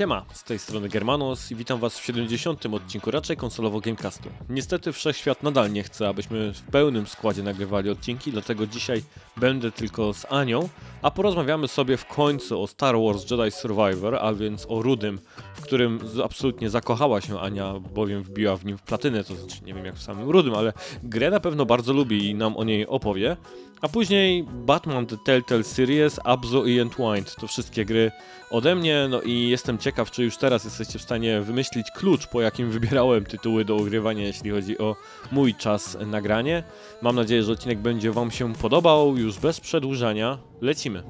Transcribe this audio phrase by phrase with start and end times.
[0.00, 2.66] Siema, z tej strony Germanos i witam was w 70.
[2.66, 4.28] odcinku raczej konsolowo Gamecastu.
[4.48, 9.02] Niestety wszechświat nadal nie chce, abyśmy w pełnym składzie nagrywali odcinki, dlatego dzisiaj
[9.36, 10.68] będę tylko z Anią,
[11.02, 15.18] a porozmawiamy sobie w końcu o Star Wars Jedi Survivor, a więc o Rudym,
[15.54, 19.84] w którym absolutnie zakochała się Ania, bowiem wbiła w nim platynę, to znaczy nie wiem
[19.84, 20.72] jak w samym Rudym, ale
[21.02, 23.36] grę na pewno bardzo lubi i nam o niej opowie.
[23.80, 27.36] A później Batman The Telltale Series, Abzu i Entwined.
[27.36, 28.12] To wszystkie gry
[28.50, 32.40] ode mnie, no i jestem ciekaw, czy już teraz jesteście w stanie wymyślić klucz, po
[32.40, 34.96] jakim wybierałem tytuły do ogrywania, jeśli chodzi o
[35.32, 36.62] mój czas nagranie.
[37.02, 39.16] Mam nadzieję, że odcinek będzie Wam się podobał.
[39.16, 41.02] Już bez przedłużania lecimy.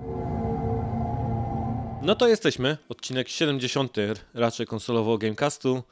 [2.03, 3.97] No to jesteśmy, odcinek 70,
[4.35, 5.83] raczej konsolowo Gamecastu.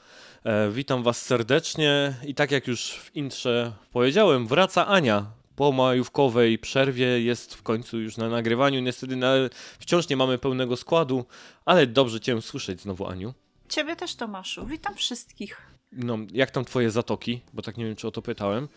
[0.45, 6.59] E, witam Was serdecznie i tak jak już w intrze powiedziałem, wraca Ania po majówkowej
[6.59, 8.81] przerwie jest w końcu już na nagrywaniu.
[8.81, 9.35] Niestety na,
[9.79, 11.25] wciąż nie mamy pełnego składu,
[11.65, 13.35] ale dobrze Cię słyszeć znowu, Aniu.
[13.69, 14.67] Ciebie też, Tomaszu.
[14.67, 15.63] Witam wszystkich.
[15.93, 17.41] No, jak tam Twoje zatoki?
[17.53, 18.69] Bo tak nie wiem, czy o to pytałem.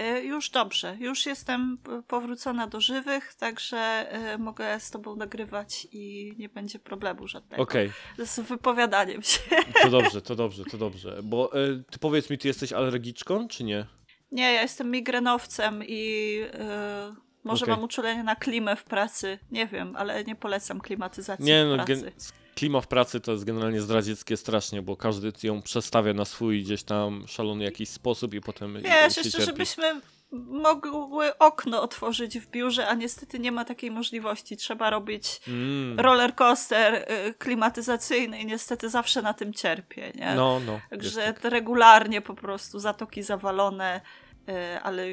[0.00, 0.96] Y, już dobrze.
[1.00, 7.28] Już jestem powrócona do żywych, także y, mogę z Tobą nagrywać i nie będzie problemu
[7.28, 7.62] żadnego.
[7.62, 7.92] Okay.
[8.24, 9.40] Z wypowiadaniem się.
[9.82, 11.20] To dobrze, to dobrze, to dobrze.
[11.22, 13.86] Bo y, Ty powiedz mi, Ty jesteś alergiczką, czy nie?
[14.32, 17.76] Nie, ja jestem migrenowcem i yy, może okay.
[17.76, 19.38] mam uczulenie na klimę w pracy.
[19.50, 22.12] Nie wiem, ale nie polecam klimatyzacji nie, w no, pracy.
[22.54, 26.82] klima w pracy to jest generalnie zdradzieckie strasznie, bo każdy ją przestawia na swój gdzieś
[26.82, 28.74] tam szalony jakiś sposób i potem.
[28.82, 29.46] Wiesz, jeszcze cierpi.
[29.46, 30.00] żebyśmy
[30.46, 34.56] mogły okno otworzyć w biurze, a niestety nie ma takiej możliwości.
[34.56, 36.00] Trzeba robić mm.
[36.00, 40.12] roller coaster y, klimatyzacyjny i niestety zawsze na tym cierpię.
[40.14, 40.34] Nie?
[40.34, 40.80] No, no.
[40.90, 41.44] Także tak.
[41.44, 44.00] regularnie po prostu zatoki zawalone
[44.48, 45.06] Y, ale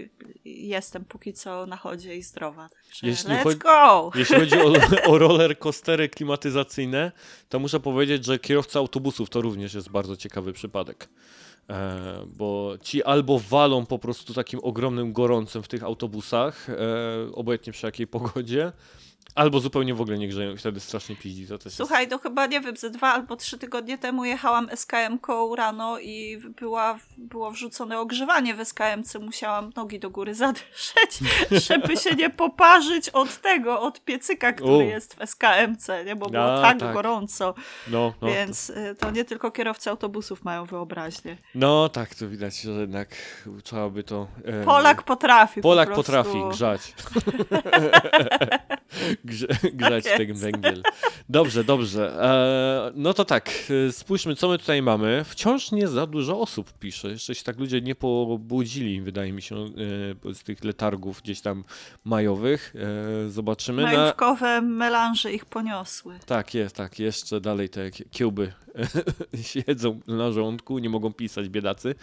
[0.45, 2.69] jestem póki co na chodzie i zdrowa.
[2.87, 4.11] Także jeśli let's go!
[4.19, 4.73] Jeśli chodzi o,
[5.11, 7.11] o roller coastery klimatyzacyjne,
[7.49, 11.09] to muszę powiedzieć, że kierowca autobusów to również jest bardzo ciekawy przypadek.
[11.69, 16.75] E, bo ci albo walą po prostu takim ogromnym gorącem w tych autobusach, e,
[17.33, 18.71] obojętnie przy jakiej pogodzie,
[19.35, 21.47] Albo zupełnie w ogóle nie grzeją i wtedy strasznie piździ.
[21.47, 22.11] To też Słuchaj, jest...
[22.11, 26.99] no chyba nie wiem, ze dwa albo trzy tygodnie temu jechałam SKM-ką rano i była,
[27.17, 29.19] było wrzucone ogrzewanie w SKM-ce.
[29.19, 31.19] Musiałam nogi do góry zadrzeć,
[31.51, 34.81] żeby się nie poparzyć od tego, od piecyka, który U.
[34.81, 36.15] jest w SKM-ce, nie?
[36.15, 37.53] bo było A, tak, tak, gorąco.
[37.87, 41.37] No, no, Więc y, to nie tylko kierowcy autobusów mają wyobraźnię.
[41.55, 43.15] No tak, to widać, że jednak
[43.63, 44.27] trzeba by to...
[44.45, 44.63] E...
[44.63, 46.93] Polak potrafi Polak po potrafi grzać.
[49.25, 50.83] Grze, grzać tak ten węgiel.
[51.29, 52.23] Dobrze, dobrze.
[52.23, 53.51] E, no to tak,
[53.87, 55.23] e, spójrzmy, co my tutaj mamy.
[55.23, 57.09] Wciąż nie za dużo osób pisze.
[57.09, 61.63] Jeszcze się tak ludzie nie pobudzili, wydaje mi się, e, z tych letargów gdzieś tam
[62.03, 62.73] majowych.
[63.25, 63.81] E, zobaczymy.
[63.81, 64.61] Majówkowe na...
[64.61, 66.19] melanże ich poniosły.
[66.25, 66.99] Tak, jest, tak.
[66.99, 68.53] Jeszcze dalej te kiełby
[69.51, 71.95] siedzą na żołądku, nie mogą pisać, biedacy.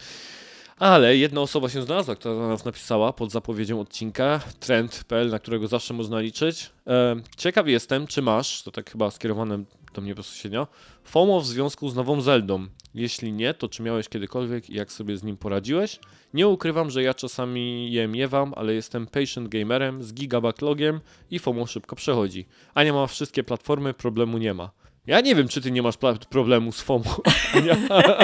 [0.79, 5.69] Ale jedna osoba się znalazła, która na nas napisała pod zapowiedzią odcinka, trend.pl, na którego
[5.69, 6.71] zawsze można liczyć.
[6.87, 10.67] E, ciekaw jestem, czy masz, to tak chyba skierowane do mnie bezpośrednio,
[11.05, 12.67] FOMO w związku z nową Zeldą.
[12.95, 15.99] Jeśli nie, to czy miałeś kiedykolwiek i jak sobie z nim poradziłeś?
[16.35, 21.01] Nie ukrywam, że ja czasami je miewam, ale jestem patient gamerem z gigabaklogiem
[21.31, 22.47] i FOMO szybko przechodzi.
[22.75, 24.71] Ania ma wszystkie platformy, problemu nie ma.
[25.07, 25.95] Ja nie wiem, czy ty nie masz
[26.31, 27.05] problemu z FOMO,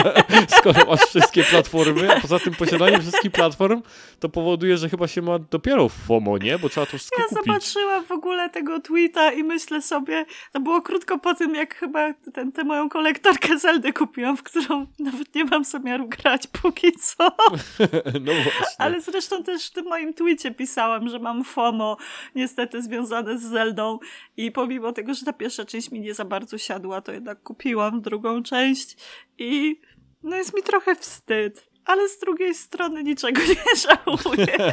[0.59, 3.83] skoro masz wszystkie platformy, a poza tym posiadanie wszystkich platform
[4.21, 6.59] to powoduje, że chyba się ma dopiero FOMO, nie?
[6.59, 7.45] Bo trzeba to wszystko ja kupić.
[7.47, 12.15] Zobaczyłam w ogóle tego tweeta i myślę sobie, to było krótko po tym, jak chyba
[12.35, 17.25] ten, tę moją kolektorkę Zeldy kupiłam, w którą nawet nie mam zamiaru grać póki co.
[18.27, 18.77] no właśnie.
[18.79, 21.97] Ale zresztą też w tym moim tweetie pisałam, że mam FOMO
[22.35, 23.99] niestety związane z Zeldą
[24.37, 27.43] i pomimo tego, że ta pierwsza część mi nie za bardzo siadła, siadła, to jednak
[27.43, 28.97] kupiłam drugą część
[29.39, 29.81] i
[30.23, 34.57] no jest mi trochę wstyd, ale z drugiej strony niczego nie żałuję.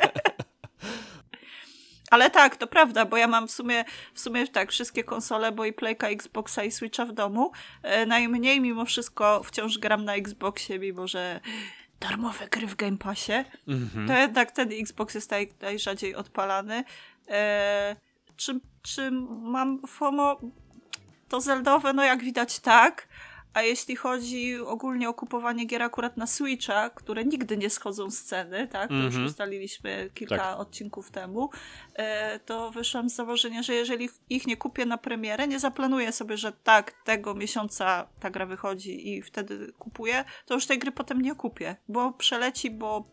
[2.12, 5.66] Ale tak, to prawda, bo ja mam w sumie, w sumie tak, wszystkie konsole, bo
[5.66, 7.52] i Playka, Xboxa i Switcha w domu.
[7.84, 11.40] E, najmniej mimo wszystko wciąż gram na Xboxie, mimo że
[12.00, 13.34] darmowe gry w Game Passie.
[13.68, 14.08] Mm-hmm.
[14.08, 16.84] To jednak ten Xbox jest naj, najrzadziej odpalany.
[17.28, 17.96] E,
[18.36, 19.12] czy, czy
[19.42, 20.38] mam FOMO?
[21.32, 23.08] To zeldowe, no jak widać tak,
[23.54, 28.24] a jeśli chodzi ogólnie o kupowanie gier akurat na Switcha, które nigdy nie schodzą z
[28.24, 29.06] ceny, tak, to mm -hmm.
[29.06, 29.26] już mhm.
[29.26, 30.60] ustaliliśmy kilka tak.
[30.60, 31.50] odcinków temu,
[31.96, 36.38] e, to wyszłam z założenia, że jeżeli ich nie kupię na premierę, nie zaplanuję sobie,
[36.38, 41.22] że tak, tego miesiąca ta gra wychodzi i wtedy kupuję, to już tej gry potem
[41.22, 43.06] nie kupię, bo przeleci, bo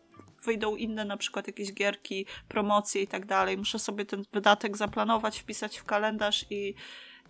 [0.44, 3.59] wyjdą inne na przykład jakieś gierki, promocje i tak dalej.
[3.59, 6.75] Muszę sobie ten wydatek zaplanować, wpisać w kalendarz i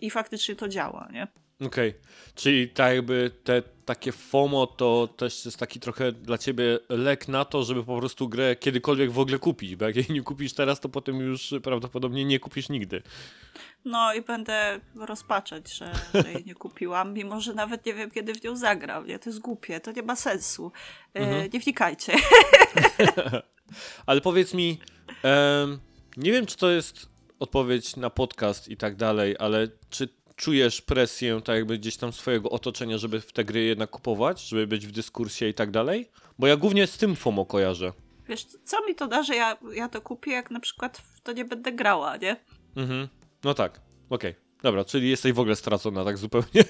[0.01, 1.27] i faktycznie to działa, nie?
[1.65, 1.93] Okej,
[2.35, 7.45] czyli tak jakby te takie FOMO to też jest taki trochę dla ciebie lek na
[7.45, 10.79] to, żeby po prostu grę kiedykolwiek w ogóle kupić, bo jak jej nie kupisz teraz,
[10.79, 13.01] to potem już prawdopodobnie nie kupisz nigdy.
[13.85, 18.33] No i będę rozpaczać, że, że jej nie kupiłam, mimo że nawet nie wiem, kiedy
[18.33, 19.07] w nią zagram.
[19.07, 20.71] Nie, to jest głupie, to nie ma sensu.
[21.13, 21.49] E, Mhm.
[21.53, 22.13] Nie wnikajcie.
[24.05, 24.79] Ale powiedz mi,
[26.17, 31.41] nie wiem czy to jest odpowiedź na podcast i tak dalej, ale czy czujesz presję
[31.45, 34.91] tak jakby gdzieś tam swojego otoczenia, żeby w te gry jednak kupować, żeby być w
[34.91, 36.09] dyskursie i tak dalej?
[36.39, 37.93] Bo ja głównie z tym FOMO kojarzę.
[38.27, 41.31] Wiesz, co mi to da, że ja, ja to kupię, jak na przykład w to
[41.31, 42.35] nie będę grała, nie?
[42.75, 43.07] Mhm.
[43.43, 44.35] No tak, okej.
[44.63, 46.63] Dobra, czyli jesteś w ogóle stracona tak zupełnie.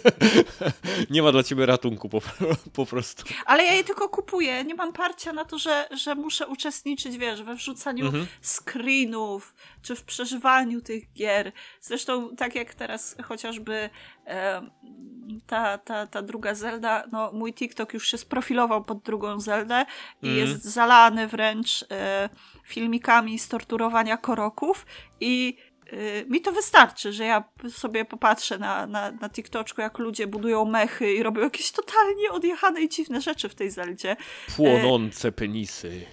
[1.09, 2.21] nie ma dla ciebie ratunku po,
[2.73, 3.23] po prostu.
[3.45, 4.63] Ale ja je tylko kupuję.
[4.63, 8.27] Nie mam parcia na to, że, że muszę uczestniczyć, wiesz, we wrzucaniu Mhm.
[8.41, 11.51] screenów, czy w przeżywaniu tych gier.
[11.81, 13.89] Zresztą tak jak teraz chociażby
[14.25, 14.71] em,
[15.47, 19.85] ta, ta, ta druga Zelda, no mój TikTok już się sprofilował pod drugą Zeldę
[20.21, 20.47] i Mhm.
[20.47, 22.29] jest zalany wręcz e,
[22.63, 24.85] filmikami z torturowania koroków
[25.19, 25.57] i
[26.27, 31.13] mi to wystarczy, że ja sobie popatrzę na, na, na TikToczku, jak ludzie budują mechy
[31.13, 34.15] i robią jakieś totalnie odjechane i dziwne rzeczy w tej Zeldzie.
[34.55, 36.05] Płonące penisy.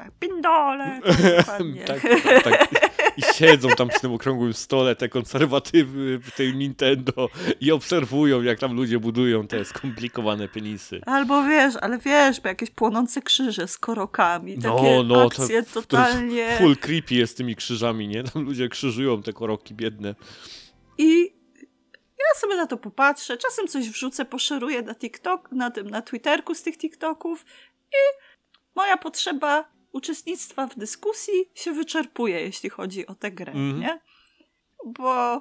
[0.00, 1.00] Tak, pindole,
[1.86, 2.68] tak, tak, tak.
[3.16, 7.28] I siedzą tam przy tym okrągłym stole te konserwatywy w tej Nintendo
[7.60, 11.00] i obserwują, jak tam ludzie budują te skomplikowane penisy.
[11.06, 15.62] Albo wiesz, ale wiesz, bo jakieś płonące krzyże z korokami, No, takie no, to- akcje
[15.62, 16.56] to totalnie...
[16.58, 18.22] Full creepy jest z tymi krzyżami, nie?
[18.24, 20.14] Tam ludzie krzyżują te koroki biedne.
[20.98, 21.34] I
[22.18, 26.54] ja sobie na to popatrzę, czasem coś wrzucę, poszeruję na TikTok, na tym, na Twitterku
[26.54, 27.44] z tych TikToków
[27.92, 28.30] i
[28.74, 33.80] moja potrzeba uczestnictwa w dyskusji się wyczerpuje, jeśli chodzi o tę grę, Mhm.
[33.80, 34.00] nie?
[34.86, 35.36] Bo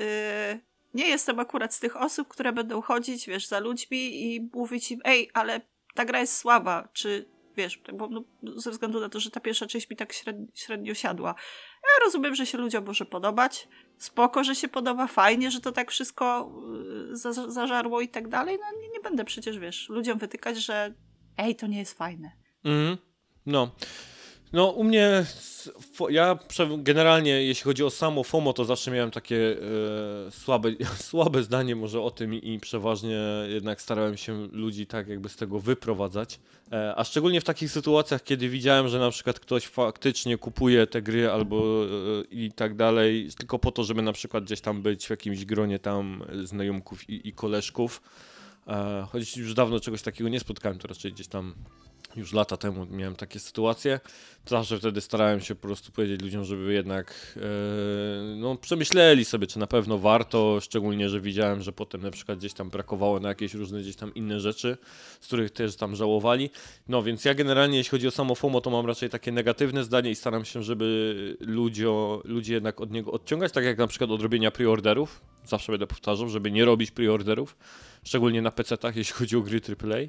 [0.00, 0.60] y,
[0.94, 5.00] nie jestem akurat z tych osób, które będą chodzić, wiesz, za ludźmi i mówić im,
[5.04, 5.60] ej, ale
[5.94, 8.24] ta gra jest słaba, czy wiesz, bo no,
[8.56, 11.34] ze względu na to, że ta pierwsza część mi tak średnio, średnio siadła.
[11.82, 13.68] Ja rozumiem, że się ludziom może podobać,
[13.98, 16.52] spoko, że się podoba, fajnie, że to tak wszystko
[17.12, 20.94] y, za, zażarło i tak dalej, no nie, nie będę przecież, wiesz, ludziom wytykać, że
[21.36, 22.32] ej, to nie jest fajne.
[22.64, 23.09] Mhm.
[23.46, 23.70] No.
[24.52, 25.24] No, u mnie,
[26.08, 26.38] ja
[26.78, 29.56] generalnie, jeśli chodzi o samo FOMO, to zawsze miałem takie
[30.26, 30.70] e, słabe,
[31.10, 35.36] słabe zdanie może o tym i, i przeważnie jednak starałem się ludzi tak jakby z
[35.36, 36.40] tego wyprowadzać.
[36.72, 41.02] E, a szczególnie w takich sytuacjach, kiedy widziałem, że na przykład ktoś faktycznie kupuje te
[41.02, 41.88] gry albo e,
[42.30, 45.78] i tak dalej, tylko po to, żeby na przykład gdzieś tam być w jakimś gronie
[45.78, 48.02] tam znajomków i, i koleżków.
[48.66, 51.54] E, choć już dawno czegoś takiego nie spotkałem, to raczej gdzieś tam
[52.16, 54.00] już lata temu miałem takie sytuacje,
[54.46, 57.40] zawsze wtedy starałem się po prostu powiedzieć ludziom, żeby jednak e,
[58.36, 62.52] no, przemyśleli sobie, czy na pewno warto, szczególnie, że widziałem, że potem na przykład gdzieś
[62.52, 64.76] tam brakowało na jakieś różne gdzieś tam inne rzeczy,
[65.20, 66.50] z których też tam żałowali.
[66.88, 70.10] No więc ja generalnie, jeśli chodzi o samo FOMO, to mam raczej takie negatywne zdanie
[70.10, 74.22] i staram się, żeby ludzio, ludzie jednak od niego odciągać, tak jak na przykład od
[74.22, 75.20] robienia preorderów.
[75.44, 77.56] Zawsze będę powtarzał, żeby nie robić preorderów,
[78.04, 80.08] szczególnie na PC-tach, jeśli chodzi o gry AAA.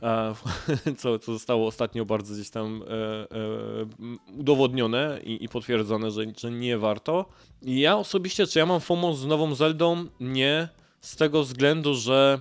[0.98, 6.50] Co, co zostało ostatnio bardzo gdzieś tam e, e, udowodnione i, i potwierdzone, że, że
[6.50, 7.24] nie warto.
[7.62, 10.06] I ja osobiście, czy ja mam FOMO z nową Zeldą?
[10.20, 10.68] Nie,
[11.00, 12.38] z tego względu, że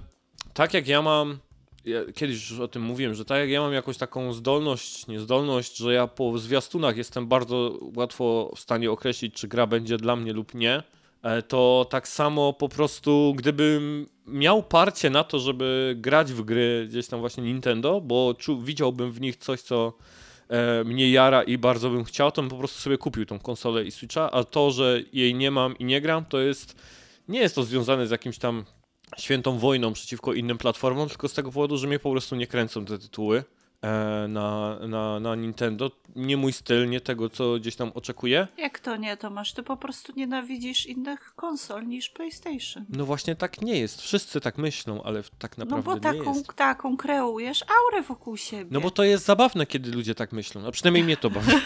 [0.54, 1.38] tak jak ja mam,
[1.86, 5.78] ja kiedyś już o tym mówiłem, że tak jak ja mam jakąś taką zdolność, niezdolność,
[5.78, 10.34] że ja po zwiastunach jestem bardzo łatwo w stanie określić, czy gra będzie dla mnie
[10.34, 10.84] lub nie,
[11.48, 17.08] to tak samo po prostu, gdybym miał parcie na to, żeby grać w gry gdzieś
[17.08, 19.94] tam właśnie Nintendo, bo czu, widziałbym w nich coś, co
[20.50, 23.84] e, mnie jara i bardzo bym chciał, to bym po prostu sobie kupił tą konsolę
[23.84, 26.76] i Switcha, a to, że jej nie mam i nie gram, to jest,
[27.28, 28.66] nie jest to związane z jakimś tam
[29.18, 32.86] świętą wojną przeciwko innym platformom, tylko z tego powodu, że mnie po prostu nie kręcą
[32.86, 33.38] te tytuły.
[33.38, 33.55] e,
[34.28, 35.92] na, na, na Nintendo.
[36.16, 38.48] Nie mój styl, nie tego, co gdzieś tam oczekuję.
[38.58, 39.54] Jak to nie, Tomasz?
[39.54, 42.86] Ty po prostu nienawidzisz innych konsol niż PlayStation.
[42.90, 44.02] No właśnie tak nie jest.
[44.02, 46.54] Wszyscy tak myślą, ale tak No naprawdę bo nie taką, jest.
[46.56, 48.70] taką kreujesz aurę wokół siebie.
[48.72, 50.68] No bo to jest zabawne, kiedy ludzie tak myślą.
[50.68, 51.52] A przynajmniej mnie to bawi.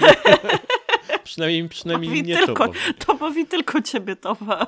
[1.23, 2.67] przynajmniej przynajmniej Bawi mnie to tylko,
[3.17, 3.45] bawi.
[3.45, 4.67] to tylko ciebie, Tomasz.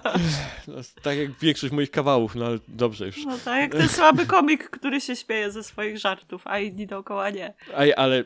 [0.67, 3.25] No, tak jak większość moich kawałów, no ale dobrze już.
[3.25, 7.29] No tak, jak ten słaby komik, który się śmieje ze swoich żartów, a inni dookoła
[7.29, 7.53] nie.
[7.77, 8.23] Ej, ale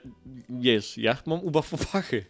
[0.50, 2.25] wiesz, ja mam ubaw popachy.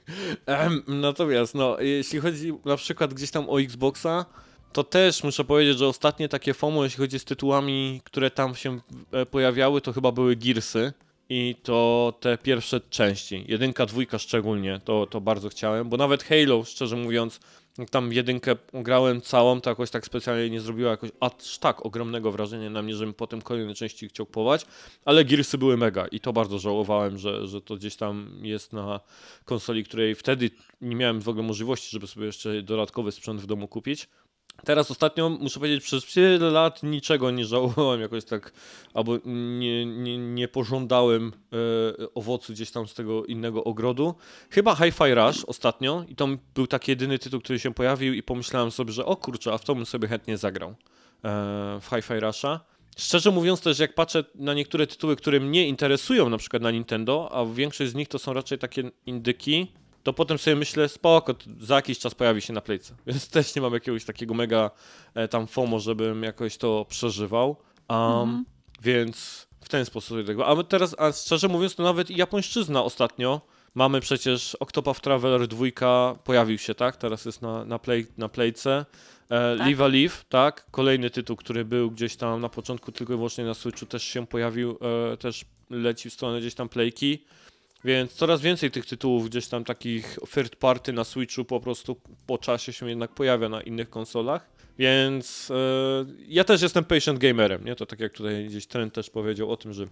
[0.45, 4.25] Ehem, natomiast, no, jeśli chodzi na przykład gdzieś tam o Xboxa,
[4.73, 8.79] to też muszę powiedzieć, że ostatnie takie FOMO, jeśli chodzi z tytułami, które tam się
[9.11, 10.93] e, pojawiały, to chyba były Gearsy.
[11.29, 16.63] I to te pierwsze części, jedynka, dwójka szczególnie, to, to bardzo chciałem, bo nawet Halo,
[16.63, 17.39] szczerze mówiąc,
[17.91, 22.69] tam jedynkę grałem całą, to jakoś tak specjalnie nie zrobiła jakoś aż tak ogromnego wrażenia
[22.69, 24.65] na mnie, żebym potem kolejne części chciał kupować,
[25.05, 28.99] ale Gearsy były mega i to bardzo żałowałem, że, że to gdzieś tam jest na
[29.45, 30.49] konsoli, której wtedy
[30.81, 34.07] nie miałem w ogóle możliwości, żeby sobie jeszcze dodatkowy sprzęt w domu kupić.
[34.63, 38.53] Teraz ostatnio, muszę powiedzieć, przez wiele lat niczego nie żałowałem jakoś tak,
[38.93, 39.17] albo
[39.59, 41.31] nie, nie, nie pożądałem
[41.99, 44.15] e, owocu gdzieś tam z tego innego ogrodu.
[44.49, 48.71] Chyba Hi-Fi Rush ostatnio i to był taki jedyny tytuł, który się pojawił i pomyślałem
[48.71, 50.73] sobie, że o kurczę, a w to bym sobie chętnie zagrał e,
[51.81, 52.59] w Hi-Fi Rusha.
[52.97, 57.29] Szczerze mówiąc też, jak patrzę na niektóre tytuły, które mnie interesują, na przykład na Nintendo,
[57.31, 59.71] a większość z nich to są raczej takie indyki,
[60.05, 62.95] to potem sobie myślę, spoko, za jakiś czas pojawi się na playce.
[63.07, 64.71] Więc też nie mam jakiegoś takiego mega
[65.13, 67.55] e, tam FOMO, żebym jakoś to przeżywał.
[67.89, 68.45] Um,
[68.81, 70.47] Więc w ten sposób tego.
[70.47, 73.41] A my teraz, a szczerze mówiąc, to nawet japońszczyzna ostatnio.
[73.75, 76.97] Mamy przecież Octopath Traveler 2 pojawił się, tak?
[76.97, 78.85] Teraz jest na, na, play, na playce.
[79.29, 79.67] E, Tak.
[79.67, 80.65] Live a Live, tak?
[80.71, 84.27] Kolejny tytuł, który był gdzieś tam na początku tylko i wyłącznie na Switchu też się
[84.27, 84.77] pojawił,
[85.13, 87.25] e, też leci w stronę gdzieś tam playki.
[87.85, 91.95] Więc coraz więcej tych tytułów gdzieś tam takich third party na Switchu po prostu
[92.27, 94.49] po czasie się jednak pojawia na innych konsolach.
[94.77, 95.55] Więc e,
[96.27, 97.75] ja też jestem patient gamerem, nie?
[97.75, 99.85] To tak jak tutaj gdzieś trend też powiedział o tym, że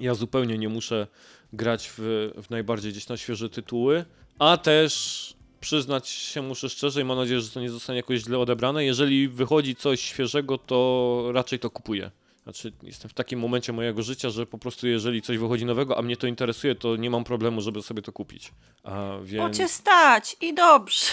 [0.00, 1.06] ja zupełnie nie muszę
[1.52, 4.04] grać w, w najbardziej gdzieś na świeże tytuły,
[4.38, 8.38] a też przyznać się muszę szczerze i mam nadzieję, że to nie zostanie jakoś źle
[8.38, 8.84] odebrane.
[8.84, 12.10] Jeżeli wychodzi coś świeżego, to raczej to kupuję.
[12.46, 16.02] Znaczy, jestem w takim momencie mojego życia, że po prostu jeżeli coś wychodzi nowego, a
[16.02, 18.52] mnie to interesuje, to nie mam problemu, żeby sobie to kupić.
[18.82, 19.56] A, Bo więc...
[19.56, 21.06] cię stać i dobrze.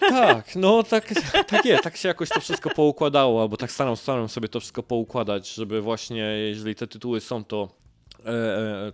[0.00, 1.14] Tak, no tak,
[1.46, 4.82] tak jest, tak się jakoś to wszystko poukładało, albo tak staram, staram sobie to wszystko
[4.82, 7.68] poukładać, żeby właśnie, jeżeli te tytuły są, to,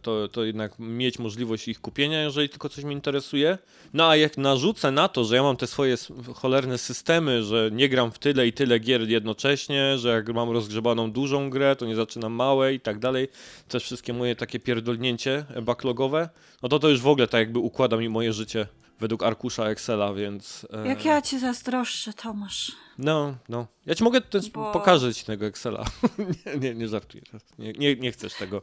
[0.02, 3.58] to, to jednak mieć możliwość ich kupienia, jeżeli tylko coś mnie interesuje.
[3.94, 5.96] No a jak narzucę na to, że ja mam te swoje
[6.34, 11.12] cholerne systemy, że nie gram w tyle i tyle gier jednocześnie, że jak mam rozgrzebaną
[11.12, 13.28] dużą grę, to nie zaczynam małe i tak dalej,
[13.68, 16.28] też wszystkie moje takie pierdolnięcie backlogowe,
[16.62, 18.66] no to to już w ogóle tak jakby układa mi moje życie
[19.00, 20.66] według arkusza Excela, więc...
[20.72, 22.72] e, Jak ja cię zazdroszczę, Tomasz.
[22.98, 23.66] No, no.
[23.86, 25.84] Ja ci mogę też Bo- pokażę ci tego Excela.
[26.46, 27.22] nie, nie, nie żartuję.
[27.58, 28.62] Nie, nie, nie chcesz tego.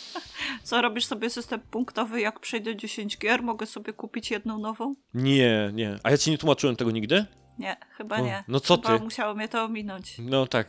[0.64, 4.94] Co, robisz sobie system punktowy, jak przejdę 10 gier, mogę sobie kupić jedną nową?
[5.14, 5.98] Nie, nie.
[6.02, 7.26] A ja ci nie tłumaczyłem tego nigdy?
[7.58, 8.44] Nie, chyba nie.
[8.48, 9.04] no co chyba ty?
[9.04, 10.14] musiało mnie to ominąć.
[10.18, 10.68] No tak.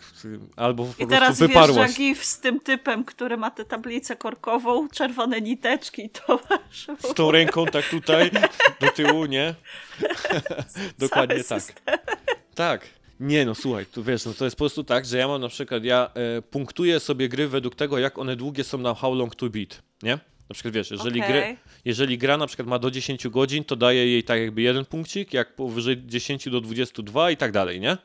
[0.55, 1.96] Albo po I teraz wyparłaś.
[1.96, 6.88] gif z tym typem, który ma tę tablicę korkową, czerwone niteczki i Tomasz.
[7.12, 8.31] Z tą ręką tak tutaj,
[8.79, 9.55] do tyłu, nie?
[11.00, 11.63] Dokładnie tak.
[12.55, 13.00] Tak.
[13.19, 15.50] Nie no, słuchaj, tu wiesz, no to jest po prostu tak, że ja mam na
[15.50, 19.36] przykład, ja e, punktuję sobie gry według tego, jak one długie są na how long
[19.36, 20.19] to beat, nie?
[20.49, 21.31] Na przykład wiesz, jeżeli, Okej.
[21.31, 24.85] gry, jeżeli gra na przykład ma do 10 godzin, to daje jej tak jakby jeden
[24.85, 27.97] punkcik, jak powyżej 10 do 22 i tak dalej, nie?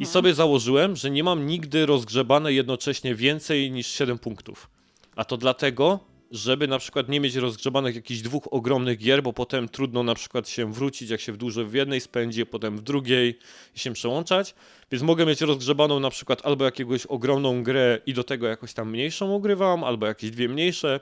[0.00, 4.70] I sobie założyłem, że nie mam nigdy rozgrzebane jednocześnie więcej niż 7 punktów.
[5.16, 6.00] A to dlatego,
[6.30, 10.48] żeby na przykład nie mieć rozgrzebanych jakichś dwóch ogromnych gier, bo potem trudno na przykład
[10.48, 13.38] się wrócić, jak się w dłużej w jednej spędzi, potem w drugiej
[13.76, 14.54] i się przełączać.
[14.92, 18.90] Więc mogę mieć rozgrzebaną na przykład albo jakiegoś ogromną grę i do tego jakoś tam
[18.90, 21.00] mniejszą ogrywam, albo jakieś dwie mniejsze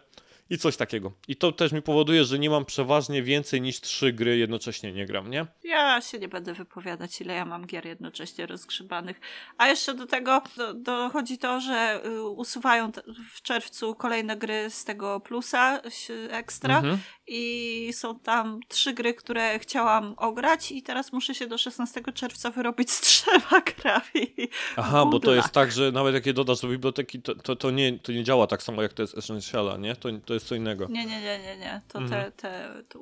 [0.51, 1.13] i coś takiego.
[1.29, 5.07] I to też mi powoduje, że nie mam przeważnie więcej niż trzy gry jednocześnie nie
[5.07, 5.47] gram, nie?
[5.65, 9.21] Ja się nie będę wypowiadać, ile ja mam gier jednocześnie rozgrzebanych.
[9.59, 12.93] A jeszcze do tego do, dochodzi to, że y, usuwają
[13.31, 16.99] w czerwcu kolejne gry z tego plusa ś- ekstra Mhm.
[17.27, 22.51] I są tam trzy gry, które chciałam ograć i teraz muszę się do 16 czerwca
[22.51, 24.35] wyrobić z trzema grami.
[24.77, 27.71] Aha, bo to jest tak, że nawet jak je dodasz do biblioteki, to, to, to,
[27.71, 29.97] nie, to nie działa tak samo jak to jest Essentiala, nie?
[29.97, 30.87] To, to jest co innego.
[30.91, 31.81] Nie, nie, nie, nie, nie.
[31.89, 32.25] To Mhm.
[32.25, 32.99] te, te to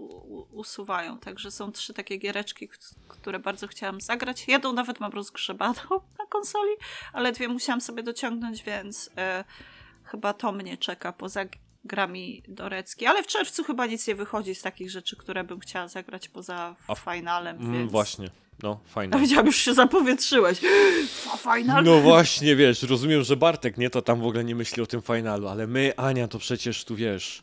[0.52, 1.18] usuwają.
[1.18, 2.68] Także są trzy takie giereczki,
[3.08, 4.48] które bardzo chciałam zagrać.
[4.48, 5.80] Jedną nawet mam rozgrzebaną
[6.18, 6.72] na konsoli,
[7.12, 9.44] ale dwie musiałam sobie dociągnąć, więc e,
[10.04, 11.44] chyba to mnie czeka poza
[11.84, 13.06] grami Dorecki.
[13.06, 16.76] Ale w czerwcu chyba nic nie wychodzi z takich rzeczy, które bym chciała zagrać poza
[16.88, 17.92] A- finalem, Mm, więc...
[17.92, 18.30] Właśnie,
[18.62, 19.18] no fajne.
[19.20, 20.60] widziałam, już się zapowietrzyłeś.
[21.54, 21.84] Final?
[21.84, 25.02] No właśnie, wiesz, rozumiem, że Bartek nie, to tam w ogóle nie myśli o tym
[25.02, 27.42] finalu, ale my, Ania, to przecież tu wiesz,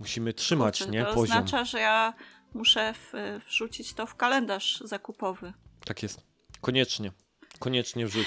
[0.00, 1.22] musimy trzymać, Kurczę, nie, to poziom.
[1.38, 2.14] oznacza, że ja
[2.54, 3.12] muszę w,
[3.48, 5.52] wrzucić to w kalendarz zakupowy.
[5.84, 6.20] Tak jest.
[6.60, 7.12] Koniecznie.
[7.58, 8.26] Koniecznie wrzuć.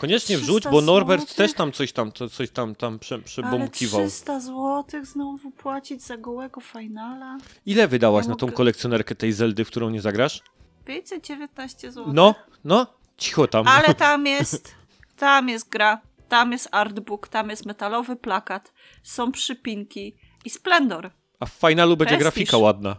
[0.00, 1.36] Koniecznie 300 wrzuć, bo Norbert złotych?
[1.36, 4.00] też tam coś tam, coś tam, tam prze, Ale przebąkiwał.
[4.00, 7.38] 300 zł znowu płacić za gołego finala?
[7.66, 10.42] Ile wydałaś Ja na tą mogę- kolekcjonerkę tej Zeldy, w którą nie zagrasz?
[10.84, 12.12] 519 zł.
[12.14, 13.68] No, no, cicho tam.
[13.68, 14.74] Ale tam jest,
[15.16, 21.10] tam jest gra, tam jest artbook, tam jest metalowy plakat, są przypinki i splendor.
[21.40, 22.32] A w finalu będzie Prestiż.
[22.34, 22.96] grafika ładna.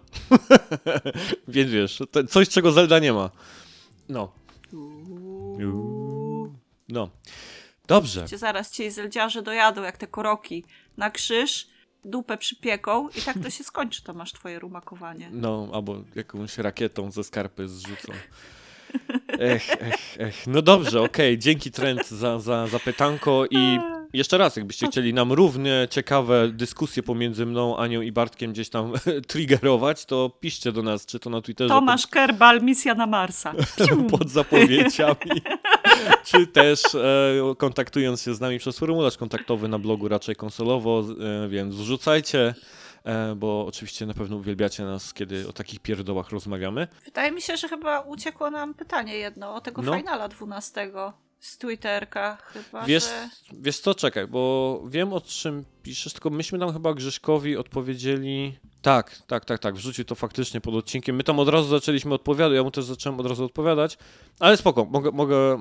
[1.48, 3.30] Więc wiesz, coś czego Zelda nie ma.
[4.10, 4.32] No.
[6.92, 7.10] No.
[7.88, 8.26] Dobrze.
[8.28, 10.64] Cię zaraz ci zeldziarze dojadą, jak te koroki
[10.98, 11.68] na krzyż,
[12.06, 15.30] dupę przypieką i tak to się skończy, to masz twoje rumakowanie.
[15.32, 18.14] No, albo jakąś rakietą ze skarpy zrzucą.
[19.40, 20.48] Ech, ech, ech.
[20.48, 21.38] No dobrze, okej.
[21.38, 23.80] Dzięki Trend za, za, za pytanko i
[24.14, 28.94] jeszcze raz, jakbyście chcieli nam równie ciekawe dyskusje pomiędzy mną, Anią i Bartkiem gdzieś tam
[29.28, 33.54] triggerować, to piszcie do nas, czy to na Twitterze Tomasz Kerbal, misja na Marsa.
[33.78, 35.42] Pod, pod zapowiedziami,
[36.26, 41.04] czy też e, kontaktując się z nami przez formularz kontaktowy na blogu raczej konsolowo,
[41.46, 42.54] e, więc wrzucajcie,
[43.04, 46.88] e, bo oczywiście na pewno uwielbiacie nas, kiedy o takich pierdołach rozmawiamy.
[47.06, 49.98] Wydaje mi się, że chyba uciekło nam pytanie jedno o tego No.
[49.98, 50.92] finala 12
[51.42, 53.30] z Twitterka chyba, Wiesz, że...
[53.54, 58.58] wiesz co, czekaj, bo wiem o czym piszesz, tylko myśmy tam chyba Grześkowi odpowiedzieli.
[58.82, 61.16] Tak, tak, tak, tak, wrzucił to faktycznie pod odcinkiem.
[61.16, 63.98] My tam od razu zaczęliśmy odpowiadać, ja mu też zacząłem od razu odpowiadać,
[64.40, 65.58] ale spoko, mogę, mogę,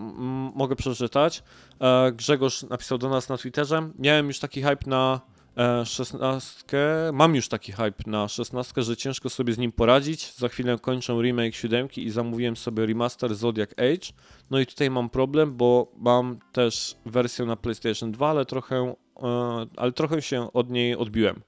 [0.55, 1.43] mogę przeczytać.
[1.81, 5.21] E, Grzegorz napisał do nas na Twitterze, miałem już taki hype na
[5.57, 6.67] e, 16,
[7.13, 10.35] mam już taki hype na 16, że ciężko sobie z nim poradzić.
[10.35, 14.13] Za chwilę kończę remake 7 i zamówiłem sobie remaster Zodiac Age.
[14.51, 19.67] No i tutaj mam problem, bo mam też wersję na PlayStation 2, ale trochę, e,
[19.77, 21.43] ale trochę się od niej odbiłem.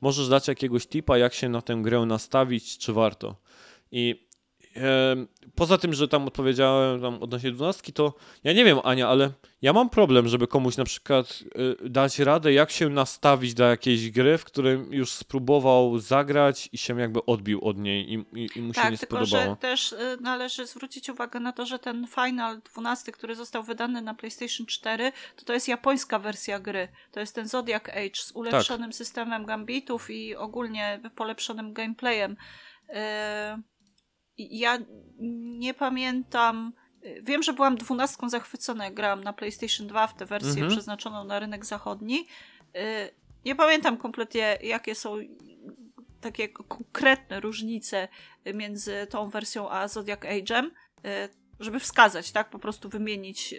[0.00, 3.36] Możesz dać jakiegoś tipa, jak się na tę grę nastawić, czy warto?
[3.92, 4.28] I
[5.54, 8.14] poza tym, że tam odpowiedziałem tam odnośnie 12, to
[8.44, 9.30] ja nie wiem, Ania, ale
[9.62, 11.38] ja mam problem, żeby komuś na przykład
[11.84, 16.78] e, dać radę, jak się nastawić do jakiejś gry, w którym już spróbował zagrać i
[16.78, 19.50] się jakby odbił od niej i, i, i mu się Tak, nie tylko spodobało.
[19.50, 24.02] że też y, należy zwrócić uwagę na to, że ten Final 12, który został wydany
[24.02, 26.88] na PlayStation 4, to to jest japońska wersja gry.
[27.12, 28.96] To jest ten Zodiac Age z ulepszonym Tak.
[28.96, 32.32] systemem gambitów i ogólnie polepszonym gameplayem.
[32.32, 33.71] Y, i
[34.50, 34.78] ja
[35.58, 36.72] nie pamiętam.
[37.22, 40.70] Wiem, że byłam dwunastką zachwycona, jak grałam na PlayStation 2 w tę wersję Mhm.
[40.70, 42.26] przeznaczoną na rynek zachodni.
[42.76, 45.16] Y, Nie pamiętam kompletnie, jakie są
[46.20, 48.08] takie konkretne różnice
[48.54, 50.70] między tą wersją a Zodiac Age'em, y,
[51.60, 53.52] żeby wskazać, tak, po prostu wymienić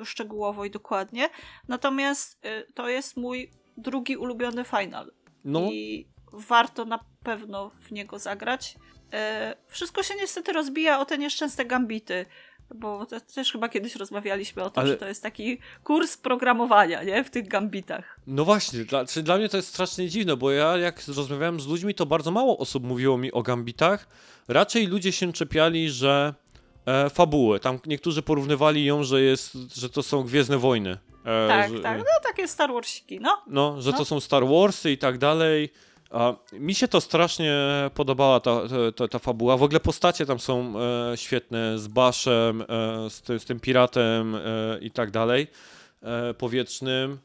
[0.00, 1.28] y, szczegółowo i dokładnie.
[1.68, 2.40] Natomiast
[2.74, 5.12] to jest mój drugi ulubiony final
[5.44, 8.74] No, i warto na pewno w niego zagrać.
[9.12, 12.26] E, Wszystko się niestety rozbija o te nieszczęsne gambity,
[12.74, 17.24] bo też chyba kiedyś rozmawialiśmy o tym, Ale- że to jest taki kurs programowania, nie?
[17.24, 18.20] W tych gambitach.
[18.26, 21.94] No właśnie, dla, dla mnie to jest strasznie dziwne, bo ja jak rozmawiałem z ludźmi,
[21.94, 24.08] to bardzo mało osób mówiło mi o gambitach.
[24.48, 26.34] Raczej ludzie się czepiali, że
[26.86, 27.60] e, fabuły.
[27.60, 30.98] Tam niektórzy porównywali ją, że jest, że to są Gwiezdne Wojny.
[31.24, 31.98] E, tak, że, tak.
[31.98, 33.42] No takie Star Warsiki, no.
[33.46, 33.98] No, że No.
[33.98, 35.72] to są Star Warsy i tak dalej.
[36.52, 37.54] Mi się to strasznie
[37.94, 38.60] podobała ta,
[38.96, 39.56] ta, ta, fabuła.
[39.56, 42.64] W ogóle postacie tam są e, świetne z Baszem, e,
[43.10, 44.40] z, ty, z tym piratem e,
[44.80, 45.46] i tak dalej,
[46.38, 47.18] powietrznym.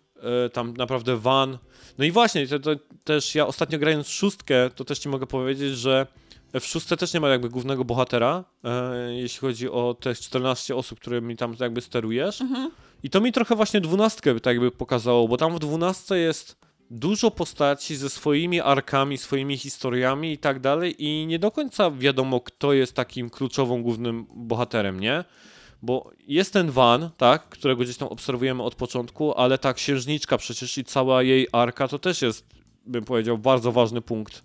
[0.53, 1.57] Tam naprawdę Van.
[1.97, 2.71] No i właśnie, to, to
[3.03, 6.07] też ja ostatnio grając w szóstkę, to też ci mogę powiedzieć, że
[6.53, 10.99] w szóstce też nie ma jakby głównego bohatera, e, jeśli chodzi o te 14 osób,
[10.99, 12.41] którymi tam jakby sterujesz.
[12.41, 12.71] Mhm.
[13.03, 16.55] I to mi trochę właśnie dwunastkę tak jakby pokazało, bo tam w dwunastce jest
[16.89, 22.41] dużo postaci ze swoimi arkami, swoimi historiami i tak dalej i nie do końca wiadomo,
[22.41, 25.23] kto jest takim kluczową głównym bohaterem, nie?
[25.81, 30.77] Bo jest ten Van, tak, którego gdzieś tam obserwujemy od początku, ale ta księżniczka przecież
[30.77, 32.45] i cała jej arka to też jest,
[32.85, 34.43] bym powiedział, bardzo ważny punkt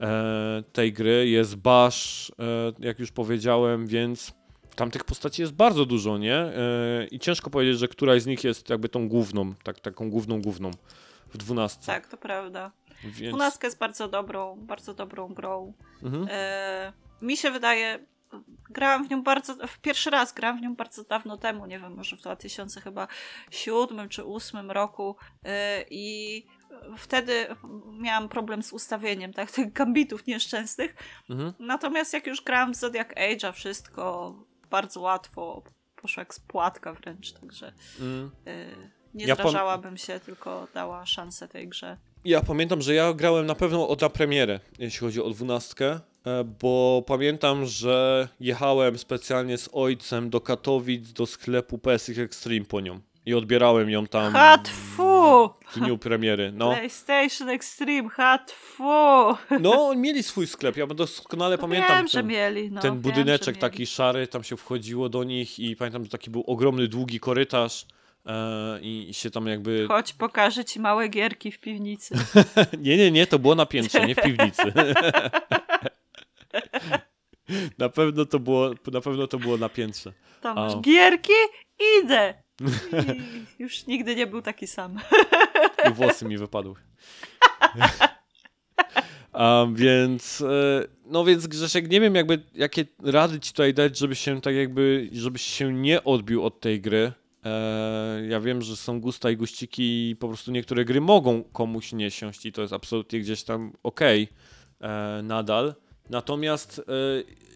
[0.00, 1.28] e, tej gry.
[1.28, 4.32] Jest Bash, e, jak już powiedziałem, więc
[4.74, 6.36] tam tych postaci jest bardzo dużo, nie?
[6.36, 10.42] E, I ciężko powiedzieć, że któraś z nich jest jakby tą główną, tak, taką główną,
[10.42, 10.70] główną
[11.28, 11.86] w dwunastce.
[11.86, 12.72] Tak, to prawda.
[13.04, 13.34] Więc...
[13.34, 15.72] Dwunastka jest bardzo dobrą, bardzo dobrą grą.
[16.02, 16.28] Mhm.
[16.30, 18.06] E, mi się wydaje,
[18.70, 21.94] grałam w nią bardzo, w pierwszy raz grałam w nią bardzo dawno temu, nie wiem,
[21.94, 23.08] może w 2000 chyba
[23.50, 26.46] siódmym czy ósmym roku e, i
[26.96, 27.46] wtedy
[27.92, 30.96] miałam problem z ustawieniem tak, tych gambitów nieszczęsnych.
[31.30, 31.52] Mhm.
[31.58, 34.34] Natomiast jak już grałam w Zodiac Age'a, wszystko
[34.70, 35.62] bardzo łatwo
[35.96, 38.30] poszło jak z płatka wręcz, także Mm.
[38.46, 38.66] e,
[39.14, 41.96] nie Ja zrażałabym się, tylko dała szansę tej grze.
[42.24, 46.44] Ja pamiętam, że ja grałem na pewno od na premierę, jeśli chodzi o dwunastkę, e,
[46.44, 53.00] bo pamiętam, że jechałem specjalnie z ojcem do Katowic do sklepu PSX Extreme po nią
[53.26, 55.50] i odbierałem ją tam Hatfu!
[55.68, 56.52] w dniu premiery.
[56.54, 59.36] No, PlayStation Extreme, hatfu!
[59.60, 62.70] no mieli swój sklep, ja doskonale pamiętam wiem, że ten, mieli.
[62.70, 63.86] No, ten wiem, budyneczek że taki mieli.
[63.86, 67.86] szary, tam się wchodziło do nich i pamiętam, że taki był ogromny, długi korytarz
[68.82, 69.86] i, i się tam jakby...
[69.88, 72.14] Chodź, pokażę ci małe gierki w piwnicy.
[72.78, 74.62] Nie, nie, nie, to było na piętrze, nie w piwnicy.
[77.78, 80.12] Na pewno to było na, pewno to było na piętrze.
[80.40, 81.32] Tam masz gierki,
[82.02, 82.34] idę.
[83.58, 84.98] I już nigdy nie był taki sam.
[85.88, 86.74] I włosy mi wypadły.
[89.34, 94.14] Um, więc, e, no więc Grzesiek, nie wiem jakby, jakie rady ci tutaj dać, żeby
[94.14, 97.12] się tak jakby, żebyś się nie odbił od tej gry.
[97.44, 101.92] E, ja wiem, że są gusta i guściki i po prostu niektóre gry mogą komuś
[101.92, 104.28] nie siąść i to jest absolutnie gdzieś tam okej
[104.78, 105.74] okay, e, nadal.
[106.10, 106.82] Natomiast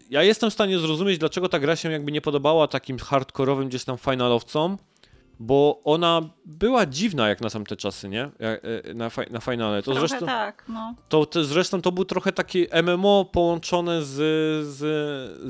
[0.09, 3.83] ja jestem w stanie zrozumieć, dlaczego ta gra się jakby nie podobała takim hardkorowym gdzieś
[3.83, 4.77] tam finalowcom,
[5.39, 8.23] bo ona była dziwna jak na tamte czasy, nie?
[8.23, 9.83] E, na, na finale.
[9.83, 10.95] To trochę zresztą, tak, no.
[11.09, 14.15] To, to, zresztą to był trochę taki MMO połączone z,
[14.67, 14.77] z,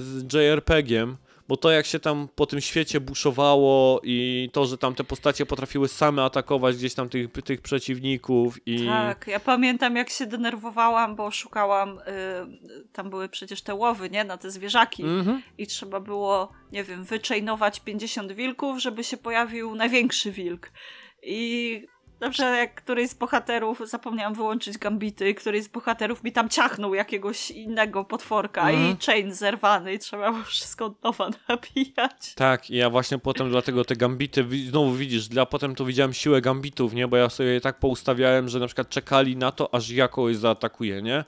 [0.01, 4.95] z JRPG-iem, bo to jak się tam po tym świecie buszowało i to, że tam
[4.95, 8.85] te postacie potrafiły same atakować gdzieś tam tych, tych przeciwników i...
[8.85, 12.01] Tak, ja pamiętam jak się denerwowałam, bo szukałam, y,
[12.93, 15.41] tam były przecież te łowy, nie, na te zwierzaki mhm.
[15.57, 20.71] i trzeba było, nie wiem, wyczajnować 50 wilków, żeby się pojawił największy wilk.
[21.23, 21.87] I
[22.23, 27.51] Dobrze, jak któryś z bohaterów, zapomniałam wyłączyć gambity, któryś z bohaterów mi tam ciachnął jakiegoś
[27.51, 28.73] innego potworka mm.
[28.73, 28.97] i mhm.
[28.97, 32.33] chain zerwany i trzeba było wszystko od nowa nabijać.
[32.35, 36.41] Tak, i ja właśnie potem dlatego te gambity, znowu widzisz, dla potem to widziałem siłę
[36.41, 39.89] gambitów, nie, bo ja sobie je tak poustawiałem, że na przykład czekali na to, aż
[39.89, 41.23] ja kogoś zaatakuje, nie?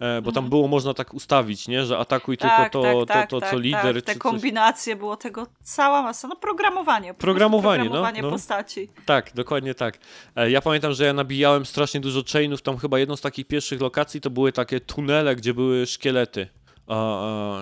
[0.00, 0.50] E, bo tam mhm.
[0.50, 1.84] było można tak ustawić, nie?
[1.84, 4.02] że atakuj tak, tylko to, tak, to, tak, to, tak, co lider.
[4.02, 6.28] Te kombinacje, było tego cała masa.
[6.28, 7.14] No programowanie.
[7.14, 8.88] Programowanie, no, programowanie no, postaci.
[9.06, 9.98] Tak, dokładnie tak.
[10.36, 13.80] E, ja pamiętam, że ja nabijałem strasznie dużo chainów, tam chyba jedną z takich pierwszych
[13.80, 16.48] lokacji to były takie tunele, gdzie były szkielety.
[16.86, 17.60] A, a,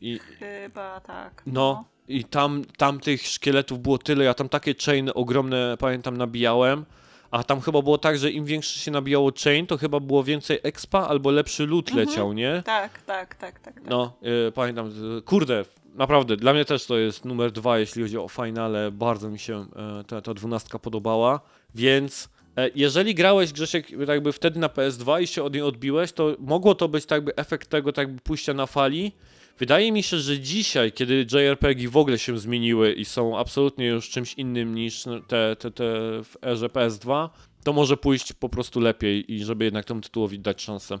[0.00, 1.42] i, chyba tak.
[1.46, 1.52] No.
[1.52, 1.84] no.
[2.08, 6.84] I tam, tam tych szkieletów było tyle, ja tam takie chainy ogromne, pamiętam, nabijałem.
[7.30, 10.58] A tam chyba było tak, że im większy się nabijało chain, to chyba było więcej
[10.62, 12.08] expa albo lepszy loot mhm.
[12.08, 12.62] leciał, nie?
[12.66, 13.74] Tak, tak, tak, tak.
[13.74, 13.90] tak.
[13.90, 14.12] No,
[14.48, 14.92] y, pamiętam,
[15.24, 15.64] kurde,
[15.94, 18.90] naprawdę, dla mnie też to jest numer dwa, jeśli chodzi o finale.
[18.90, 19.66] Bardzo mi się
[20.00, 21.40] y, ta, ta dwunastka podobała,
[21.74, 26.36] więc y, jeżeli grałeś Grzesiek jakby wtedy na PS2 i się od niej odbiłeś, to
[26.38, 29.12] mogło to być tak jakby efekt tego tak jakby pójścia na fali,
[29.58, 34.10] Wydaje mi się, że dzisiaj, kiedy JRPG w ogóle się zmieniły i są absolutnie już
[34.10, 35.84] czymś innym niż te, te, te
[36.24, 37.28] w erze PS2,
[37.64, 40.98] to może pójść po prostu lepiej i żeby jednak temu tytułowi dać szansę.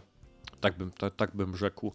[0.60, 1.92] Tak bym, tak, tak bym rzekł.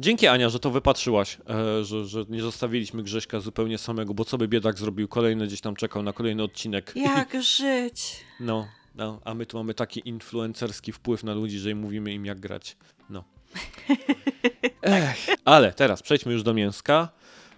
[0.00, 4.38] Dzięki Ania, że to wypatrzyłaś, e, że, że nie zostawiliśmy Grześka zupełnie samego, bo co
[4.38, 5.08] by biedak zrobił?
[5.08, 6.92] Kolejny gdzieś tam czekał na kolejny odcinek.
[6.96, 8.16] Jak żyć?
[8.40, 12.26] No, no, a my tu mamy taki influencerski wpływ na ludzi, że im mówimy im
[12.26, 12.76] jak grać.
[13.10, 13.24] No.
[14.88, 15.26] Ech.
[15.44, 17.08] Ale teraz przejdźmy już do mięska,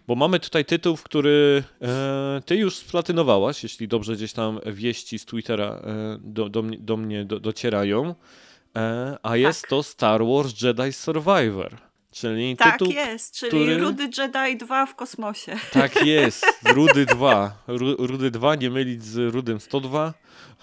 [0.06, 5.24] bo mamy tutaj tytuł, który e, ty już splatynowałaś, jeśli dobrze gdzieś tam wieści z
[5.24, 8.14] Twittera e, do, do, do, mnie do, docierają,
[8.76, 9.70] e, a jest tak.
[9.70, 11.76] to Star Wars Jedi Survivor.
[12.10, 13.78] Czyli tak tytuł, jest, czyli który...
[13.78, 15.56] Rudy Jedi 2 w kosmosie.
[15.72, 17.62] Tak jest, Rudy 2.
[17.98, 20.14] Rudy 2, nie mylić z Rudym 102.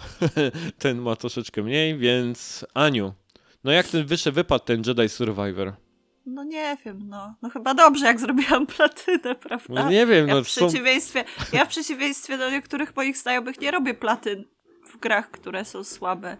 [0.79, 3.13] Ten ma troszeczkę mniej, więc Aniu,
[3.63, 5.73] no jak ten wyższy wypadł ten Jedi Survivor?
[6.27, 7.35] No nie wiem, no.
[7.41, 9.83] No chyba dobrze, jak zrobiłam platynę, prawda?
[9.83, 11.57] No nie wiem, ja no w przeciwieństwie, są...
[11.57, 14.43] Ja w przeciwieństwie do niektórych moich znajomych nie robię platyn
[14.85, 16.37] w grach, które są słabe.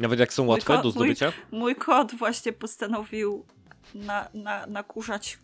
[0.00, 1.32] Nawet jak są łatwe ko- do zdobycia?
[1.50, 3.46] Mój, mój kot właśnie postanowił
[3.94, 5.38] na, na, nakurzać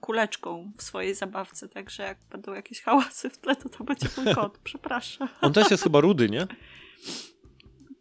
[0.00, 4.34] kuleczką w swojej zabawce, także jak będą jakieś hałasy w tle, to to będzie mój
[4.34, 5.28] kot, przepraszam.
[5.40, 6.46] On też jest chyba rudy, nie?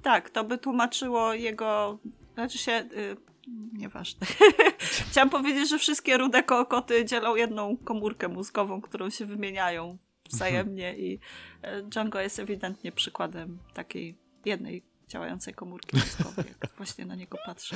[0.02, 1.99] Tak, to by tłumaczyło jego
[2.34, 3.29] znaczy się, y,
[3.74, 4.28] nieważne.
[5.10, 9.98] Chciałam powiedzieć, że wszystkie rude koty dzielą jedną komórkę mózgową, którą się wymieniają
[10.30, 11.20] wzajemnie i
[11.62, 17.76] e, Django jest ewidentnie przykładem takiej jednej działającej komórki mózgowej, jak właśnie na niego patrzę.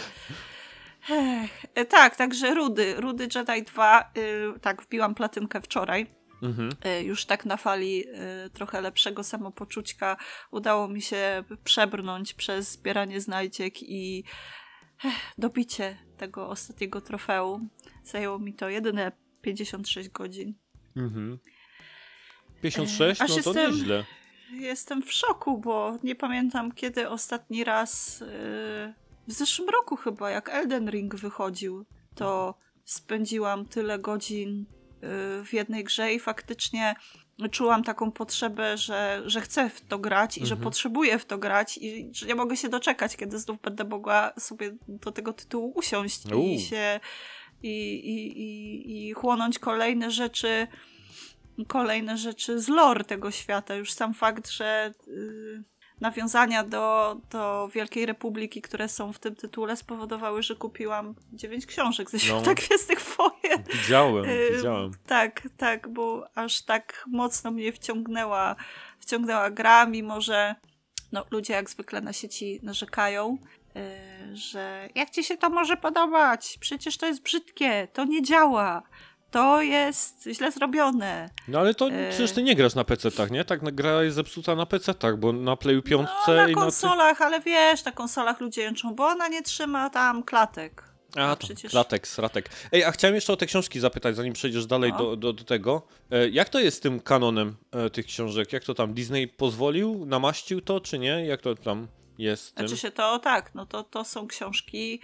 [1.09, 6.07] Ech, e, tak, także Rudy, Rudy Jedi 2, y, tak, wbiłam platynkę wczoraj.
[6.43, 6.69] Mhm.
[6.83, 8.03] E, już tak na fali
[8.53, 10.17] trochę lepszego samopoczucia
[10.51, 14.23] udało mi się przebrnąć przez zbieranie znajdziek i
[15.37, 17.69] dobicie tego ostatniego trofeum.
[18.03, 19.11] Zajęło mi to jedyne
[19.41, 20.53] 56 godzin.
[20.95, 21.39] Mhm.
[22.61, 23.21] 56?
[23.21, 24.05] Aż no to jestem, nieźle.
[24.51, 28.27] Jestem w szoku, bo nie pamiętam kiedy ostatni raz yy,
[29.27, 31.85] w zeszłym roku chyba, jak Elden Ring wychodził,
[32.15, 34.65] to spędziłam tyle godzin
[35.01, 36.95] yy, w jednej grze i faktycznie
[37.51, 40.57] czułam taką potrzebę, że, że chcę w to grać i mhm.
[40.59, 44.33] że potrzebuję w to grać i że nie mogę się doczekać, kiedy znów będę mogła
[44.39, 46.23] sobie do tego tytułu usiąść
[46.55, 46.99] i się
[47.63, 50.67] i, i, i, i chłonąć kolejne rzeczy
[51.67, 53.75] kolejne rzeczy z lore tego świata.
[53.75, 55.63] Już sam fakt, że yy,
[56.03, 62.09] nawiązania do, do Wielkiej Republiki, które są w tym tytule, spowodowały, że kupiłam dziewięć książek
[62.09, 62.55] ze Świata No.
[62.55, 63.63] Gwiezdnych Wojen.
[63.73, 64.91] Widziałem, widziałem.
[65.07, 68.55] Tak, tak, bo aż tak mocno mnie wciągnęła,
[68.99, 70.55] wciągnęła gra, mimo że
[71.11, 73.37] no, ludzie jak zwykle na sieci narzekają,
[73.75, 73.81] yy,
[74.37, 76.57] że jak ci się to może podobać?
[76.59, 78.83] Przecież to jest brzydkie, to nie działa,
[79.33, 81.29] to jest źle zrobione.
[81.47, 83.45] No ale to e- przecież ty nie grasz na PC-tach, nie?
[83.45, 86.61] Tak gra jest zepsuta na PC-tach, bo na Playu 5 No, na i na...
[86.61, 90.83] Konsolach, ale wiesz, na konsolach ludzie jęczą, bo ona nie trzyma tam klatek.
[91.15, 92.49] A, No to przecież- klatek, sratek.
[92.71, 94.97] Ej, a chciałem jeszcze o te książki zapytać, zanim przejdziesz dalej No.
[94.97, 95.81] do, do, do tego.
[96.11, 98.53] E, jak to jest z tym kanonem e, tych książek?
[98.53, 101.25] Jak to tam Disney pozwolił, namaścił to, czy nie?
[101.25, 102.67] Jak to tam jest z tym?
[102.67, 104.99] Znaczy się to tak, no to, to są książki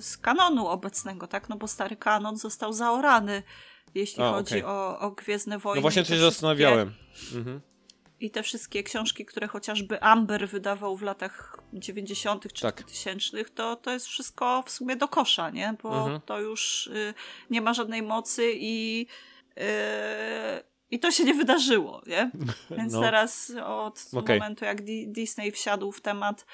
[0.00, 1.48] z kanonu obecnego, tak?
[1.48, 3.42] No bo stary kanon został zaorany,
[3.94, 4.64] jeśli A, chodzi okej.
[4.64, 5.76] o, o Gwiezdne Wojny.
[5.78, 6.94] No właśnie się wszystkie- zastanawiałem.
[7.34, 7.60] Mhm.
[8.20, 12.52] I te wszystkie książki, które chociażby Amber wydawał w latach 90.
[12.52, 12.76] czy Tak.
[12.82, 15.74] 2000, to, to jest wszystko w sumie do kosza, nie?
[15.82, 16.20] Bo Mhm.
[16.20, 17.14] to już y,
[17.50, 19.06] nie ma żadnej mocy i,
[19.58, 19.62] y,
[20.90, 22.30] i to się nie wydarzyło, nie?
[22.78, 23.00] Więc No.
[23.00, 24.38] teraz od Okej.
[24.40, 26.44] momentu, jak Di- Disney wsiadł w temat y,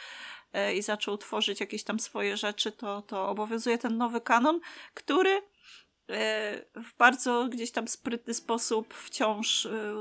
[0.74, 4.60] i zaczął tworzyć jakieś tam swoje rzeczy, to, to obowiązuje ten nowy kanon,
[4.94, 5.42] który y,
[6.74, 9.94] w bardzo gdzieś tam sprytny sposób wciąż y,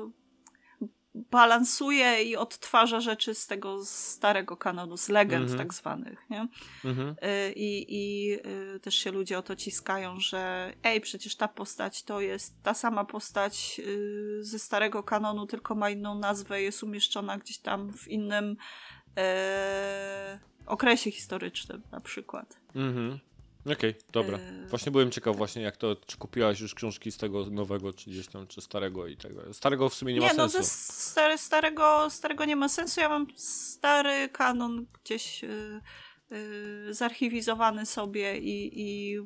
[1.15, 5.57] balansuje i odtwarza rzeczy z tego starego kanonu, z legend Mhm.
[5.57, 6.47] tak zwanych, nie?
[6.85, 7.15] Mhm.
[7.55, 8.37] I, i
[8.79, 13.05] też się ludzie o to ciskają, że ej, przecież ta postać to jest ta sama
[13.05, 13.81] postać
[14.39, 18.57] ze starego kanonu, tylko ma inną nazwę, jest umieszczona gdzieś tam w innym
[19.17, 22.57] e, okresie historycznym na przykład.
[22.75, 23.19] Mhm.
[23.71, 24.37] Okej, dobra.
[24.37, 24.67] Yy.
[24.67, 28.27] Właśnie byłem ciekaw właśnie jak to, czy kupiłaś już książki z tego nowego, czy gdzieś
[28.27, 29.53] tam, czy starego i tego.
[29.53, 30.57] Starego w sumie nie, ma no sensu.
[30.57, 33.01] ze stary, starego, starego nie ma sensu.
[33.01, 35.81] Ja mam stary kanon gdzieś y,
[36.31, 39.17] y, zarchiwizowany sobie i, i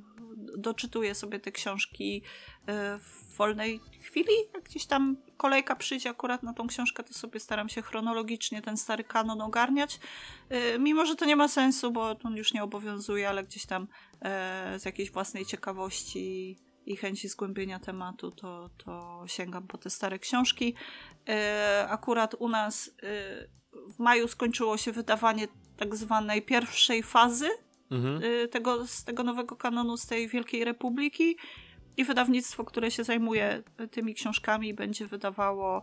[0.58, 4.34] doczytuję sobie te książki y, w wolnej chwili.
[4.64, 9.04] Gdzieś tam kolejka przyjdzie akurat na tą książkę, to sobie staram się chronologicznie ten stary
[9.04, 10.00] kanon ogarniać.
[10.76, 13.88] Y, mimo, że to nie ma sensu, bo on już nie obowiązuje, ale gdzieś tam
[14.22, 20.20] e, z jakiejś własnej ciekawości i chęci zgłębienia tematu, to, to sięgam po te stare
[20.20, 20.76] książki.
[21.30, 23.48] E, akurat u nas e,
[23.96, 25.48] w maju skończyło się wydawanie
[25.78, 27.50] tak zwanej pierwszej fazy
[27.92, 28.22] Mhm.
[28.24, 31.38] e, tego, z tego nowego kanonu, z tej Wielkiej Republiki.
[31.98, 35.82] I wydawnictwo, które się zajmuje tymi książkami, będzie wydawało e,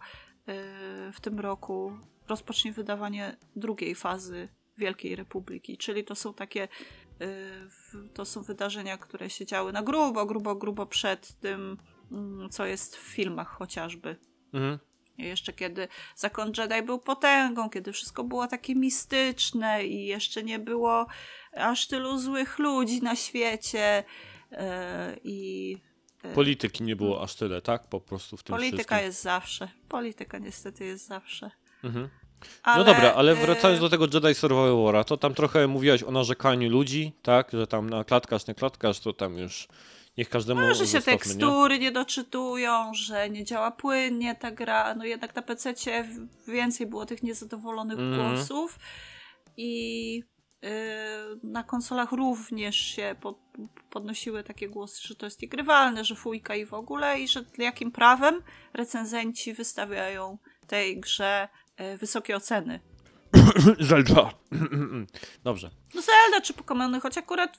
[1.13, 5.79] w tym roku, rozpocznie wydawanie drugiej fazy Wielkiej Republiki.
[5.79, 6.69] Czyli to są takie, e,
[8.15, 11.77] to są wydarzenia, które się działy na grubo, grubo, grubo przed tym,
[12.13, 14.17] mm, co jest w filmach chociażby.
[14.53, 14.79] Mhm.
[15.19, 21.07] Jeszcze kiedy Zakon Jedi był potęgą, kiedy wszystko było takie mistyczne i jeszcze nie było
[21.57, 24.05] aż tylu złych ludzi na świecie
[24.53, 25.79] e, i
[26.35, 27.87] Polityki nie było aż tyle, tak?
[27.89, 28.99] Po prostu w tym polityka wszystkim.
[29.07, 29.69] jest zawsze.
[29.89, 31.51] Polityka niestety jest zawsze.
[31.85, 32.09] Mhm.
[32.63, 36.03] Ale, no dobra, ale e, wracając do tego Jedi Survivor War'a, to tam trochę mówiłaś
[36.03, 37.51] o narzekaniu ludzi, tak?
[37.53, 39.69] Że tam na klatkarz, nie klatkarz, to tam już
[40.17, 41.19] niech każdemu No, że się zostawmy, nie?
[41.19, 41.93] tekstury nie?
[41.93, 44.95] doczytują, że nie działa płynnie ta gra.
[44.95, 45.75] No jednak na PC
[46.49, 48.35] więcej było tych niezadowolonych Mhm.
[48.37, 48.79] głosów.
[49.57, 50.23] I
[51.43, 53.39] na konsolach również się po,
[53.91, 57.93] podnosiły takie głosy, że to jest niegrywalne, że fujka i w ogóle, i że jakim
[57.93, 58.43] prawem
[58.75, 62.81] recenzenci wystawiają tej grze yy, wysokie oceny.
[63.81, 64.31] Zelda.
[65.45, 65.71] Dobrze.
[65.95, 67.59] No Zelda czy Pokémony, choć akurat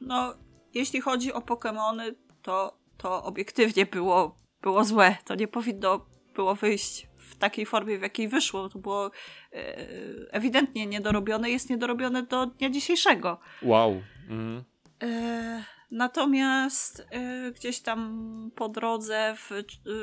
[0.00, 0.34] no,
[0.74, 5.16] jeśli chodzi o Pokémony, to, to obiektywnie było, było złe.
[5.24, 8.68] To nie powinno było wyjść w takiej formie, w jakiej wyszło.
[8.68, 9.10] To było
[9.52, 9.76] e,
[10.30, 13.38] ewidentnie niedorobione, jest niedorobione do dnia dzisiejszego.
[13.62, 14.02] Wow.
[14.28, 14.64] Mhm.
[15.02, 19.50] E, natomiast e, gdzieś tam po drodze w,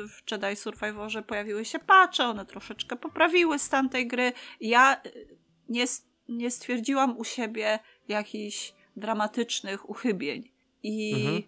[0.08, 4.32] w Jedi Survivorze pojawiły się patche, one troszeczkę poprawiły stan tej gry.
[4.60, 5.02] Ja
[5.68, 5.84] nie,
[6.28, 10.50] nie stwierdziłam u siebie jakichś dramatycznych uchybień.
[10.82, 11.42] I Mhm.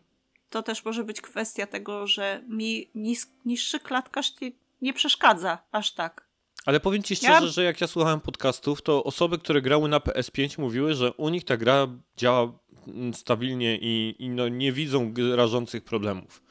[0.51, 4.35] to też może być kwestia tego, że mi nis, niższy klatkarz
[4.81, 6.27] nie, przeszkadza aż tak.
[6.67, 9.99] Ale powiem ci szczerze, Ja- że jak ja słuchałem podcastów, to osoby, które grały na
[9.99, 11.87] PS5 mówiły, że u nich ta gra
[12.17, 12.59] działa
[12.89, 16.43] mm, stabilnie i, i no, nie widzą rażących problemów.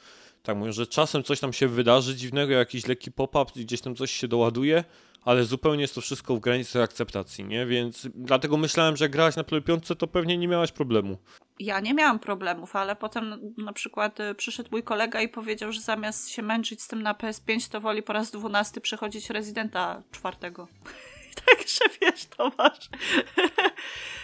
[0.44, 4.12] Tak mówią, że czasem coś tam się wydarzy dziwnego, jakiś lekki pop-up, gdzieś tam coś
[4.12, 4.84] się doładuje,
[5.26, 7.66] ale zupełnie jest to wszystko w granicy akceptacji, nie?
[7.66, 11.18] Więc dlatego myślałem, że grałaś na 5, to pewnie nie miałaś problemu.
[11.60, 15.82] Ja nie miałam problemów, ale potem na przykład y, przyszedł mój kolega i powiedział, że
[15.82, 20.68] zamiast się męczyć z tym na PS5, to woli po raz dwunasty przechodzić Residenta czwartego.
[21.46, 22.90] Także wiesz, Tomasz.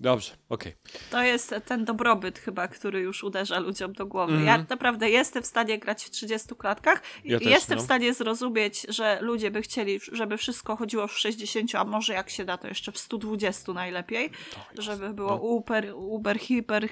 [0.00, 0.74] Dobrze, okej.
[1.10, 4.32] To jest ten dobrobyt chyba, który już uderza ludziom do głowy.
[4.32, 4.66] Ja Mhm.
[4.70, 7.02] naprawdę jestem w stanie grać w 30 klatkach.
[7.24, 7.82] Ja i też, jestem no.
[7.82, 12.30] w stanie zrozumieć, że ludzie by chcieli, żeby wszystko chodziło w 60, a może jak
[12.30, 14.30] się da, to jeszcze w 120 najlepiej,
[14.78, 15.36] żeby było no.
[15.36, 16.88] uber, uber, hiper,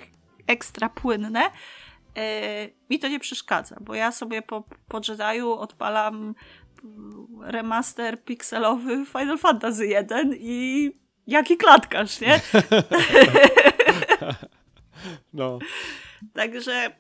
[0.46, 1.50] ekstra płynne.
[2.16, 2.22] Yy,
[2.90, 6.34] mi to nie przeszkadza, bo ja sobie po, po Jedi'u odpalam
[6.84, 12.40] mm, remaster pikselowy Final Fantasy 1 i jaki klatkarz, nie?
[15.32, 15.58] No,
[16.32, 16.96] Także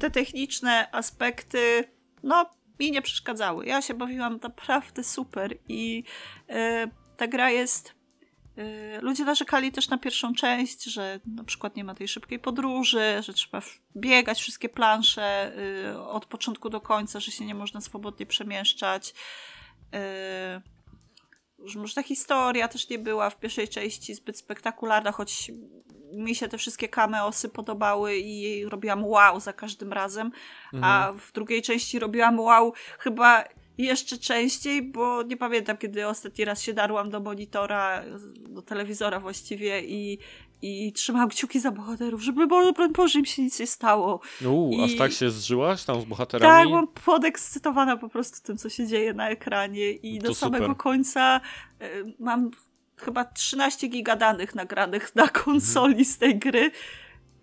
[0.00, 1.84] te techniczne aspekty,
[2.22, 3.66] no, mi nie przeszkadzały.
[3.66, 6.04] Ja się bawiłam naprawdę super i
[6.48, 7.94] e, ta gra jest.
[8.56, 13.22] e, ludzie narzekali też na pierwszą część, że na przykład nie ma tej szybkiej podróży,
[13.22, 13.62] że trzeba
[13.96, 15.52] biegać wszystkie plansze
[15.92, 19.14] e, od początku do końca, że się nie można swobodnie przemieszczać.
[21.76, 25.50] Może ta historia też nie była w pierwszej części zbyt spektakularna, choć
[26.12, 30.30] mi się te wszystkie cameosy podobały i robiłam wow za każdym razem,
[30.82, 33.44] a w drugiej części robiłam wow chyba
[33.78, 38.02] jeszcze częściej, bo nie pamiętam, kiedy ostatni raz się darłam do monitora,
[38.48, 40.18] do telewizora właściwie i,
[40.64, 44.20] i trzymałam kciuki za bohaterów, żeby bo- broń Boże im się nic nie stało.
[44.46, 46.68] Uu, aż I- tak się zżyłaś tam z Tak, bohaterami?
[46.68, 50.76] byłam podekscytowana po prostu tym, co się dzieje na ekranie i To do samego super.
[50.76, 51.40] końca
[51.82, 52.50] y, mam
[52.96, 56.70] chyba 13 giga danych nagranych na konsoli z tej gry.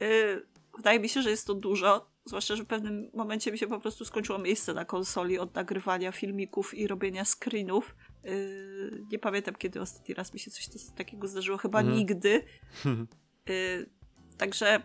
[0.02, 0.46] Y,
[0.78, 3.80] wydaje mi się, że jest to dużo, zwłaszcza, że w pewnym momencie mi się po
[3.80, 7.96] prostu skończyło miejsce na konsoli od nagrywania filmików i robienia screenów.
[8.26, 11.98] Y, nie pamiętam, kiedy ostatni raz mi się coś takiego zdarzyło, chyba Mhm.
[11.98, 12.44] nigdy.
[13.50, 13.90] Y,
[14.38, 14.82] także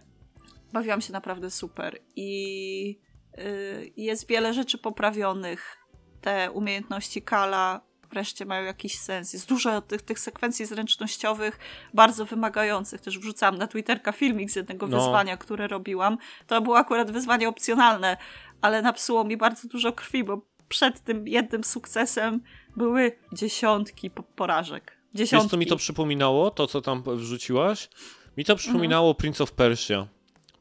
[0.73, 3.01] bawiłam się naprawdę super i
[3.39, 5.77] y, jest wiele rzeczy poprawionych.
[6.21, 9.33] Te umiejętności Kala wreszcie mają jakiś sens.
[9.33, 11.59] Jest dużo tych, tych sekwencji zręcznościowych,
[11.95, 13.01] bardzo wymagających.
[13.01, 14.99] Też wrzucałam na Twitterka filmik z jednego No.
[14.99, 16.19] wyzwania, które robiłam.
[16.47, 18.17] To było akurat wyzwanie opcjonalne,
[18.61, 22.41] ale napsuło mi bardzo dużo krwi, bo przed tym jednym sukcesem
[22.77, 24.97] były dziesiątki po- porażek.
[25.15, 25.45] Dziesiątki.
[25.45, 27.89] Wiesz, co mi to przypominało, to co tam wrzuciłaś?
[28.37, 29.17] Mi to przypominało Mhm.
[29.21, 30.07] Prince of Persia.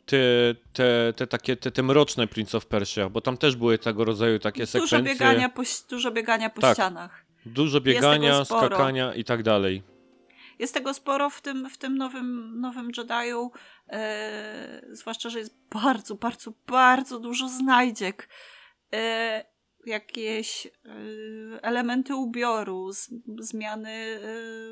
[0.06, 0.18] Te,
[0.74, 4.40] te, te takie, te, te mroczne Prince of Persia, bo tam też były tego rodzaju
[4.40, 5.14] takie Dużo sekwencje.
[5.14, 6.74] biegania po, dużo biegania po Tak.
[6.76, 7.26] ścianach.
[7.46, 9.84] Dużo biegania, skakania i tak dalej.
[10.60, 13.50] Jest tego sporo w tym, w tym nowym, nowym Jedi'u,
[13.90, 18.30] e, zwłaszcza, że jest bardzo, bardzo, bardzo dużo znajdziek.
[18.94, 19.46] E,
[19.86, 20.70] jakieś e,
[21.62, 22.90] elementy ubioru,
[23.40, 24.20] zmiany,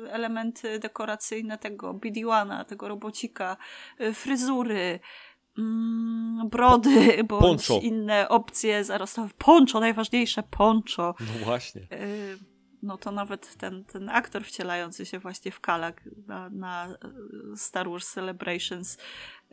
[0.06, 3.56] e, elementy dekoracyjne tego BD-1, tego robocika,
[3.98, 5.00] e, fryzury,
[5.58, 7.86] mm, brody, bądź Poncho.
[7.86, 9.28] inne opcje zarostowe.
[9.38, 11.14] Poncho, najważniejsze, poncho.
[11.20, 11.80] No właśnie.
[11.82, 12.53] Y,
[12.84, 16.88] no to nawet ten, ten aktor wcielający się właśnie w Kalak na, na
[17.52, 18.98] y, Star Wars Celebrations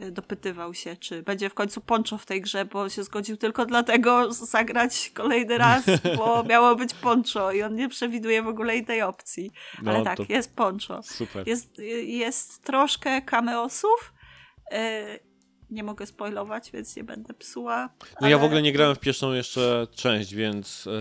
[0.01, 3.65] y, dopytywał się, czy będzie w końcu poncho w tej grze, bo się zgodził tylko
[3.65, 5.83] dlatego zagrać kolejny raz,
[6.17, 9.51] bo miało być poncho i on nie przewiduje w ogóle innej opcji.
[9.81, 11.03] No, Ale tak, to jest poncho.
[11.03, 11.47] super.
[11.47, 14.13] Jest, jest troszkę cameosów.
[15.71, 17.89] Nie mogę spoilować, więc nie będę psuła.
[18.21, 20.91] No ja w ale- ogóle nie grałem w pierwszą jeszcze część, więc e,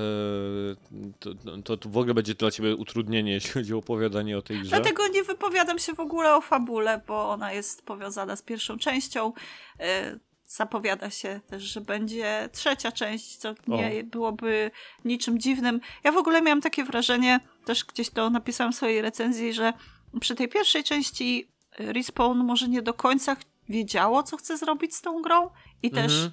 [1.18, 1.30] to,
[1.64, 4.68] to, to w ogóle będzie dla ciebie utrudnienie, jeśli chodzi o opowiadanie o tej grze.
[4.70, 9.32] Dlatego nie wypowiadam się w ogóle o fabule, bo ona jest powiązana z pierwszą częścią.
[9.80, 10.18] E,
[10.52, 14.70] Zapowiada się też, że będzie trzecia część, co nie byłoby
[15.04, 15.80] niczym dziwnym.
[16.04, 19.72] Ja w ogóle miałam takie wrażenie, też gdzieś to napisałam w swojej recenzji, że
[20.20, 23.36] przy tej pierwszej części e, Respawn może nie do końca
[23.70, 25.50] wiedziało, co chce zrobić z tą grą
[25.82, 26.32] i też Mhm.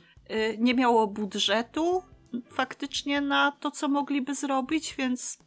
[0.54, 2.04] y, nie miało budżetu
[2.52, 5.38] faktycznie na to, co mogliby zrobić, więc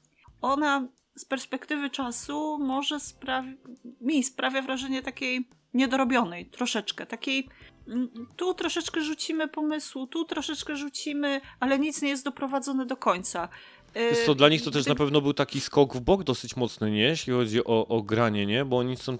[0.42, 3.56] ona z perspektywy czasu może sprawi-
[4.00, 7.48] mi sprawia wrażenie takiej niedorobionej troszeczkę, takiej
[7.88, 13.48] mm, tu troszeczkę rzucimy pomysłu, tu troszeczkę rzucimy, ale nic nie jest doprowadzone do końca.
[13.96, 16.56] Y, Wiesz co, dla nich to też na pewno był taki skok w bok dosyć
[16.56, 17.02] mocny, nie?
[17.02, 18.64] Jeśli chodzi o, o granie, nie?
[18.64, 19.18] Bo oni są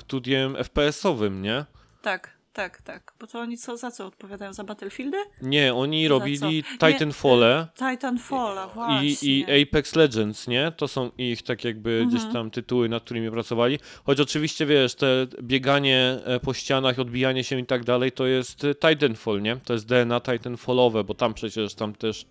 [0.00, 1.64] studiem FPS-owym, nie?
[2.02, 3.12] Tak, tak, tak.
[3.20, 4.52] Bo to oni co, za co odpowiadają?
[4.52, 5.16] Za Battlefieldy?
[5.42, 6.46] Nie, oni robili co?
[6.86, 9.08] Titanfall'e Titanfalla, właśnie.
[9.28, 10.72] i, i Apex Legends, nie?
[10.76, 12.08] To są ich tak jakby Mhm.
[12.10, 13.78] gdzieś tam tytuły, nad którymi pracowali.
[14.04, 18.66] Choć oczywiście, wiesz, te bieganie e, po ścianach, odbijanie się i tak dalej, to jest
[18.80, 19.56] Titanfall, nie?
[19.56, 22.26] To jest DNA Titanfallowe, bo tam przecież tam też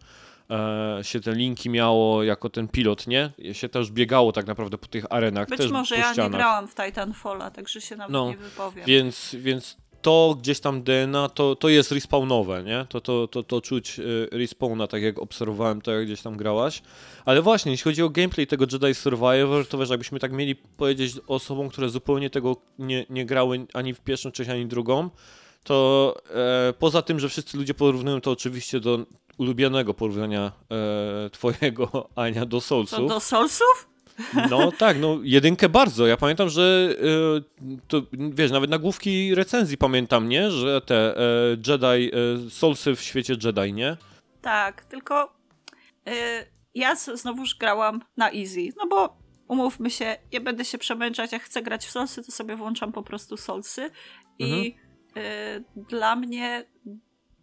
[0.50, 3.32] e, się te linki miało jako ten pilot, nie?
[3.54, 6.32] Się też biegało tak naprawdę po tych arenach, Być też może ja nie ścianach.
[6.32, 8.86] grałam w Titanfalla, także się nawet No, nie wypowiem.
[8.86, 12.86] Więc, więc to gdzieś tam DNA, to, to jest respawnowe, nie?
[12.90, 16.82] To, to, to, to czuć y, respawna, tak jak obserwowałem to, jak gdzieś tam grałaś.
[17.26, 21.14] Ale właśnie, jeśli chodzi o gameplay tego Jedi Survivor, to wiesz, jakbyśmy tak mieli powiedzieć
[21.28, 25.10] osobom, które zupełnie tego nie, nie grały ani w pierwszą część, ani drugą,
[25.64, 29.06] to e, poza tym, że wszyscy ludzie porównują to oczywiście do
[29.38, 30.52] ulubionego porównania
[31.26, 33.10] e, twojego, Ania, do Soulsów.
[33.10, 33.90] do Soulsów?
[34.50, 36.08] No tak, no jedynkę bardzo.
[36.08, 36.96] Ja pamiętam, że
[37.62, 40.52] e, to, wiesz, nawet nagłówki recenzji pamiętam, nie?
[40.52, 41.22] Że te e,
[41.68, 43.98] Jedi, e, Soulsy w świecie Jedi, nie?
[44.42, 45.34] Tak, tylko
[46.08, 46.12] y,
[46.76, 49.18] ja znowuż grałam na easy, no bo
[49.48, 53.04] umówmy się, nie będę się przemęczać, jak chcę grać w Soulsy, to sobie włączam po
[53.04, 53.90] prostu Soulsy
[54.40, 54.76] i
[55.18, 56.66] y, dla mnie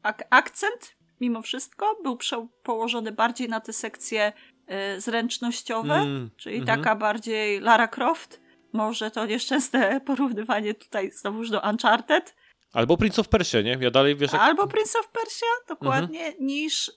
[0.02, 2.18] ak- akcent mimo wszystko był
[2.62, 4.32] położony bardziej na te sekcje
[4.96, 6.78] y, zręcznościowe, Mm, czyli mhm.
[6.78, 8.40] taka bardziej Lara Croft,
[8.72, 12.34] może to nieszczęsne porównywanie tutaj znowuż do Uncharted,
[12.74, 13.78] Albo Prince of Persia, nie?
[13.80, 14.42] Ja dalej, wiesz, jak...
[14.42, 16.92] Albo Prince of Persia, dokładnie, niż y,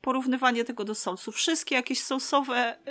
[0.00, 1.36] porównywanie tego do Soulsów.
[1.36, 2.82] Wszystkie jakieś Soulsowe y,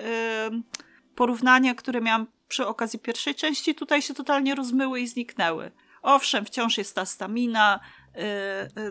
[1.16, 5.72] porównania, które miałam przy okazji pierwszej części, tutaj się totalnie rozmyły i zniknęły.
[6.01, 7.80] Owszem, wciąż jest ta stamina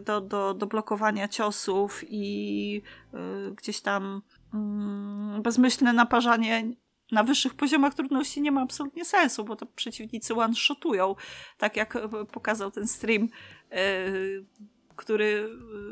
[0.04, 2.82] do, do, do blokowania ciosów i
[3.14, 4.22] y, gdzieś tam
[4.54, 6.72] mm, bezmyślne naparzanie
[7.12, 11.14] na wyższych poziomach trudności nie ma absolutnie sensu, bo to przeciwnicy one-shotują,
[11.58, 13.28] tak jak e, pokazał ten stream,
[14.96, 15.48] który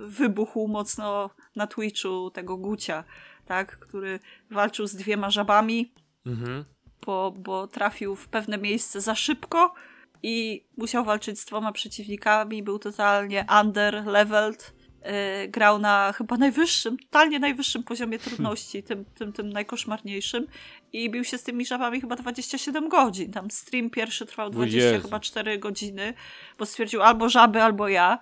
[0.07, 3.05] wybuchł mocno na Twitchu tego Gucia,
[3.47, 4.21] tak, który
[4.51, 5.93] walczył z dwiema żabami,
[6.27, 6.65] Mhm.
[7.07, 9.75] bo, bo trafił w pewne miejsce za szybko
[10.23, 17.39] i musiał walczyć z dwoma przeciwnikami, był totalnie under-leveled, e, grał na chyba najwyższym, totalnie
[17.39, 20.47] najwyższym poziomie trudności, tym, tym, tym najkoszmarniejszym
[20.93, 23.33] i bił się z tymi żabami chyba 27 godzin.
[23.33, 25.03] Tam stream pierwszy trwał 20 Jezu.
[25.03, 26.15] chyba 4 godziny,
[26.59, 28.19] bo stwierdził albo żaby, albo ja.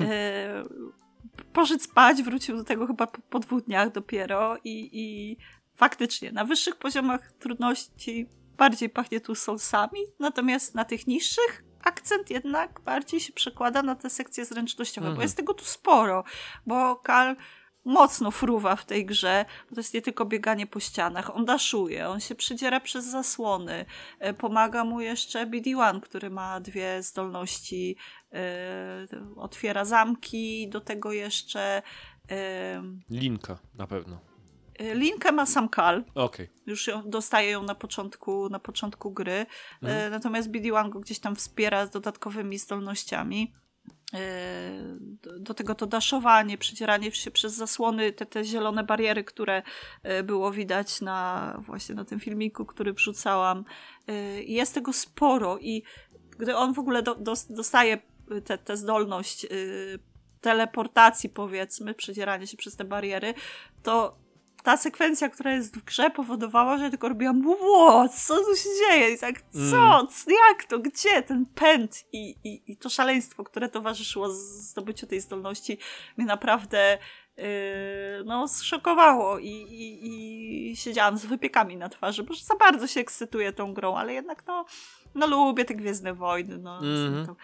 [0.00, 0.62] E,
[1.52, 5.36] poszedł spać, wrócił do tego chyba po, po dwóch dniach dopiero i, i
[5.74, 8.26] faktycznie na wyższych poziomach trudności
[8.56, 14.10] bardziej pachnie tu soulsami, natomiast na tych niższych akcent jednak bardziej się przekłada na te
[14.10, 15.22] sekcje zręcznościowe, bo Mhm.
[15.22, 16.24] jest tego tu sporo,
[16.66, 17.36] bo Kal
[17.84, 22.08] mocno fruwa w tej grze, bo to jest nie tylko bieganie po ścianach, on daszuje,
[22.08, 23.84] on się przydziera przez zasłony,
[24.18, 27.96] e, pomaga mu jeszcze BD-1, który ma dwie zdolności,
[28.32, 31.82] e, otwiera zamki, do tego jeszcze
[32.30, 34.33] e, Linka, na pewno.
[34.78, 36.48] E, linkę ma sam Kal, Okej.
[36.66, 39.46] już ją, dostaje ją na początku, na początku gry.
[39.82, 40.02] Mhm.
[40.06, 43.54] E, natomiast BD-1 go gdzieś tam wspiera z dodatkowymi zdolnościami.
[44.14, 44.18] E,
[45.22, 49.62] do, do tego to daszowanie, przedzieranie się przez zasłony, te, te zielone bariery, które
[50.24, 53.64] było widać na właśnie na tym filmiku, który wrzucałam.
[54.46, 55.82] Jest tego sporo i
[56.38, 57.98] gdy on w ogóle do, dos- dostaje
[58.44, 59.98] tę te, zdolność y,
[60.40, 63.34] teleportacji, powiedzmy, przedzieranie się przez te bariery,
[63.82, 64.18] to
[64.64, 68.68] ta sekwencja, która jest w grze, powodowała, że ja tylko robiłam ło, co tu się
[68.88, 69.10] dzieje?
[69.14, 70.06] I tak, co?
[70.06, 70.78] C- Jak to?
[70.78, 71.22] Gdzie?
[71.22, 75.78] Ten pęd i, i, i to szaleństwo, które towarzyszyło zdobyciu tej zdolności
[76.16, 76.98] mnie naprawdę
[77.36, 77.44] yy,
[78.24, 83.52] no, zszokowało i, i, i siedziałam z wypiekami na twarzy, bo za bardzo się ekscytuję
[83.52, 84.64] tą grą, ale jednak no,
[85.14, 86.76] no lubię te Gwiezdne Wojny, no.
[86.78, 87.26] Mhm.
[87.26, 87.36] To,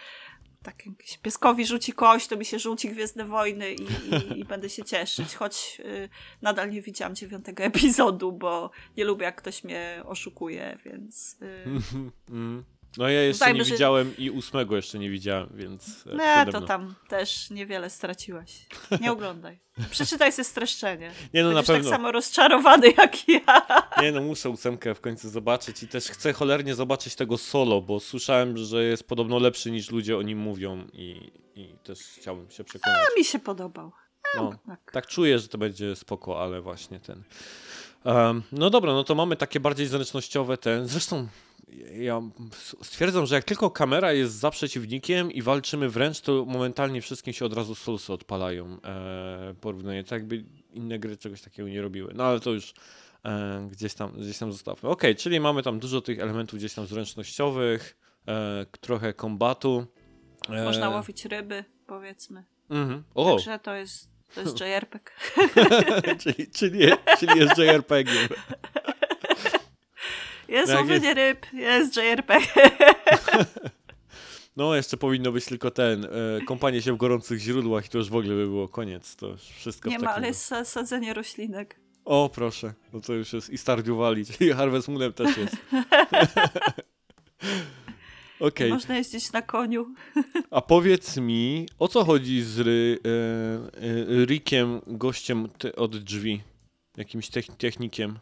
[0.62, 4.70] tak jakieś pieskowi rzuci kość, to mi się rzuci Gwiezdne Wojny i, i, i będę
[4.70, 6.08] się cieszyć, choć y,
[6.42, 11.38] nadal nie widziałam dziewiątego epizodu, bo nie lubię jak ktoś mnie oszukuje, więc...
[11.42, 11.64] Y,
[12.30, 12.64] Mm.
[12.98, 16.60] No ja jeszcze nie że- widziałem i ósmego jeszcze nie widziałem, więc e, no to
[16.60, 18.66] tam też niewiele straciłaś.
[19.00, 19.60] Nie oglądaj.
[19.90, 21.12] Przeczytaj sobie streszczenie.
[21.34, 21.90] Nie no, na Będziesz pewno.
[21.90, 23.62] tak samo rozczarowany jak ja.
[24.02, 28.00] Nie no, muszę ósemkę w końcu zobaczyć i też chcę cholernie zobaczyć tego solo, bo
[28.00, 32.64] słyszałem, że jest podobno lepszy niż ludzie o nim mówią i, i też chciałbym się
[32.64, 32.98] przekonać.
[33.14, 33.92] A mi się podobał.
[34.36, 34.92] No, Tak.
[34.92, 37.22] tak czuję, że to będzie spoko, ale właśnie ten.
[38.04, 40.86] Em, no dobra, no to mamy takie bardziej zręcznościowe ten.
[40.88, 41.28] Zresztą
[42.00, 42.22] ja
[42.82, 47.44] stwierdzam, że jak tylko kamera jest za przeciwnikiem i walczymy wręcz, to momentalnie wszystkim się
[47.44, 48.78] od razu solsy odpalają.
[48.84, 52.12] E, porównanie, tak jakby inne gry czegoś takiego nie robiły.
[52.14, 52.74] No ale to już
[53.24, 54.88] e, gdzieś tam, gdzieś tam zostawmy.
[54.88, 57.96] Okej, czyli mamy tam dużo tych elementów gdzieś tam zręcznościowych,
[58.28, 59.86] e, trochę kombatu.
[60.48, 62.44] E, Można łowić ryby, powiedzmy.
[62.70, 63.04] Mhm.
[63.14, 65.10] O, Także to jest, to jest JRPG.
[66.22, 68.10] czyli, czyli, czyli jest JRPG.
[70.50, 72.46] Jest No jak łowienie ryb, jest JRPG.
[74.56, 76.08] No, jeszcze powinno być tylko ten, e,
[76.46, 79.16] kąpanie się w gorących źródłach i to już w ogóle by było koniec.
[79.16, 80.16] To już wszystko Nie ma, takim...
[80.16, 81.80] ale jest sa- sadzenie roślinek.
[82.04, 82.74] O, proszę.
[82.92, 85.56] No to już jest i Stardew Valley, czyli Harvest Moonem też jest.
[88.40, 89.94] Okej, Można jeździć na koniu.
[90.50, 93.08] a powiedz mi, o co chodzi z ry, e,
[94.22, 96.42] e, Rickiem, gościem od drzwi?
[96.96, 98.18] Jakimś techn- technikiem?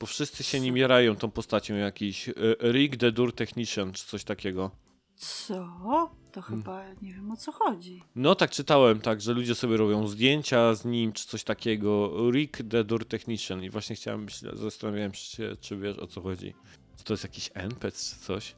[0.00, 2.28] Bo wszyscy się nim jarają tą postacią jakiś.
[2.28, 2.32] E,
[2.72, 4.70] Rick the Door Technician, czy coś takiego.
[5.16, 6.10] Co?
[6.32, 8.02] To chyba nie wiem o co chodzi.
[8.14, 12.12] No tak czytałem, tak, że ludzie sobie robią zdjęcia z nim, czy coś takiego.
[12.30, 13.64] Rick the Door Technician.
[13.64, 16.54] I właśnie chciałem, zastanawiałem się, czy wiesz o co chodzi.
[16.96, 18.56] Czy to jest jakiś NPC czy coś?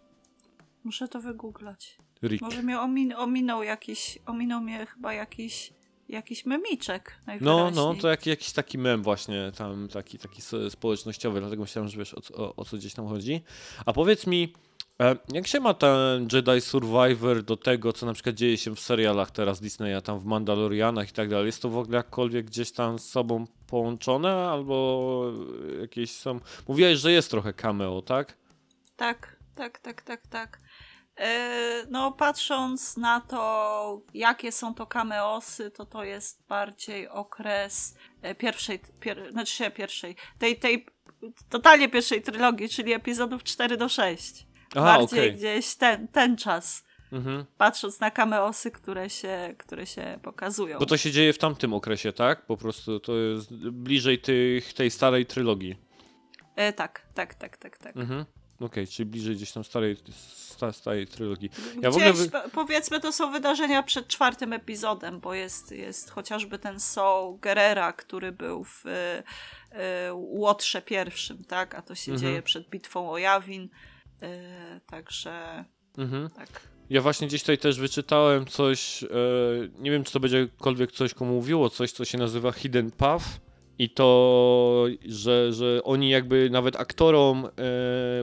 [0.84, 1.98] Muszę to wygooglać.
[2.22, 2.42] Rick.
[2.42, 5.72] Może mnie omin ominął jakiś, ominął mnie chyba jakiś,
[6.12, 11.62] jakiś memiczek No, no, to jak, jakiś taki mem właśnie tam, taki, taki społecznościowy, dlatego
[11.62, 13.42] myślałem, że wiesz o, co- o, o co gdzieś tam chodzi.
[13.86, 14.52] A powiedz mi,
[15.00, 18.80] e, jak się ma ten Jedi Survivor do tego, co na przykład dzieje się w
[18.80, 21.46] serialach teraz Disneya, tam w Mandalorianach i tak dalej?
[21.46, 25.32] Jest to w ogóle jakkolwiek gdzieś tam z sobą połączone, albo
[25.80, 26.40] jakieś są...
[26.68, 28.36] Mówiłeś, że jest trochę cameo, tak?
[28.96, 30.58] Tak, tak, tak, tak, tak.
[31.16, 38.34] E, No, patrząc na to, jakie są to kameosy, to to jest bardziej okres e,
[38.34, 40.86] pierwszej, pier, znaczy pierwszej, tej, tej
[41.48, 44.46] totalnie pierwszej trylogii, czyli epizodów 4 do 6.
[44.76, 45.34] Aha, bardziej okej.
[45.34, 47.44] gdzieś ten, ten czas, Mhm.
[47.58, 50.78] patrząc na kameosy, które się, które się pokazują.
[50.78, 52.46] Bo to się dzieje w tamtym okresie, tak?
[52.46, 55.76] Po prostu to jest bliżej tych, tej starej trylogii.
[56.56, 57.96] E, tak, tak, tak, tak, tak.
[57.96, 58.24] Mhm.
[58.62, 59.96] Okej, czyli bliżej gdzieś tam starej,
[60.36, 61.50] sta, starej trylogii.
[61.82, 66.58] Ja w ogóle wy- powiedzmy, to są wydarzenia przed czwartym epizodem, bo jest, jest chociażby
[66.58, 69.78] ten Saul Gerrera, który był w y, y,
[70.14, 71.74] Łotrze pierwszym, tak?
[71.74, 72.28] A to się Mhm.
[72.30, 73.68] dzieje przed bitwą o Jawin.
[74.22, 75.64] Y, także
[75.98, 76.30] Mhm.
[76.30, 76.48] tak.
[76.90, 79.08] Ja właśnie gdzieś tutaj też wyczytałem coś, e,
[79.78, 83.24] nie wiem czy to będzie jakkolwiek coś komu mówiło, coś co się nazywa Hidden Path
[83.82, 87.50] i to, że, że oni jakby nawet aktorom e,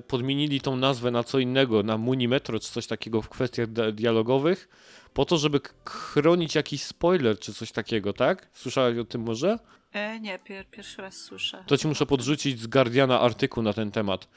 [0.02, 4.70] podmienili tą nazwę na co innego, na Munimetro czy coś takiego w kwestiach di- dialogowych,
[5.14, 8.48] po to, żeby chronić jakiś spoiler czy coś takiego, tak?
[8.54, 9.60] Słyszałeś o tym może?
[9.94, 11.64] E, nie, pier, pierwszy raz słyszę.
[11.68, 14.28] To ci muszę podrzucić z Guardiana artykuł na ten temat.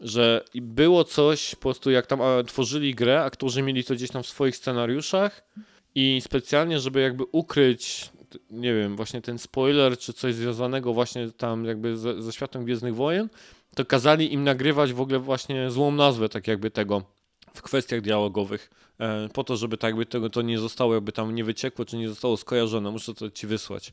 [0.00, 4.26] Że było coś, po prostu jak tam tworzyli grę, aktorzy mieli to gdzieś tam w
[4.26, 5.44] swoich scenariuszach
[5.94, 8.10] i specjalnie, żeby jakby ukryć,
[8.50, 12.94] nie wiem, właśnie ten spoiler, czy coś związanego właśnie tam jakby ze, ze światem Gwiezdnych
[12.94, 13.28] Wojen,
[13.74, 17.02] to kazali im nagrywać w ogóle właśnie złą nazwę tak jakby tego
[17.54, 18.70] w kwestiach dialogowych.
[19.00, 21.96] E, po to, żeby tak jakby tego to nie zostało, jakby tam nie wyciekło, czy
[21.96, 22.90] nie zostało skojarzone.
[22.90, 23.92] Muszę to ci wysłać.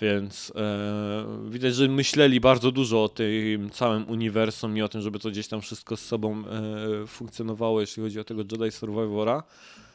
[0.00, 5.18] Więc e, widać, że myśleli bardzo dużo o tym całym uniwersum i o tym, żeby
[5.18, 9.42] to gdzieś tam wszystko z sobą e, funkcjonowało, jeśli chodzi o tego Jedi Survivora.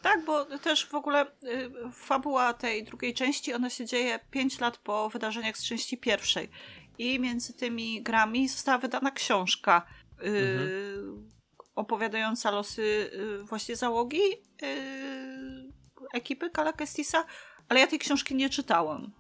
[0.08, 4.78] Tak, bo też w ogóle y, fabuła tej drugiej części, ona się dzieje 5 lat
[4.78, 6.50] po wydarzeniach z części pierwszej.
[6.98, 9.86] I między tymi grami została wydana książka
[10.24, 10.60] y,
[11.76, 12.82] opowiadająca losy
[13.42, 14.22] y, właśnie załogi
[16.14, 17.26] ekipy Kala Kestisa,
[17.70, 19.12] ale ja tej książki nie czytałam.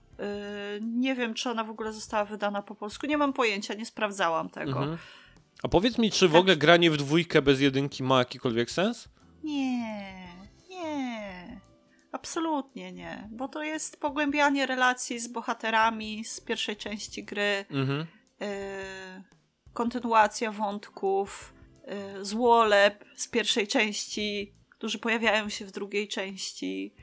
[0.81, 3.07] Nie wiem, czy ona w ogóle została wydana po polsku.
[3.07, 4.79] Nie mam pojęcia, nie sprawdzałam tego.
[4.79, 4.97] Mhm.
[5.63, 9.09] A powiedz mi, czy w ogóle granie w dwójkę bez jedynki ma jakikolwiek sens?
[9.43, 10.26] Nie.
[12.12, 13.30] Absolutnie nie.
[13.32, 18.08] Bo to jest pogłębianie relacji z bohaterami z pierwszej części gry, Mhm.
[18.39, 18.47] yy,
[19.74, 21.53] kontynuacja wątków,
[22.16, 26.95] yy, złolep z pierwszej części, którzy pojawiają się w drugiej części.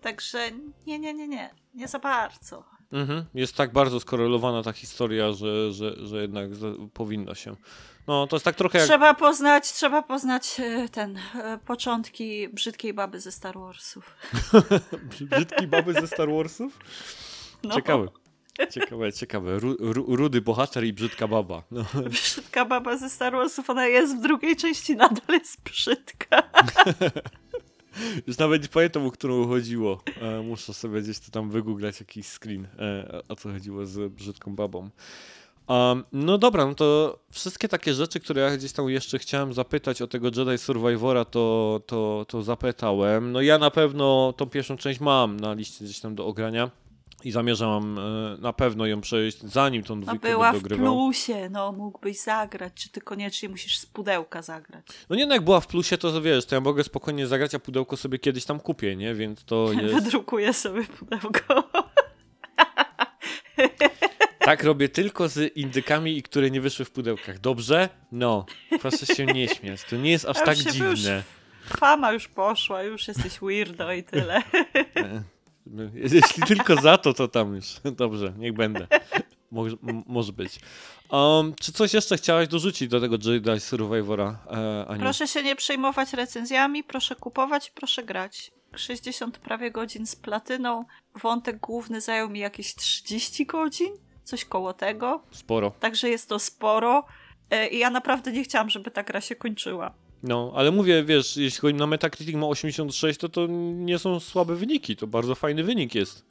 [0.00, 0.50] Także
[0.86, 1.54] nie, nie, nie, nie.
[1.74, 2.64] Nie za bardzo.
[2.92, 3.24] Mhm.
[3.34, 6.50] Jest tak bardzo skorelowana ta historia, że, że, że jednak
[6.94, 7.56] powinno się.
[8.06, 8.86] No, to jest tak trochę jak...
[8.88, 14.16] Trzeba poznać, trzeba poznać yy, ten, yy, początki brzydkiej baby ze Star Warsów.
[15.30, 16.78] Brzydki baby ze Star Warsów?
[17.62, 17.74] No.
[17.74, 18.08] Ciekawe.
[18.70, 19.58] Ciekawe, ciekawe.
[19.58, 21.62] Ru, ru, rudy bohater i brzydka baba.
[21.70, 21.84] No.
[22.10, 26.42] Brzydka baba ze Star Warsów, ona jest w drugiej części, nadal jest brzydka.
[28.26, 30.02] Już nawet nie pamiętam, o którą chodziło.
[30.20, 34.56] E, muszę sobie gdzieś to tam wygooglać jakiś screen, e, o co chodziło z brzydką
[34.56, 34.90] babą.
[36.12, 40.06] No dobra, no to wszystkie takie rzeczy, które ja gdzieś tam jeszcze chciałem zapytać o
[40.06, 43.32] tego Jedi Survivora, to, to, to zapytałem.
[43.32, 46.70] No ja na pewno tą pierwszą część mam na liście gdzieś tam do ogrania
[47.24, 51.48] i zamierzam e, na pewno ją przejść, zanim tą No dwójkę była będę w plusie,
[51.50, 54.86] no mógłbyś zagrać, czy ty koniecznie musisz z pudełka zagrać.
[55.10, 57.58] No nie, no jak była w plusie, to wiesz, to ja mogę spokojnie zagrać, a
[57.58, 59.14] pudełko sobie kiedyś tam kupię, nie?
[59.14, 59.94] Więc to jest...
[59.94, 61.64] Wydrukuję sobie pudełko.
[64.38, 67.38] Tak robię tylko z indykami, i które nie wyszły w pudełkach.
[67.38, 67.88] Dobrze?
[68.12, 68.46] No,
[68.80, 69.84] proszę się nie śmiać.
[69.84, 71.22] To nie jest aż tak się już- dziwne.
[71.78, 74.42] Fama już poszła, już jesteś weirdo i tyle.
[75.94, 77.66] Jeśli tylko za to, to tam już.
[77.96, 78.86] Dobrze, niech będę.
[79.50, 80.60] Może, może być.
[81.10, 85.00] Um, czy coś jeszcze chciałaś dorzucić do tego Jedi Survivora, e, Aniu?
[85.00, 88.52] Proszę się nie przejmować recenzjami, proszę kupować proszę grać.
[88.76, 90.84] 60 prawie godzin z platyną.
[91.22, 93.92] Wątek główny zajął mi jakieś 30 godzin,
[94.24, 95.22] coś koło tego.
[95.30, 95.70] Sporo.
[95.70, 97.04] Także jest to sporo.
[97.50, 99.94] E, I ja naprawdę nie chciałam, żeby ta gra się kończyła.
[100.22, 104.54] No, ale mówię, wiesz, jeśli chodzi na Metacritic ma 86, to to nie są słabe
[104.56, 106.24] wyniki, to bardzo fajny wynik jest.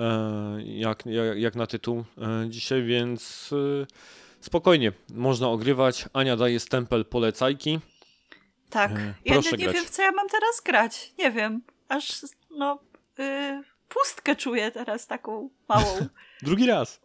[0.00, 3.86] E, jak, jak, jak na tytuł e, dzisiaj, więc e,
[4.40, 6.04] spokojnie, można ogrywać.
[6.12, 7.80] Ania daje stempel polecajki.
[8.70, 8.90] Tak.
[8.92, 9.76] E, ja proszę nie, grać.
[9.76, 11.12] wiem, w co ja mam teraz grać.
[11.18, 11.62] Nie wiem.
[11.88, 12.12] Aż,
[12.50, 12.78] no,
[13.18, 16.06] y, pustkę czuję teraz taką małą.
[16.42, 17.00] Drugi raz.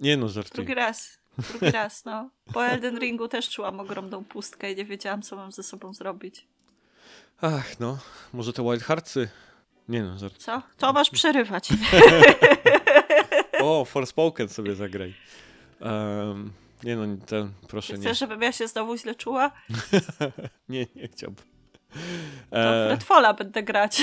[0.00, 0.54] Nie no, żartuję.
[0.54, 1.18] Drugi raz.
[1.38, 2.30] Drugi raz, no.
[2.52, 6.46] Po Elden Ringu też czułam ogromną pustkę i nie wiedziałam, co mam ze sobą zrobić.
[7.40, 7.98] Ach, no,
[8.32, 9.28] może te Wild Heartsy?
[9.88, 10.36] Nie no, żart.
[10.38, 10.62] Co?
[10.78, 11.68] To masz przerywać.
[13.60, 15.14] O, Forspoken sobie zagraj.
[15.80, 18.00] Em, nie no, ten, proszę nie.
[18.00, 19.50] Chcesz, żebym ja się znowu źle czuła?
[20.68, 21.44] Nie, nie chciałbym.
[22.50, 24.02] To E, Redfalla będę grać.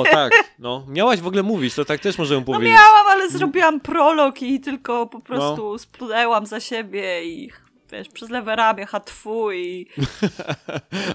[0.00, 0.84] O, tak, no.
[0.88, 2.74] Miałaś w ogóle mówić, to tak też możemy No powiedzieć.
[2.76, 7.50] miałam, ale zrobiłam prolog i tylko po prostu splunęłam za siebie i
[7.92, 9.86] wiesz, przez lewe ramię hatfu i...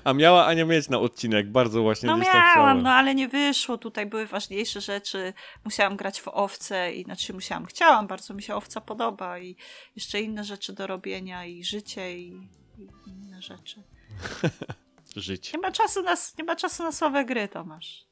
[0.04, 2.56] A miała Ania mieć na odcinek, bardzo właśnie No chciała.
[2.56, 3.78] miałam, no ale nie wyszło.
[3.78, 5.34] Tutaj były ważniejsze rzeczy.
[5.66, 9.56] Musiałam grać w owce i znaczy musiałam, chciałam, bardzo mi się owca podoba i
[9.96, 13.84] jeszcze inne rzeczy do robienia i życie i, i inne rzeczy.
[15.16, 15.54] Żyć.
[15.54, 18.06] Nie ma czasu na, nie ma czasu na słabe gry, Tomasz.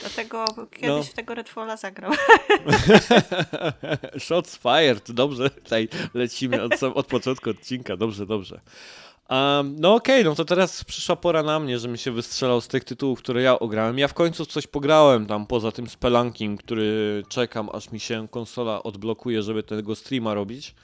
[0.00, 1.02] Dlatego kiedyś No.
[1.02, 2.12] w tego Redfalla zagrał.
[4.18, 8.60] Shots fired, dobrze, tutaj lecimy od, od początku odcinka, dobrze, dobrze.
[9.30, 12.84] Um, no okej, no to teraz przyszła pora na mnie, żebym się wystrzelał z tych
[12.84, 13.98] tytułów, które ja ograłem.
[13.98, 18.82] Ja w końcu coś pograłem tam, poza tym Spelunkiem, który czekam, aż mi się konsola
[18.82, 20.74] odblokuje, żeby tego streama robić.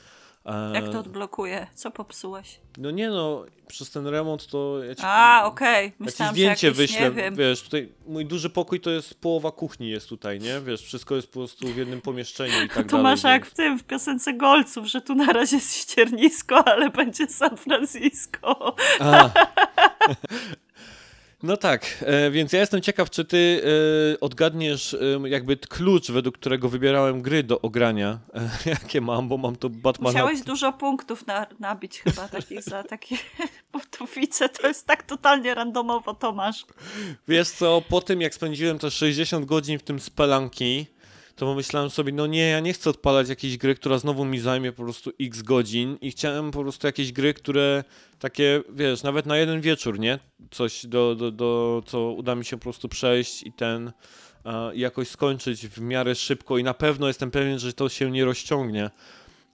[0.74, 1.66] Jak to odblokuje?
[1.74, 2.60] Co popsułeś?
[2.78, 5.84] No nie no, przez ten remont to ja ci, A, okej.
[5.84, 7.34] ja ci Myślałam, zdjęcie że jakieś, wyślę, nie wiem.
[7.36, 10.60] wiesz, tutaj mój duży pokój to jest połowa kuchni jest tutaj, nie?
[10.60, 13.02] Wiesz, wszystko jest po prostu w jednym pomieszczeniu i tak To dalej.
[13.02, 16.90] masz jak więc- w tym, w piosence Golców, że tu na razie jest ściernisko, ale
[16.90, 18.74] będzie San Francisco.
[21.42, 23.62] No tak, e, więc ja jestem ciekaw, czy ty
[24.14, 28.18] e, odgadniesz e, jakby klucz, według którego wybierałem gry do ogrania,
[28.66, 30.12] jakie mam, bo mam to Batmana.
[30.12, 33.16] Musiałeś dużo punktów na, nabić chyba takich za takie
[33.72, 34.48] butowice.
[34.48, 36.66] To jest tak totalnie randomowo, Tomasz.
[37.28, 40.86] Wiesz co, po tym jak spędziłem te 60 godzin w tym spelanki,
[41.38, 44.72] to pomyślałem sobie, no nie, ja nie chcę odpalać jakiejś gry, która znowu mi zajmie
[44.72, 47.84] po prostu x godzin i chciałem po prostu jakieś gry, które
[48.18, 50.18] takie, wiesz, nawet na jeden wieczór, nie?
[50.50, 53.92] Coś do, do, do co uda mi się po prostu przejść i ten
[54.74, 58.90] jakoś skończyć w miarę szybko i na pewno jestem pewien, że to się nie rozciągnie.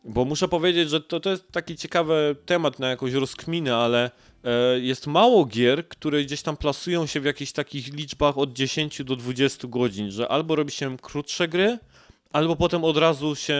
[0.05, 4.11] Bo muszę powiedzieć, że to, to jest taki ciekawy temat na jakąś rozkminę, ale
[4.45, 9.05] e, jest mało gier, które gdzieś tam plasują się w jakichś takich liczbach od 10
[9.05, 11.79] do 20 godzin, że albo robi się krótsze gry,
[12.33, 13.57] albo potem od razu się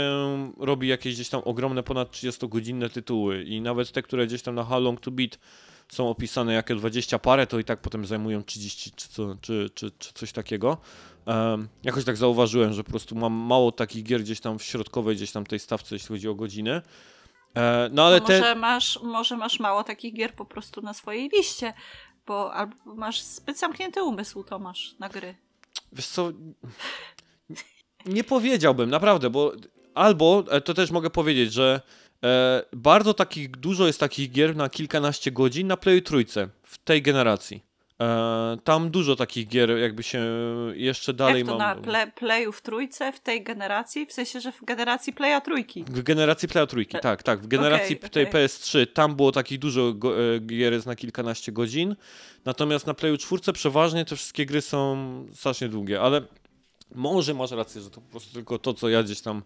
[0.59, 3.45] robi jakieś gdzieś tam ogromne, ponad 30-godzinne tytuły.
[3.45, 5.39] I nawet te, które gdzieś tam na How Long to Beat
[5.89, 9.91] są opisane jako 20 parę, to i tak potem zajmują 30 czy, co, czy, czy,
[9.91, 10.79] czy coś takiego.
[11.27, 15.17] Em, jakoś tak zauważyłem, że po prostu mam mało takich gier gdzieś tam w środkowej,
[15.17, 16.83] gdzieś tam tej stawce, jeśli chodzi o godziny.
[17.57, 18.41] E, no ale No te...
[18.41, 21.73] może, masz, może masz mało takich gier po prostu na swojej liście,
[22.27, 25.35] bo albo masz zbyt zamknięty umysł, Tomasz, na gry.
[25.93, 26.33] Wiesz co,
[28.07, 29.53] nie powiedziałbym, naprawdę, bo
[29.95, 31.81] albo, e, to też mogę powiedzieć, że
[32.73, 37.75] bardzo takich, dużo jest takich gier na kilkanaście godzin na Playu Trójce w tej generacji.
[38.01, 40.25] E, tam dużo takich gier jakby się
[40.75, 41.77] jeszcze dalej Jak to mam.
[41.77, 44.07] na ple, Playu w trójce, w tej generacji?
[44.07, 45.85] W sensie, że w generacji Playa trójki.
[45.85, 47.41] W generacji Playa Trójki, tak, tak.
[47.41, 48.49] W generacji Okej, tej okej.
[48.49, 49.95] PS3 tam było takich dużo
[50.37, 51.97] e, gier na kilkanaście godzin.
[52.45, 54.97] Natomiast na Playu 4 przeważnie te wszystkie gry są
[55.35, 56.23] strasznie długie, ale
[56.95, 59.43] może masz rację, że to po prostu tylko to, co ja gdzieś tam e,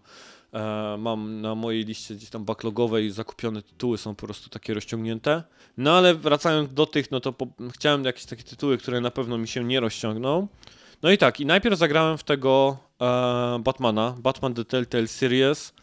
[0.97, 5.43] mam na mojej liście gdzieś tam backlogowej, zakupione tytuły są po prostu takie rozciągnięte.
[5.77, 9.37] No ale wracając do tych, no to po, chciałem jakieś takie tytuły, które na pewno
[9.37, 10.47] mi się nie rozciągną.
[11.03, 15.73] No i tak, i najpierw zagrałem w tego e, Batmana, Batman The Telltale Series,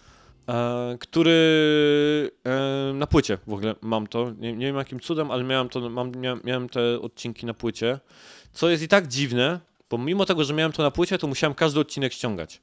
[0.49, 4.31] e, który e, na płycie w ogóle mam to.
[4.39, 6.13] Nie, nie wiem jakim cudem, ale miałem, to, mam,
[6.45, 8.01] miałem te odcinki na płycie.
[8.53, 9.61] Co jest i tak dziwne,
[9.91, 12.61] bo mimo tego, że miałem to na płycie, to musiałem każdy odcinek ściągać.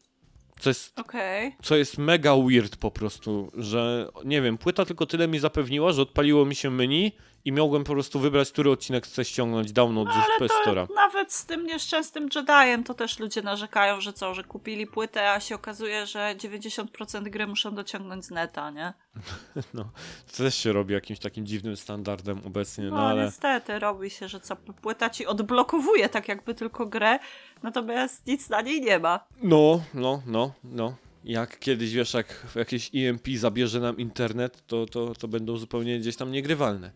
[0.59, 1.55] Co jest Okej.
[1.61, 6.01] co jest mega weird po prostu, że nie wiem, płyta tylko tyle mi zapewniła, że
[6.01, 7.11] odpaliło mi się menu
[7.45, 11.65] i mogłem po prostu wybrać, który odcinek chcę ściągnąć, download No ze nawet z tym
[11.65, 12.29] nieszczęsnym
[12.65, 17.23] Jediem to też ludzie narzekają, że co, że kupili płytę, a się okazuje, że 90%
[17.23, 18.93] gry muszą dociągnąć z neta, nie?
[19.73, 19.91] No,
[20.31, 24.27] to też się robi jakimś takim dziwnym standardem obecnie, no, No, ale niestety, robi się,
[24.27, 27.19] że co, płyta ci odblokowuje tak jakby tylko grę,
[27.63, 29.27] natomiast nic na niej nie ma.
[29.43, 30.95] no, no, no, no.
[31.23, 36.15] Jak kiedyś, wiesz, jak jakieś EMP zabierze nam internet, to, to, to będą zupełnie gdzieś
[36.15, 36.91] tam niegrywalne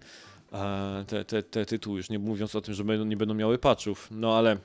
[0.52, 3.58] e, te, te, te tytuły, już nie mówiąc o tym, że będą, nie będą miały
[3.58, 4.08] patchów.
[4.12, 4.58] No ale,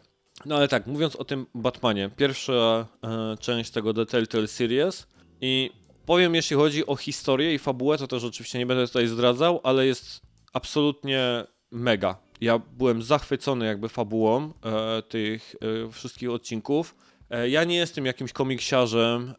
[0.44, 5.06] no ale tak, mówiąc o tym Batmanie, pierwsza e, część tego The Telltale Series
[5.40, 5.70] i
[6.06, 9.86] powiem, jeśli chodzi o historię i fabułę, to też oczywiście nie będę tutaj zdradzał, ale
[9.86, 10.20] jest
[10.52, 12.16] absolutnie mega.
[12.40, 15.54] Ja byłem zachwycony jakby fabułą e, tych
[15.86, 16.94] e, wszystkich odcinków.
[17.30, 19.34] E, ja nie jestem jakimś komiksiarzem.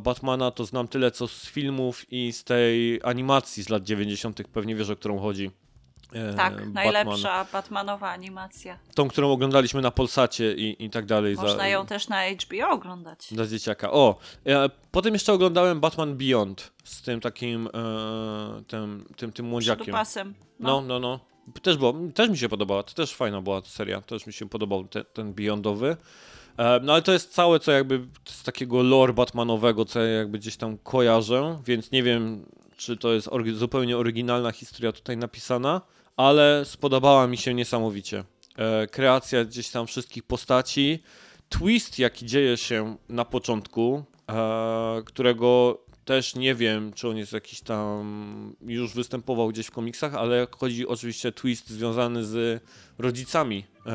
[0.00, 4.42] Batmana to znam tyle co z filmów i z tej animacji z lat 90.
[4.52, 5.50] Pewnie wiesz o którą chodzi.
[6.12, 6.72] E, Tak, Batman.
[6.72, 8.78] najlepsza Batmanowa animacja.
[8.94, 11.34] Tą, którą oglądaliśmy na Polsacie i, i tak dalej.
[11.34, 13.28] Można ją też na HBO oglądać.
[13.30, 13.90] Dla dzieciaka.
[13.90, 19.82] O, e, potem jeszcze oglądałem Batman Beyond z tym takim, e, tym, tym, tym młodziakiem.
[19.82, 20.34] Przydupasem.
[20.60, 21.20] No, no, no.
[21.62, 24.84] Też, było, też mi się podobała, to też fajna była seria, też mi się podobał
[24.84, 25.96] te, ten Beyondowy.
[26.56, 30.38] E, no ale to jest całe, co jakby z takiego lore Batmanowego, co ja jakby
[30.38, 35.80] gdzieś tam kojarzę, więc nie wiem, czy to jest zupełnie oryginalna historia tutaj napisana,
[36.16, 38.24] ale spodobała mi się niesamowicie.
[38.56, 41.02] E, kreacja gdzieś tam wszystkich postaci,
[41.48, 47.60] twist, jaki dzieje się na początku, e, którego też nie wiem, czy on jest jakiś
[47.60, 52.62] tam już występował gdzieś w komiksach, ale chodzi oczywiście twist związany z
[52.98, 53.90] rodzicami e,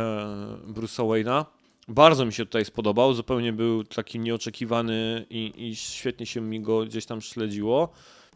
[0.68, 1.46] Bruce'a Wayne'a.
[1.88, 6.86] Bardzo mi się tutaj spodobał, zupełnie był taki nieoczekiwany i, i świetnie się mi go
[6.86, 7.90] gdzieś tam śledziło,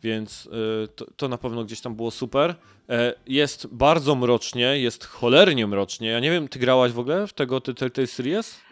[0.03, 0.49] więc
[0.83, 2.55] e, to, to na pewno gdzieś tam było super.
[2.89, 6.07] E, jest bardzo mrocznie, jest cholernie mrocznie.
[6.07, 8.64] Ja nie wiem, ty grałaś w ogóle w tego Telltale Series?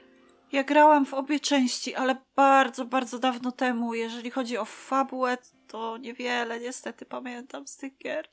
[0.54, 3.94] Ja grałam w obie części, ale bardzo, bardzo dawno temu.
[3.94, 5.38] Jeżeli chodzi o fabułę,
[5.68, 8.28] to niewiele niestety pamiętam z tych gier.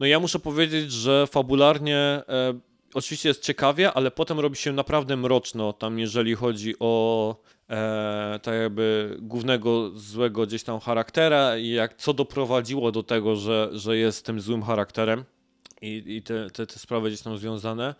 [0.00, 2.24] No ja muszę powiedzieć, że fabularnie e,
[2.94, 7.36] oczywiście jest ciekawie, ale potem robi się naprawdę mroczno tam, jeżeli chodzi o
[7.70, 13.68] e, tak jakby głównego złego gdzieś tam charaktera i jak co doprowadziło do tego, że,
[13.72, 15.24] że jest tym złym charakterem
[15.82, 17.94] i, i te, te, te sprawy gdzieś tam związane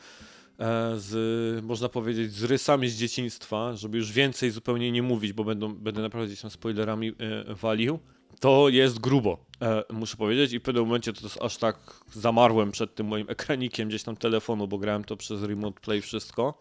[0.97, 5.75] z, można powiedzieć, z rysami z dzieciństwa, żeby już więcej zupełnie nie mówić, bo będą,
[5.75, 7.99] będę naprawdę gdzieś tam spoilerami e, walił
[8.41, 10.53] to jest grubo, e, muszę powiedzieć.
[10.53, 11.77] I w pewnym momencie to aż tak
[12.13, 16.59] zamarłem przed tym moim ekranikiem gdzieś tam telefonu, bo grałem to przez Remote Play wszystko.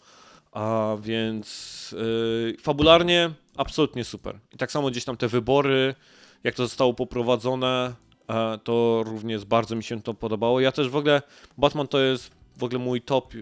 [0.52, 1.96] A więc
[2.58, 4.40] e, fabularnie absolutnie super.
[4.54, 5.96] I tak samo gdzieś tam te wybory,
[6.44, 7.94] jak to zostało poprowadzone,
[8.30, 10.60] e, to również bardzo mi się to podobało.
[10.60, 11.22] Ja też w ogóle,
[11.58, 13.38] Batman to jest w ogóle mój top, e,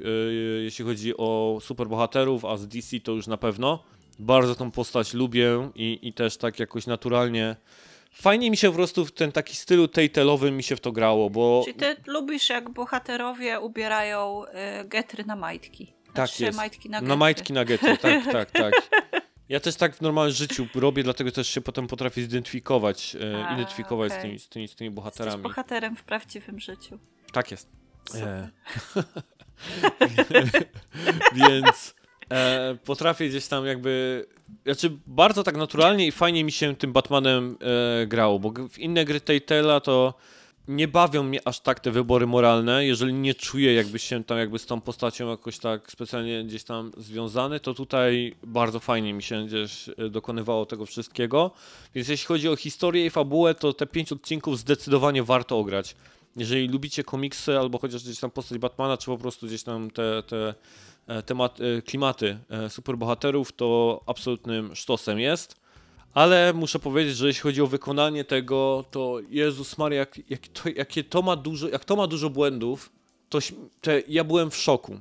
[0.64, 3.84] jeśli chodzi o superbohaterów, a z DC to już na pewno.
[4.20, 7.55] Bardzo tą postać lubię i, i też tak jakoś naturalnie
[8.16, 11.30] Fajnie mi się po prostu w ten taki stylu tejtelowy mi się w to grało,
[11.30, 15.93] bo Czyli ty lubisz, jak bohaterowie ubierają y, getry na majtki.
[16.05, 16.57] tak Znaczy, jest.
[16.57, 17.18] majtki na na getry.
[17.18, 18.74] majtki na getry, tak, tak, tak.
[19.49, 23.53] Ja też tak w normalnym życiu robię, dlatego też się potem potrafię zidentyfikować, e, A,
[23.53, 24.26] identyfikować z, okej.
[24.28, 25.43] tymi, z, tymi, z tymi Jesteś bohaterami.
[25.43, 26.99] bohaterem w prawdziwym życiu.
[27.32, 27.82] Tak jest.
[28.16, 28.49] E,
[31.36, 31.95] Więc
[32.30, 34.26] e, potrafię gdzieś tam jakby.
[34.66, 37.58] Znaczy, bardzo tak naturalnie i fajnie mi się tym Batmanem
[38.01, 40.14] e, grało, bo w inne gry Telltale'a to
[40.68, 44.60] nie bawią mnie aż tak te wybory moralne, jeżeli nie czuję jakby się tam jakby
[44.60, 49.45] z tą postacią jakoś tak specjalnie gdzieś tam związany, to tutaj bardzo fajnie mi się
[49.45, 51.51] gdzieś e, dokonywało tego wszystkiego.
[51.95, 55.95] Więc jeśli chodzi o historię i fabułę, to te pięć odcinków zdecydowanie warto ograć.
[56.36, 60.23] Jeżeli lubicie komiksy albo chociaż gdzieś tam postać Batmana, czy po prostu gdzieś tam te,
[60.23, 60.53] te
[61.07, 65.55] e, temat, e, klimaty e, superbohaterów, to absolutnym sztosem jest.
[66.13, 70.69] Ale muszę powiedzieć, że jeśli chodzi o wykonanie tego, to Jezus Maria, jak, jak to,
[70.75, 72.91] jakie to ma dużo, jak to ma dużo błędów,
[73.29, 73.39] to
[74.07, 74.99] ja byłem w szoku.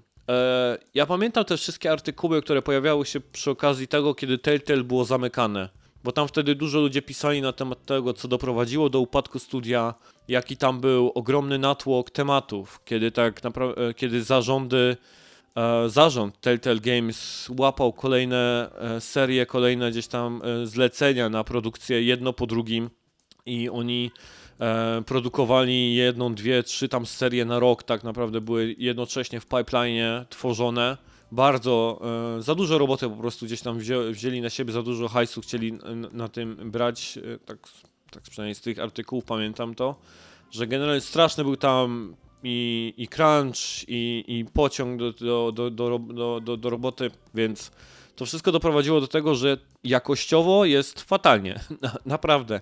[0.94, 5.68] Ja pamiętam te wszystkie artykuły, które pojawiały się przy okazji tego, kiedy Telltale było zamykane.
[6.04, 9.94] Bo tam wtedy dużo ludzi pisali na temat tego, co doprowadziło do upadku studia,
[10.28, 14.96] jaki tam był ogromny natłok tematów, kiedy tak naprawdę, kiedy zarządy
[15.56, 22.02] e, zarząd Telltale Games łapał kolejne e, serie, kolejne gdzieś tam e, zlecenia na produkcję
[22.02, 22.90] jedno po drugim
[23.46, 24.10] i oni
[24.60, 30.24] e, produkowali jedną, dwie, trzy tam serie na rok, tak naprawdę były jednocześnie w pipeline
[30.28, 30.96] tworzone,
[31.32, 32.00] bardzo,
[32.38, 35.40] e, za dużo roboty po prostu gdzieś tam wzię, wzięli na siebie, za dużo hajsu
[35.40, 35.78] chcieli
[36.12, 37.58] na tym brać, e, tak,
[38.10, 39.96] tak przynajmniej z tych artykułów pamiętam to,
[40.50, 45.98] że generalnie straszny był tam i, i crunch, i, i pociąg do, do, do, do,
[45.98, 47.70] do, do, do roboty, więc
[48.16, 52.60] to wszystko doprowadziło do tego, że jakościowo jest fatalnie, Na, naprawdę.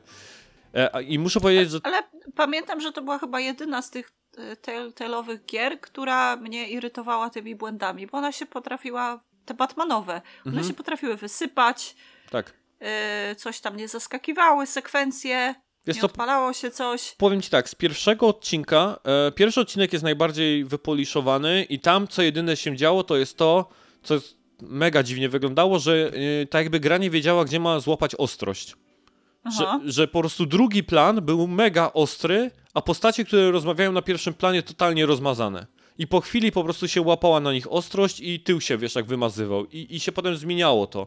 [0.75, 2.03] E, I muszę powiedzieć, że Ale
[2.35, 8.07] pamiętam, że to była chyba jedyna z tych Telltale'owych gier, która mnie irytowała tymi błędami,
[8.07, 10.67] bo ona się potrafiła, te Batmanowe, one Mhm.
[10.67, 11.97] się potrafiły wysypać,
[12.31, 15.55] tak, e, coś tam nie zaskakiwały, sekwencje,
[15.87, 17.15] Wiesz nie co, odpalało się coś.
[17.19, 22.23] Powiem ci tak, z pierwszego odcinka, e, pierwszy odcinek jest najbardziej wypoliszowany i tam co
[22.23, 23.69] jedyne się działo, to jest to,
[24.03, 26.13] co jest mega dziwnie wyglądało, że
[26.43, 28.77] e, tak jakby gra nie wiedziała, gdzie ma złapać ostrość.
[29.45, 29.81] Że, Aha.
[29.85, 34.63] że po prostu drugi plan był mega ostry, a postacie, które rozmawiają na pierwszym planie,
[34.63, 35.67] totalnie rozmazane.
[35.99, 39.07] I po chwili po prostu się łapała na nich ostrość i tył się, wiesz, jak
[39.07, 39.67] wymazywał.
[39.67, 41.07] I, i się potem zmieniało to.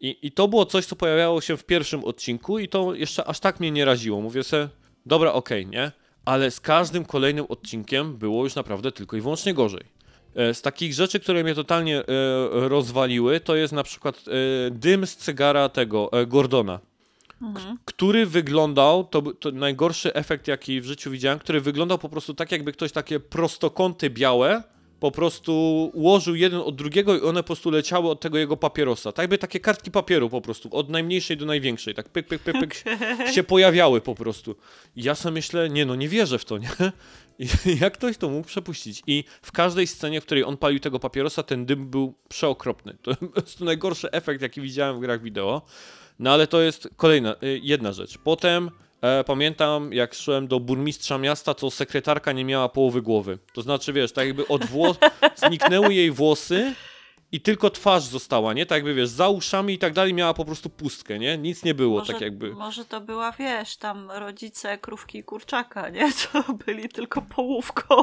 [0.00, 3.40] I, I to było coś, co pojawiało się w pierwszym odcinku i to jeszcze aż
[3.40, 4.20] tak mnie nie raziło.
[4.20, 4.68] Mówię sobie,
[5.06, 5.92] dobra, okej, nie?
[6.24, 9.84] Ale z każdym kolejnym odcinkiem było już naprawdę tylko i wyłącznie gorzej.
[10.34, 12.04] E, Z takich rzeczy, które mnie totalnie e,
[12.52, 16.80] rozwaliły, to jest na przykład e, dym z cygara tego, Gordona
[17.42, 17.78] Mhm.
[17.84, 22.34] który wyglądał, to, był- to najgorszy efekt, jaki w życiu widziałem, który wyglądał po prostu
[22.34, 24.62] tak, jakby ktoś takie prostokąty białe
[25.02, 25.52] po prostu
[25.94, 29.12] ułożył jeden od drugiego i one po prostu leciały od tego jego papierosa.
[29.12, 32.56] Tak jakby takie kartki papieru po prostu, od najmniejszej do największej, tak pyk, pyk, pyk,
[32.60, 32.84] pyk
[33.34, 34.56] się pojawiały po prostu.
[34.96, 36.68] I ja sobie myślę, nie no, nie wierzę w to, nie?
[37.38, 37.46] I
[37.80, 39.02] jak ktoś to mógł przepuścić?
[39.06, 42.96] I w każdej scenie, w której on palił tego papierosa, ten dym był przeokropny.
[43.02, 45.62] To jest to najgorszy efekt, jaki widziałem w grach wideo.
[46.22, 48.18] No ale to jest kolejna, y, jedna rzecz.
[48.18, 48.70] Potem
[49.00, 53.38] e, pamiętam, jak szłem do burmistrza miasta, to sekretarka nie miała połowy głowy.
[53.52, 54.96] To znaczy, wiesz, tak jakby od włos
[55.46, 56.74] zniknęły jej włosy
[57.32, 58.66] i tylko twarz została, nie?
[58.66, 61.38] Tak jakby, wiesz, za uszami i tak dalej miała po prostu pustkę, nie?
[61.38, 62.54] Nic nie było, Może, tak jakby.
[62.54, 66.12] może to była, wiesz, tam rodzice krówki i kurczaka, nie?
[66.22, 67.94] Co byli tylko połówką.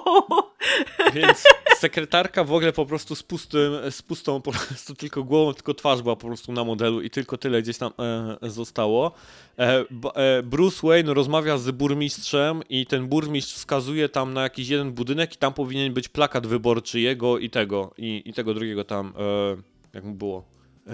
[1.15, 1.43] Więc
[1.77, 6.01] sekretarka w ogóle po prostu z, pustym, z pustą po prostu tylko głową, tylko twarz
[6.01, 9.11] była po prostu na modelu i tylko tyle gdzieś tam e, zostało.
[9.59, 9.84] E,
[10.15, 15.34] e, Bruce Wayne rozmawia z burmistrzem i ten burmistrz wskazuje tam na jakiś jeden budynek
[15.34, 19.13] i tam powinien być plakat wyborczy jego i tego, i, i tego drugiego tam,
[19.93, 20.45] jak mu było,
[20.88, 20.91] e,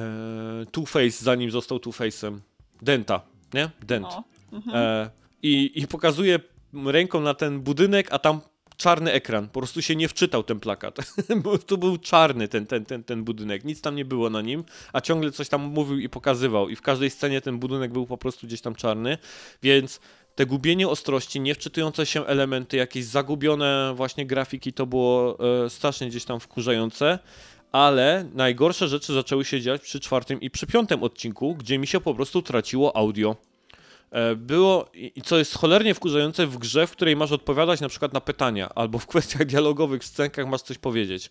[0.71, 2.39] Two-Face zanim został Two-Face'em.
[2.81, 3.21] Denta,
[3.53, 3.69] nie?
[3.81, 4.07] Dent.
[4.51, 4.73] No.
[4.73, 5.09] E,
[5.43, 6.39] i, I pokazuje
[6.85, 8.41] ręką na ten budynek, a tam
[8.77, 9.47] czarny ekran.
[9.47, 10.97] Po prostu się nie wczytał ten plakat.
[11.67, 13.63] To był czarny ten, ten, ten, ten budynek.
[13.63, 14.63] Nic tam nie było na nim,
[14.93, 16.69] a ciągle coś tam mówił i pokazywał.
[16.69, 19.17] I w każdej scenie ten budynek był po prostu gdzieś tam czarny.
[19.63, 19.99] Więc
[20.35, 26.25] te gubienie ostrości, niewczytujące się elementy, jakieś zagubione właśnie grafiki, to było e, strasznie gdzieś
[26.25, 27.19] tam wkurzające.
[27.75, 31.99] Ale najgorsze rzeczy zaczęły się dziać przy czwartym i przy piątym odcinku, gdzie mi się
[31.99, 33.35] po prostu traciło audio.
[34.11, 38.13] E, Było, i co jest cholernie wkurzające w grze, w której masz odpowiadać na przykład
[38.13, 41.29] na pytania, albo w kwestiach dialogowych, w scenkach masz coś powiedzieć.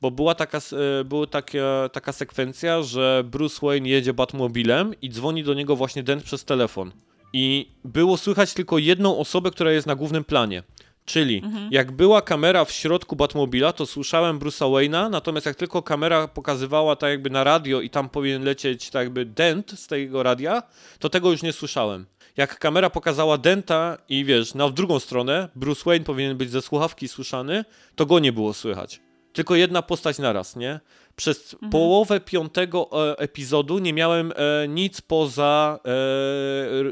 [0.00, 5.44] Bo była taka, e, była taka, taka sekwencja, że Bruce Wayne jedzie Batmobilem i dzwoni
[5.44, 6.92] do niego właśnie Dent przez telefon.
[7.32, 10.62] I było słychać tylko jedną osobę, która jest na głównym planie.
[11.06, 16.28] Czyli jak była kamera w środku Batmobila, to słyszałem Bruce'a Wayne'a, natomiast jak tylko kamera
[16.28, 20.62] pokazywała tak jakby na radio i tam powinien lecieć tak jakby dent z tego radia,
[20.98, 22.06] to tego już nie słyszałem.
[22.36, 26.62] Jak kamera pokazała denta i wiesz, na w drugą stronę Bruce Wayne powinien być ze
[26.62, 29.00] słuchawki słyszany, to go nie było słychać.
[29.32, 30.80] Tylko jedna postać naraz, nie?
[31.16, 35.90] Przez połowę piątego e, epizodu nie miałem e, nic poza e,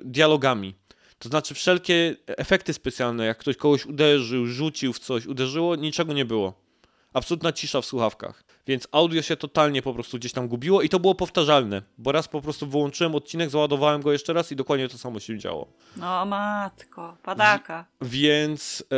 [0.04, 0.74] dialogami.
[1.18, 6.24] To znaczy wszelkie efekty specjalne, jak ktoś kogoś uderzył, rzucił w coś, uderzyło, niczego nie
[6.24, 6.64] było.
[7.12, 8.44] Absolutna cisza w słuchawkach.
[8.66, 12.28] Więc audio się totalnie po prostu gdzieś tam gubiło i to było powtarzalne, bo raz
[12.28, 15.66] po prostu wyłączyłem odcinek, załadowałem go jeszcze raz i dokładnie to samo się działo.
[15.96, 17.84] No matko, padaka.
[18.00, 18.96] Więc e,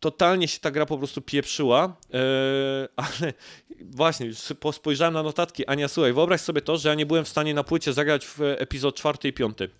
[0.00, 2.18] totalnie się ta gra po prostu pieprzyła, e,
[3.20, 3.32] ale
[3.80, 5.66] właśnie, już po- spojrzałem na notatki.
[5.66, 8.40] Ania, słuchaj, wyobraź sobie to, że ja nie byłem w stanie na płycie zagrać w
[8.40, 9.70] epizod czwarty i piąty.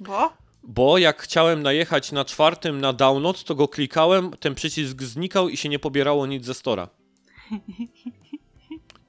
[0.00, 0.32] Bo?
[0.62, 5.56] Bo jak chciałem najechać na czwartym na download, to go klikałem, ten przycisk znikał i
[5.56, 6.88] się nie pobierało nic ze stora.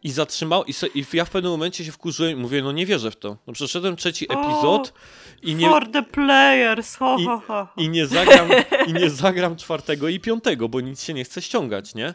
[0.04, 2.86] I zatrzymał, i, se, i ja w pewnym momencie się wkurzyłem i mówię, no nie
[2.86, 3.38] wierzę w to.
[3.48, 4.94] No przeszedłem trzeci epizod
[5.42, 7.68] i nie, For the players, ho, I- ho, ho.
[7.78, 8.50] i nie zagram,
[8.88, 12.14] i nie zagram czwartego i piątego, bo nic się nie chce ściągać, nie?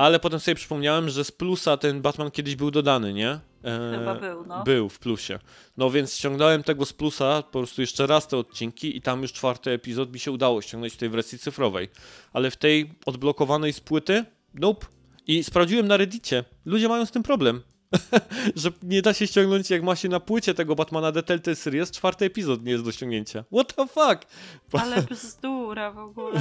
[0.00, 3.30] Ale potem sobie przypomniałem, że z plusa ten Batman kiedyś był dodany, nie?
[3.64, 4.64] E, Chyba był, no.
[4.64, 5.38] Był w plusie.
[5.76, 9.32] No więc ściągnąłem tego z plusa, po prostu jeszcze raz te odcinki i tam już
[9.32, 11.88] czwarty epizod mi się udało ściągnąć w tej wersji cyfrowej.
[12.32, 14.24] Ale w tej odblokowanej z płyty,
[14.54, 14.86] nope.
[15.26, 16.44] I sprawdziłem na Reddicie.
[16.64, 17.62] Ludzie mają z tym problem.
[18.56, 21.90] że nie da się ściągnąć, jak ma się na płycie tego Batmana The Telltale Series,
[21.90, 23.44] czwarty epizod nie jest do ściągnięcia.
[23.52, 24.26] What the fuck?
[24.82, 26.40] Ale bzdura w ogóle.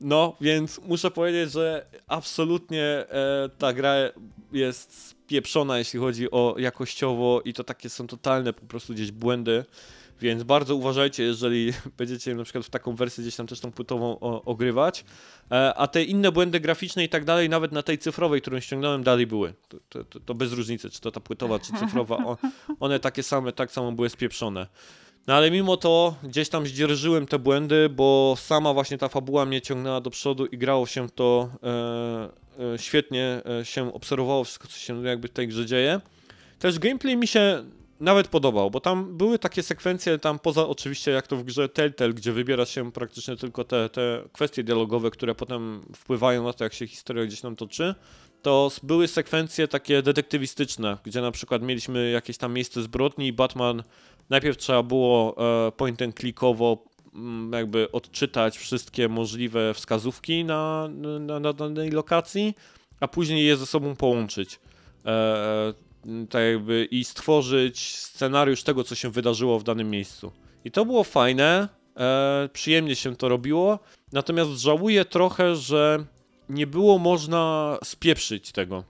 [0.00, 3.94] No, więc muszę powiedzieć, że absolutnie e, ta gra
[4.52, 9.64] jest pieprzona, jeśli chodzi o jakościowo i to takie są totalne po prostu gdzieś błędy.
[10.20, 14.18] Więc bardzo uważajcie, jeżeli będziecie na przykład w taką wersję gdzieś tam też tą płytową
[14.20, 15.04] ogrywać.
[15.50, 19.02] E, a te inne błędy graficzne i tak dalej, nawet na tej cyfrowej, którą ściągnąłem,
[19.02, 19.54] dalej były.
[19.88, 22.36] To, to, to bez różnicy, czy to ta płytowa, czy cyfrowa.
[22.80, 24.66] One takie same, tak samo były spieprzone.
[25.26, 29.60] No ale mimo to gdzieś tam zdzierżyłem te błędy, bo sama właśnie ta fabuła mnie
[29.60, 34.78] ciągnęła do przodu i grało się to e, e, świetnie, e, się obserwowało wszystko, co
[34.78, 36.00] się jakby w tej grze dzieje.
[36.58, 37.64] Też gameplay mi się
[38.00, 42.12] nawet podobał, bo tam były takie sekwencje, tam poza oczywiście jak to w grze Telltale,
[42.12, 46.74] gdzie wybiera się praktycznie tylko te, te kwestie dialogowe, które potem wpływają na to, jak
[46.74, 47.94] się historia gdzieś nam toczy,
[48.42, 53.82] to były sekwencje takie detektywistyczne, gdzie na przykład mieliśmy jakieś tam miejsce zbrodni i Batman
[54.30, 55.36] najpierw trzeba było
[55.66, 56.84] e, point and clickowo
[57.14, 60.88] mm, jakby odczytać wszystkie możliwe wskazówki na,
[61.20, 62.54] na, na danej lokacji,
[63.00, 64.60] a później je ze sobą połączyć.
[65.06, 65.89] E,
[66.30, 70.32] tak jakby i stworzyć scenariusz tego, co się wydarzyło w danym miejscu.
[70.64, 73.78] I to było fajne, e, przyjemnie się to robiło,
[74.12, 76.04] natomiast żałuję trochę, że
[76.48, 78.84] nie było można spieprzyć tego.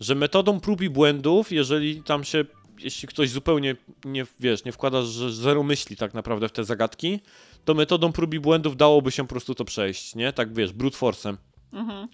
[0.00, 2.44] Że metodą prób i błędów, jeżeli tam się,
[2.78, 7.20] jeśli ktoś zupełnie nie, wiesz, nie wkłada zero myśli tak naprawdę w te zagadki,
[7.64, 10.32] to metodą prób i błędów dałoby się po prostu to przejść, nie?
[10.32, 11.36] Tak wiesz, brute force'em.
[11.72, 12.08] Mhm.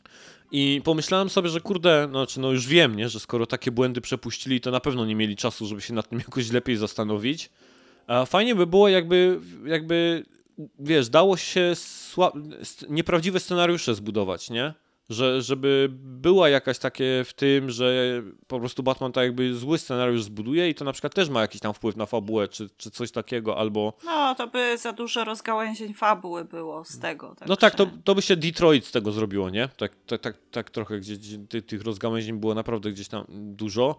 [0.53, 4.61] I pomyślałem sobie, że kurde, znaczy no już wiem, nie, że skoro takie błędy przepuścili,
[4.61, 7.51] to na pewno nie mieli czasu, żeby się nad tym jakoś lepiej zastanowić.
[8.07, 10.25] A fajnie by było, jakby, jakby
[10.79, 11.75] wiesz, dało się
[12.89, 14.75] nieprawdziwe scenariusze zbudować, nie?
[15.11, 20.23] Że, żeby była jakaś takie w tym, że po prostu Batman tak jakby zły scenariusz
[20.23, 23.11] zbuduje i to na przykład też ma jakiś tam wpływ na fabułę, czy, czy coś
[23.11, 23.93] takiego, albo...
[24.05, 27.35] No, to by za dużo rozgałęzień fabuły było z tego.
[27.47, 29.69] No tak, to, to by się Detroit z tego zrobiło, nie?
[29.77, 33.99] Tak, tak, tak, tak trochę, gdzie, gdzie tych rozgałęzień było naprawdę gdzieś tam dużo,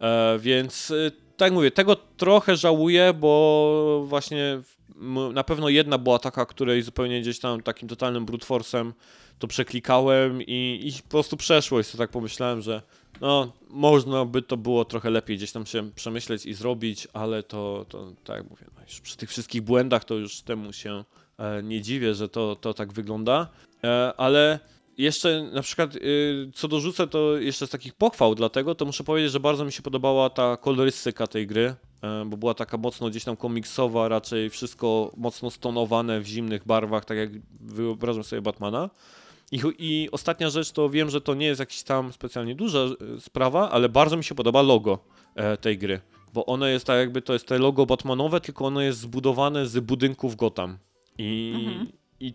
[0.00, 4.60] e, więc e, tak mówię, tego trochę żałuję, bo właśnie
[5.32, 8.92] na pewno jedna była taka, której zupełnie gdzieś tam takim totalnym brute force'em
[9.42, 12.82] to przeklikałem i, i po prostu przeszło i sobie tak pomyślałem, że
[13.20, 17.86] no, można by to było trochę lepiej gdzieś tam się przemyśleć i zrobić, ale to,
[17.88, 21.04] to tak jak mówię, no już przy tych wszystkich błędach to już temu się
[21.38, 23.48] e, nie dziwię, że to, to tak wygląda,
[23.84, 24.58] e, ale
[24.98, 29.32] jeszcze na przykład, y, co dorzucę, to jeszcze z takich pochwał dlatego, to muszę powiedzieć,
[29.32, 33.24] że bardzo mi się podobała ta kolorystyka tej gry, e, bo była taka mocno gdzieś
[33.24, 37.30] tam komiksowa, raczej wszystko mocno stonowane w zimnych barwach, tak jak
[37.60, 38.90] wyobrażam sobie Batmana.
[39.52, 43.20] I, I, ostatnia rzecz to wiem, że to nie jest jakaś tam specjalnie duża e,
[43.20, 44.98] sprawa, ale bardzo mi się podoba logo
[45.34, 46.00] e, tej gry.
[46.32, 49.80] Bo ono jest tak jakby, to jest te logo Batmanowe, tylko ono jest zbudowane z
[49.80, 50.78] budynków Gotham.
[51.18, 51.92] I, mhm.
[52.20, 52.34] i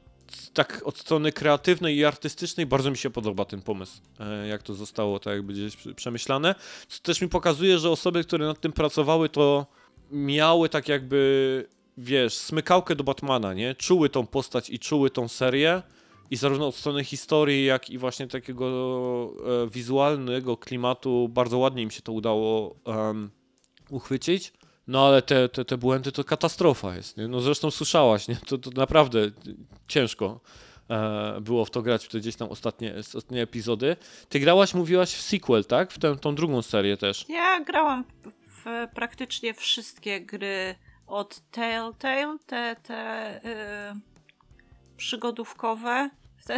[0.53, 4.73] tak od strony kreatywnej i artystycznej bardzo mi się podoba ten pomysł, e, jak to
[4.73, 6.55] zostało tak jakby gdzieś przemyślane.
[6.87, 9.65] Co też mi pokazuje, że osoby, które nad tym pracowały, to
[10.11, 11.65] miały tak jakby,
[11.97, 13.75] wiesz, smykałkę do Batmana, nie?
[13.75, 15.81] Czuły tą postać i czuły tą serię
[16.31, 21.91] i zarówno od strony historii, jak i właśnie takiego e, wizualnego klimatu bardzo ładnie im
[21.91, 23.31] się to udało um,
[23.89, 24.53] uchwycić.
[24.87, 27.17] No ale te, te, te błędy to katastrofa jest.
[27.17, 27.27] Nie?
[27.27, 28.35] No zresztą słyszałaś, nie?
[28.35, 29.31] To, to naprawdę
[29.87, 30.39] ciężko
[30.89, 33.95] e, było w to grać te gdzieś tam ostatnie, ostatnie epizody.
[34.29, 35.91] Ty grałaś, mówiłaś w sequel, tak?
[35.91, 37.25] W tę, tą drugą serię też.
[37.29, 38.03] Ja grałam
[38.49, 40.75] w praktycznie wszystkie gry
[41.07, 43.41] od Telltale, te, te
[43.93, 44.16] yy
[44.97, 46.09] przygodówkowe.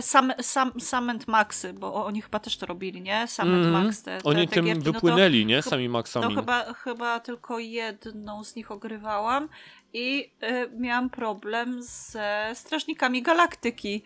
[0.02, 3.28] Sam, sam, Sam Maxy, bo oni chyba też to robili, nie?
[3.28, 3.72] Sam mm.
[3.72, 4.04] Max.
[4.04, 5.62] Te, te, oni te tym gierki, wypłynęli, no to, nie?
[5.62, 6.36] Sami Maxami.
[6.36, 9.50] No chyba, chyba tylko jedną z nich ogrywałam
[9.94, 14.04] i y, miałam problem ze Strażnikami Galaktyki,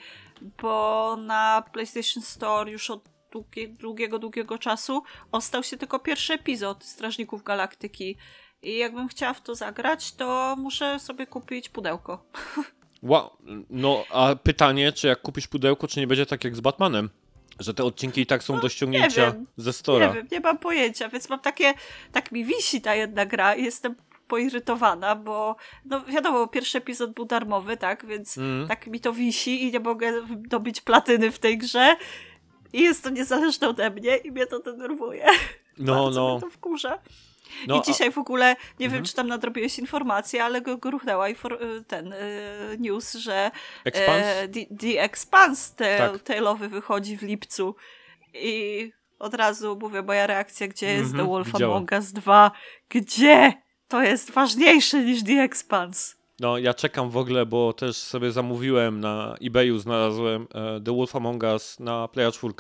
[0.62, 6.84] bo na PlayStation Store już od długie, długiego, długiego czasu ostał się tylko pierwszy epizod
[6.84, 8.18] Strażników Galaktyki.
[8.62, 12.26] I jakbym chciała w to zagrać, to muszę sobie kupić pudełko.
[13.04, 13.30] Wow,
[13.70, 17.10] no a pytanie, czy jak kupisz pudełko, czy nie będzie tak jak z Batmanem?
[17.60, 20.08] Że te odcinki i tak są no, do ściągnięcia ze Stora.
[20.08, 21.74] Nie wiem, nie mam pojęcia, więc mam takie,
[22.12, 23.96] tak mi wisi ta jedna gra i jestem
[24.28, 28.68] poirytowana, bo no wiadomo, pierwszy epizod był darmowy, tak, więc mm.
[28.68, 31.96] tak mi to wisi i nie mogę dobić platyny w tej grze
[32.74, 35.26] i jest to niezależne ode mnie i mnie to denerwuje.
[35.78, 36.32] No, Bardzo no.
[36.32, 37.00] Mnie to wkurza.
[37.68, 38.92] No, I dzisiaj w ogóle, nie mhm.
[38.92, 41.36] wiem, czy tam nadrobiłeś informację, ale go gruchnęła y,
[41.88, 42.18] ten y,
[42.80, 43.52] news, że
[43.86, 44.42] Expanse?
[44.42, 46.58] E, The, The Expanse te, tak.
[46.58, 47.76] Wychodzi w lipcu
[48.34, 51.72] i od razu mówię, moja reakcja, gdzie jest Mhm, The Wolf widziałem.
[51.72, 52.52] Among Us 2?
[52.90, 53.54] Gdzie?
[53.88, 56.16] To jest ważniejsze niż The Expanse.
[56.40, 61.16] No, ja czekam w ogóle, bo też sobie zamówiłem na eBayu, znalazłem e, The Wolf
[61.16, 62.54] Among Us na Playa 4,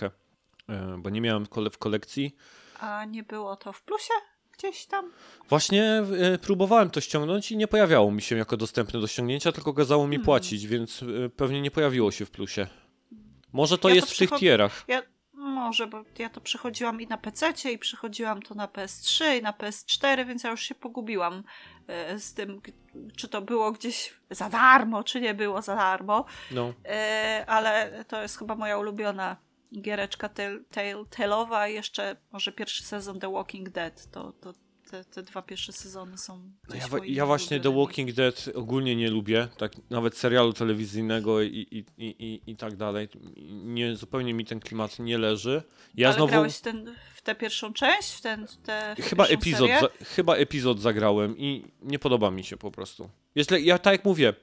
[0.70, 2.36] e, bo nie miałem w kolekcji.
[2.80, 4.14] A nie było to w plusie?
[4.58, 5.12] Gdzieś tam?
[5.49, 5.84] Właśnie
[6.34, 10.08] e, próbowałem to ściągnąć i nie pojawiało mi się jako dostępne do ściągnięcia, tylko kazało
[10.08, 10.26] mi Hmm.
[10.26, 12.68] płacić, więc e, pewnie nie pojawiło się w plusie.
[13.54, 14.84] Może to Ja to jest w tych tierach.
[14.88, 15.01] Ja,
[15.34, 19.51] może, bo ja to przechodziłam i na PC i przechodziłam to na PS3 i na
[19.51, 21.43] PS4, więc ja już się pogubiłam
[21.88, 22.62] e, z tym,
[23.16, 26.26] czy to było gdzieś za darmo, czy nie było za darmo.
[26.51, 26.74] No.
[27.47, 29.38] Ale to jest chyba moja ulubiona
[29.82, 30.30] giereczka
[30.72, 34.12] Telltale'owa i jeszcze może pierwszy sezon The Walking Dead.
[34.12, 34.54] To, to
[34.94, 37.76] te, te dwa pierwsze sezony są No ja, ja właśnie The.
[37.76, 43.08] Walking Dead ogólnie nie lubię, tak nawet serialu telewizyjnego i, i, i, i, tak dalej.
[43.64, 45.64] Nie, zupełnie mi ten klimat nie leży.
[45.96, 48.12] Ja Ale znowu grałeś w, ten, w tę pierwszą część?
[48.12, 52.58] W ten, w tę, chyba epizod, za, chyba epizod zagrałem i nie podoba mi się
[52.58, 53.10] po prostu.
[53.36, 54.34] Jeśli, ja tak jak mówię,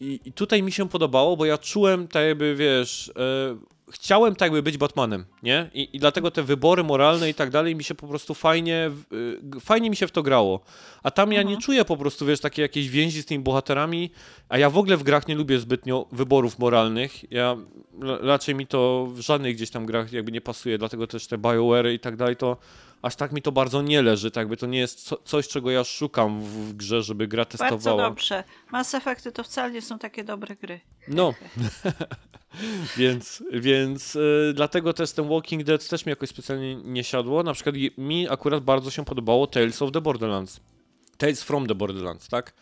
[0.00, 3.58] i, i tutaj mi się podobało, bo ja czułem tak jakby, wiesz, e,
[3.90, 5.70] chciałem tak jakby być Batmanem, nie?
[5.74, 9.14] I, I dlatego te wybory moralne i tak dalej mi się po prostu fajnie, w-
[9.56, 10.60] y, fajnie mi się w to grało.
[11.02, 11.56] A tam ja Mhm.
[11.56, 14.10] nie czuję po prostu, wiesz, takiej jakiejś więzi z tymi bohaterami,
[14.48, 17.32] a ja w ogóle w grach nie lubię zbytnio wyborów moralnych.
[17.32, 17.56] Ja
[18.00, 21.38] ra- raczej mi to w żadnych gdzieś tam grach jakby nie pasuje, dlatego też te
[21.38, 22.56] BioWare i tak dalej, to
[23.02, 25.70] aż tak mi to bardzo nie leży, tak jakby to nie jest co, coś, czego
[25.70, 28.02] ja szukam w, grze, żeby gra Bardzo testowała.
[28.02, 28.44] dobrze.
[28.70, 30.80] Mass Effecty to wcale nie są takie dobre gry.
[31.08, 31.34] No,
[32.96, 37.42] więc, więc y, dlatego też ten Walking Dead też mi jakoś specjalnie nie siadło.
[37.42, 40.60] Na przykład mi akurat bardzo się podobało Tales of the Borderlands.
[41.16, 42.52] Tales from the Borderlands, tak?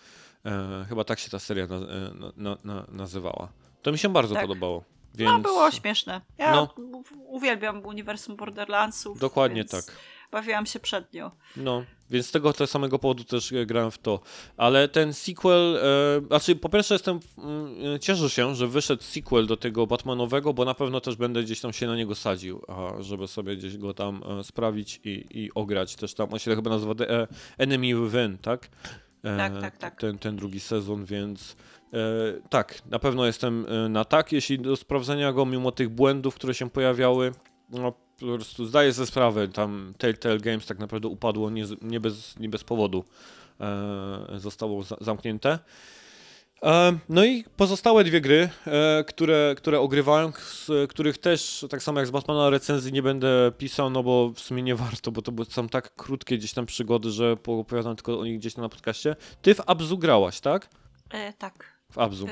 [0.47, 1.81] E, chyba tak się ta seria na, e,
[2.15, 3.49] na, na, na, nazywała.
[3.83, 4.43] To mi się bardzo Tak.
[4.43, 4.85] podobało.
[5.15, 6.21] Więc No, było śmieszne.
[6.39, 6.75] Ja No.
[7.27, 9.19] uwielbiam uniwersum Borderlandsów.
[9.19, 9.85] Dokładnie więc tak.
[10.33, 11.31] Bawiłam się przed nią.
[11.57, 14.21] No, więc z tego samego powodu też e, grałem w to.
[14.57, 17.21] Ale ten sequel, e, znaczy po pierwsze jestem,
[17.95, 21.61] e, cieszę się, że wyszedł sequel do tego Batmanowego, bo na pewno też będę gdzieś
[21.61, 25.51] tam się na niego sadził, a żeby sobie gdzieś go tam e, sprawić i, i
[25.55, 26.33] ograć też tam.
[26.33, 27.27] On się chyba nazywa The e,
[27.59, 28.69] Enemy Within, tak?
[29.25, 30.01] E, Tak, tak, tak.
[30.01, 31.57] Ten, ten drugi sezon, więc
[32.51, 36.71] tak, na pewno jestem na tak, jeśli do sprawdzenia go, mimo tych błędów, które się
[36.71, 37.33] pojawiały,
[37.71, 42.39] no po prostu zdaję sobie sprawę, tam Telltale Games tak naprawdę upadło nie, nie, bez,
[42.39, 43.05] nie bez powodu.
[43.61, 45.59] E, zostało za, zamknięte.
[46.63, 52.01] E, no i pozostałe dwie gry, e, które, które ogrywałem, z których też, tak samo
[52.01, 55.45] jak z Batmana, recenzji nie będę pisał, no bo w sumie nie warto, bo to
[55.45, 59.17] są tak krótkie gdzieś tam przygody, że opowiadam tylko o nich gdzieś tam na podcaście.
[59.43, 60.69] Ty w Abzu grałaś, tak?
[61.11, 61.81] E, tak.
[61.93, 62.27] W Abzu.
[62.27, 62.31] E,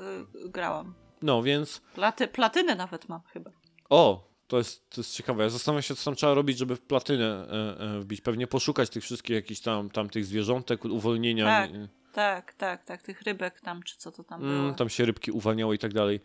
[0.45, 0.95] y, grałam.
[1.23, 1.81] No, więc...
[1.95, 3.51] Platy, platynę nawet mam chyba.
[3.91, 5.43] O, to jest, to jest ciekawe.
[5.45, 8.21] Ja zastanawiam się, co tam trzeba robić, żeby w platynę e, e, wbić.
[8.21, 11.45] Pewnie poszukać tych wszystkich jakichś tam, tam tych zwierzątek, uwolnienia.
[11.45, 11.71] Tak.
[12.13, 14.53] Tak, tak, tak, tych rybek tam, czy co to tam było.
[14.53, 16.21] Mm, tam się rybki uwalniały i tak dalej.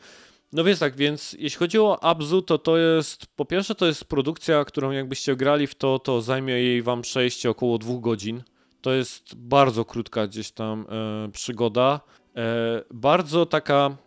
[0.53, 4.05] No więc tak, więc jeśli chodzi o Abzu, to to jest, po pierwsze to jest
[4.05, 8.43] produkcja, którą jakbyście grali w to, to zajmie jej wam przejście około dwóch godzin.
[8.81, 11.99] To jest bardzo krótka gdzieś tam e, przygoda.
[12.35, 13.97] E, bardzo taka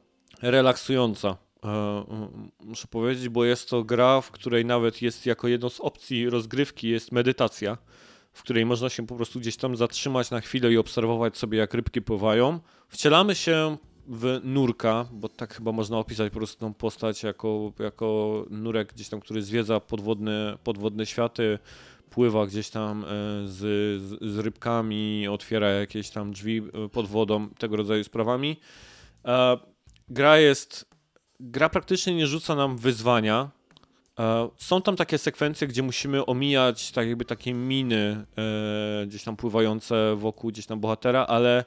[0.42, 1.36] relaksująca.
[1.64, 2.04] E,
[2.60, 6.88] muszę powiedzieć, bo jest to gra, w której nawet jest jako jedną z opcji rozgrywki
[6.88, 7.78] jest medytacja,
[8.32, 11.74] w której można się po prostu gdzieś tam zatrzymać na chwilę i obserwować sobie, jak
[11.74, 12.60] rybki pływają.
[12.88, 13.76] Wcielamy się
[14.08, 19.08] w nurka, bo tak chyba można opisać po prostu tą postać jako, jako nurek gdzieś
[19.08, 21.58] tam, który zwiedza podwodne, podwodne światy,
[22.10, 23.06] pływa gdzieś tam e,
[23.48, 23.58] z,
[24.22, 28.56] z, rybkami, otwiera jakieś tam drzwi e, pod wodą, tego rodzaju sprawami.
[29.24, 29.58] E,
[30.08, 30.88] Gra jest,
[31.40, 33.50] gra praktycznie nie rzuca nam wyzwania.
[34.56, 38.26] Są tam takie sekwencje, gdzie musimy omijać tak jakby takie miny
[39.06, 41.64] gdzieś tam pływające wokół gdzieś tam bohatera, ale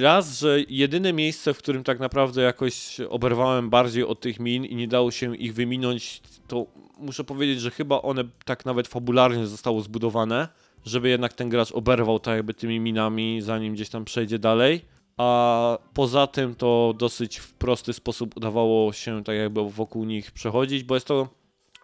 [0.00, 4.76] raz, że jedyne miejsce, w którym tak naprawdę jakoś oberwałem bardziej od tych min i
[4.76, 6.66] nie dało się ich wyminąć, to
[6.98, 10.48] muszę powiedzieć, że chyba one tak nawet fabularnie zostało zbudowane,
[10.84, 14.80] żeby jednak ten gracz oberwał tak jakby tymi minami, zanim gdzieś tam przejdzie dalej.
[15.16, 20.84] A poza tym to dosyć w prosty sposób udawało się tak jakby wokół nich przechodzić,
[20.84, 21.28] bo jest to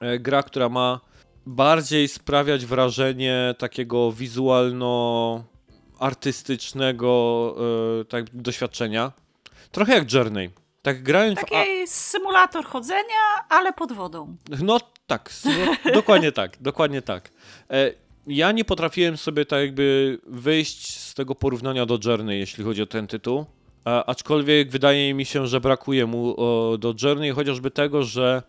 [0.01, 1.01] e, gra, która ma
[1.47, 5.45] bardziej sprawiać wrażenie takiego wizualno
[5.99, 7.55] artystycznego
[8.01, 9.13] e, tak, doświadczenia.
[9.73, 10.51] Trochę jak Journey.
[10.83, 11.43] Tak grając w...
[11.43, 14.37] A- Taki symulator chodzenia, ale pod wodą.
[14.63, 17.31] no tak, no, dokładnie tak, dokładnie tak.
[17.71, 17.93] E,
[18.27, 22.87] ja nie potrafiłem sobie tak jakby wyjść z tego porównania do Journey, jeśli chodzi o
[22.87, 23.45] ten tytuł.
[23.85, 28.43] A, aczkolwiek wydaje mi się, że brakuje mu o, do Journey chociażby tego, że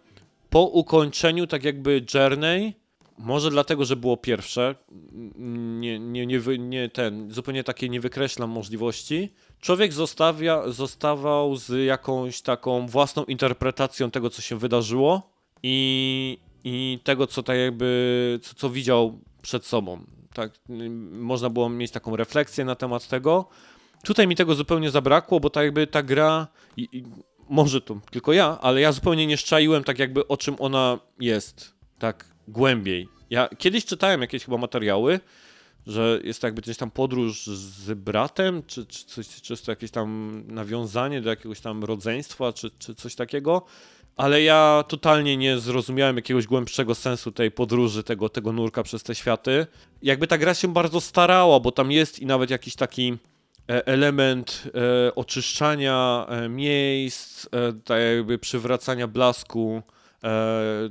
[0.49, 2.73] po ukończeniu tak jakby Journey,
[3.17, 4.75] może dlatego, że było pierwsze,
[5.35, 12.41] nie, nie, nie, nie ten, zupełnie takie nie wykreślam możliwości, człowiek zostawia, zostawał z jakąś
[12.41, 15.31] taką własną interpretacją tego, co się wydarzyło
[15.63, 20.05] i, i tego, co tak jakby, co, co widział przed sobą.
[20.33, 20.51] Tak,
[21.11, 23.49] można było mieć taką refleksję na temat tego.
[24.03, 27.03] Tutaj mi tego zupełnie zabrakło, bo tak jakby ta gra, i, i,
[27.49, 31.73] może to tylko ja, ale ja zupełnie nie szczaiłem tak jakby o czym ona jest,
[31.99, 33.09] tak głębiej.
[33.29, 35.19] Ja kiedyś czytałem jakieś chyba materiały,
[35.87, 39.71] że jest to jakby gdzieś tam podróż z bratem, czy, czy, coś, czy jest to
[39.71, 43.65] jakieś tam nawiązanie do jakiegoś tam rodzeństwa, czy, czy coś takiego,
[44.17, 49.15] ale ja totalnie nie zrozumiałem jakiegoś głębszego sensu tej podróży, tego, tego nurka przez te
[49.15, 49.67] światy.
[50.01, 53.17] Jakby ta gra się bardzo starała, bo tam jest i nawet jakiś taki
[53.69, 54.63] e, element
[55.07, 59.81] e, oczyszczania e, miejsc, e, tak jakby przywracania blasku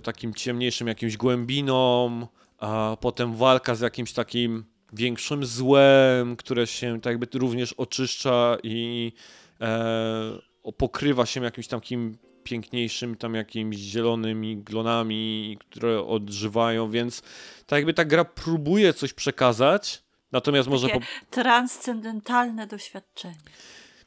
[0.02, 2.26] takim ciemniejszym jakimś głębinom,
[2.58, 9.12] a potem walka z jakimś takim większym złem, które się tak jakby również oczyszcza i
[9.60, 17.22] e, pokrywa się jakimś takim piękniejszym, tam jakimiś zielonymi glonami, które odżywają, więc
[17.66, 23.36] tak jakby ta gra próbuje coś przekazać, natomiast może po, Takie transcendentalne doświadczenie.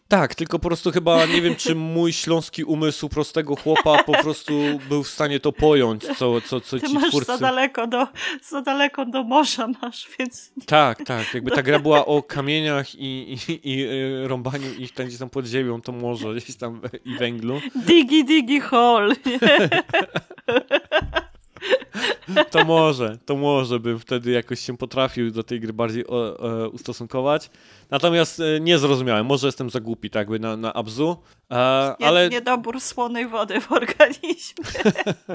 [0.10, 4.53] Tak, tylko po prostu chyba nie wiem, czy mój śląski umysł prostego chłopa po prostu
[4.90, 7.31] był w stanie to pojąć, co, co, co Ty ci masz twórcy...
[7.31, 8.07] za daleko, do,
[8.49, 13.38] za daleko do morza masz, więc Tak, tak, jakby ta gra była o kamieniach i,
[13.48, 17.15] i, i y, rąbaniu ich tam gdzieś tam pod ziemią, to może gdzieś tam i
[17.15, 19.15] węglu, digi digi hole.
[22.52, 26.69] to może, to może bym wtedy jakoś się potrafił do tej gry bardziej o, e,
[26.69, 27.49] ustosunkować.
[27.90, 31.18] Natomiast e, nie zrozumiałem, może jestem za głupi tak jakby na, na Abzu,
[31.52, 34.65] e, Nie, ale Niedobór słonej wody w organizmie.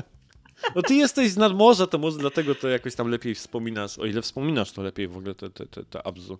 [0.76, 4.22] no ty jesteś z nadmorza, to może dlatego to jakoś tam lepiej wspominasz, o ile
[4.22, 6.38] wspominasz to lepiej w ogóle te, te, te, te Abzu,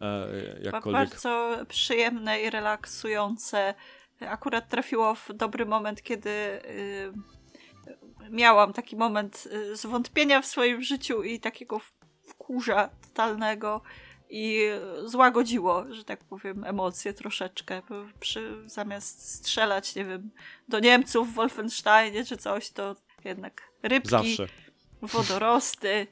[0.00, 0.26] e,
[0.62, 1.08] jakkolwiek.
[1.08, 3.74] Bardzo przyjemne i relaksujące.
[4.20, 7.12] Akurat trafiło w dobry moment, kiedy y,
[8.30, 11.80] miałam taki moment y, zwątpienia w swoim życiu i takiego
[12.26, 13.82] wkurza totalnego
[14.30, 14.62] i
[15.04, 17.82] złagodziło, że tak powiem, emocje troszeczkę.
[18.20, 20.30] Przy, zamiast strzelać, nie wiem,
[20.68, 24.46] do Niemców w Wolfensteinie czy coś, to jednak rybki, Zawsze.
[25.02, 26.06] wodorosty,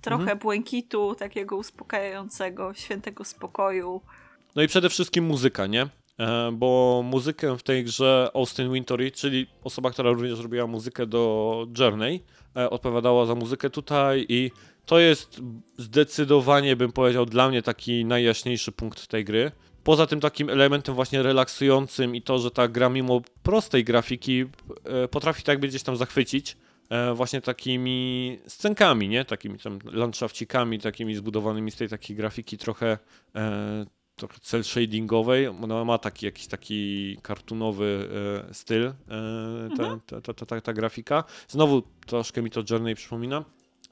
[0.00, 0.38] trochę Mhm.
[0.38, 4.00] błękitu, takiego uspokajającego, świętego spokoju.
[4.54, 5.88] No i przede wszystkim muzyka, nie?
[6.20, 11.66] E, Bo muzykę w tej grze Austin Wintory, czyli osoba, która również robiła muzykę do
[11.78, 12.20] Journey,
[12.56, 14.50] e, odpowiadała za muzykę tutaj i
[14.86, 15.40] to jest
[15.78, 19.52] zdecydowanie, bym powiedział, dla mnie taki najjaśniejszy punkt tej gry.
[19.84, 24.44] Poza tym takim elementem właśnie relaksującym i to, że ta gra mimo prostej grafiki
[24.84, 26.56] e, potrafi tak gdzieś tam zachwycić
[27.14, 29.24] właśnie takimi scenkami, nie?
[29.24, 32.98] Takimi tam landszafcikami, takimi zbudowanymi z tej takiej grafiki trochę
[34.40, 35.46] cel shadingowej.
[35.46, 38.08] Ona ma taki jakiś taki kartunowy
[38.48, 38.94] e, styl, e,
[39.76, 41.24] ta, ta, ta, ta, ta, grafika.
[41.48, 43.44] Znowu troszkę mi to Journey przypomina.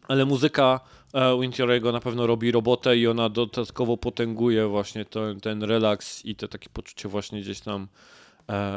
[0.08, 0.80] Ale muzyka
[1.14, 6.34] e, Winterego na pewno robi robotę i ona dodatkowo potęguje właśnie ten, ten relaks i
[6.34, 7.88] to takie poczucie właśnie gdzieś tam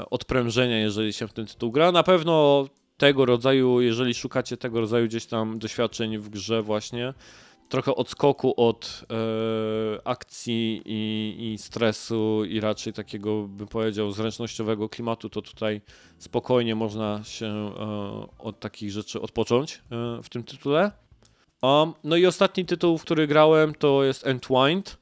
[0.10, 1.92] odprężenia, jeżeli się w ten tytuł gra.
[1.92, 2.66] Na pewno
[3.02, 7.14] tego rodzaju, jeżeli szukacie tego rodzaju gdzieś tam doświadczeń w grze właśnie,
[7.72, 15.30] trochę odskoku od e, akcji i, i stresu i raczej takiego, bym powiedział, zręcznościowego klimatu,
[15.30, 15.82] to tutaj
[16.18, 20.92] spokojnie można się e, od takich rzeczy odpocząć e, w tym tytule.
[21.62, 24.98] Um, no i ostatni tytuł, w który grałem, to jest Entwined.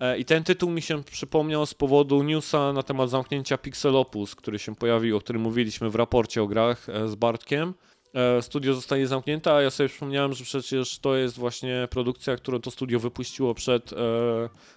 [0.00, 4.58] E, I ten tytuł mi się przypomniał z powodu newsa na temat zamknięcia Pixelopus, który
[4.58, 7.74] się pojawił, o którym mówiliśmy w raporcie o grach e, z Bartkiem.
[8.16, 12.60] E, Studio zostanie zamknięte, a ja sobie przypomniałem, że przecież to jest właśnie produkcja, którą
[12.60, 13.96] to studio wypuściło przed e,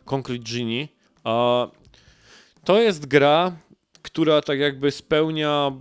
[0.06, 0.88] Concrete Genie.
[1.24, 1.68] A
[2.64, 3.52] to jest gra,
[4.02, 5.72] która tak jakby spełnia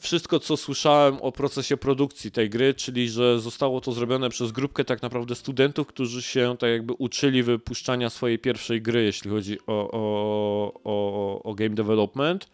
[0.00, 4.84] wszystko, co słyszałem o procesie produkcji tej gry, czyli że zostało to zrobione przez grupkę
[4.84, 9.90] tak naprawdę studentów, którzy się tak jakby uczyli wypuszczania swojej pierwszej gry, jeśli chodzi o,
[9.92, 12.50] o, o, o game development.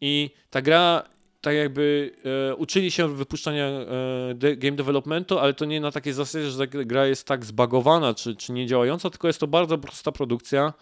[0.00, 1.13] I ta gra
[1.44, 2.10] tak jakby
[2.50, 6.66] e, uczyli się wypuszczania e, de, game developmentu, ale to nie na takiej zasadzie, że
[6.66, 10.72] gra jest tak zbagowana czy, czy nie działająca, tylko jest to bardzo prosta produkcja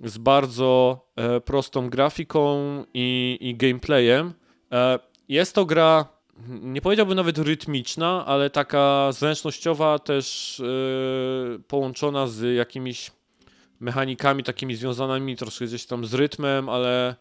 [0.00, 2.58] z bardzo e, prostą grafiką
[2.94, 4.32] i, i gameplayem.
[4.72, 4.98] E,
[5.28, 6.14] jest to gra
[6.48, 10.58] nie powiedziałbym nawet rytmiczna, ale taka zręcznościowa też
[11.52, 13.10] yy, połączona z jakimiś
[13.80, 17.16] mechanikami takimi związanymi troszkę gdzieś tam z rytmem, ale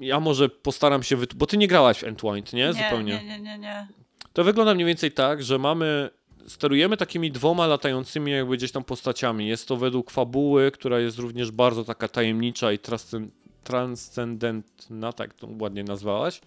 [0.00, 2.66] ja może postaram się, bo ty nie grałaś w Entwined, nie?
[2.66, 3.12] Nie, Zupełnie.
[3.12, 3.86] nie, nie, nie, nie.
[4.32, 6.10] To wygląda mniej więcej tak, że mamy,
[6.46, 9.48] sterujemy takimi dwoma latającymi jakby gdzieś tam postaciami.
[9.48, 13.28] Jest to według fabuły, która jest również bardzo taka tajemnicza i transcen-
[13.64, 16.40] transcendentna, tak to ładnie nazwałaś.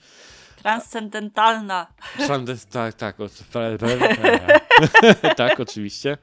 [0.62, 1.88] Transcendentalna.
[2.18, 3.28] Trandes, tak, tak, o,
[5.36, 6.18] tak, oczywiście.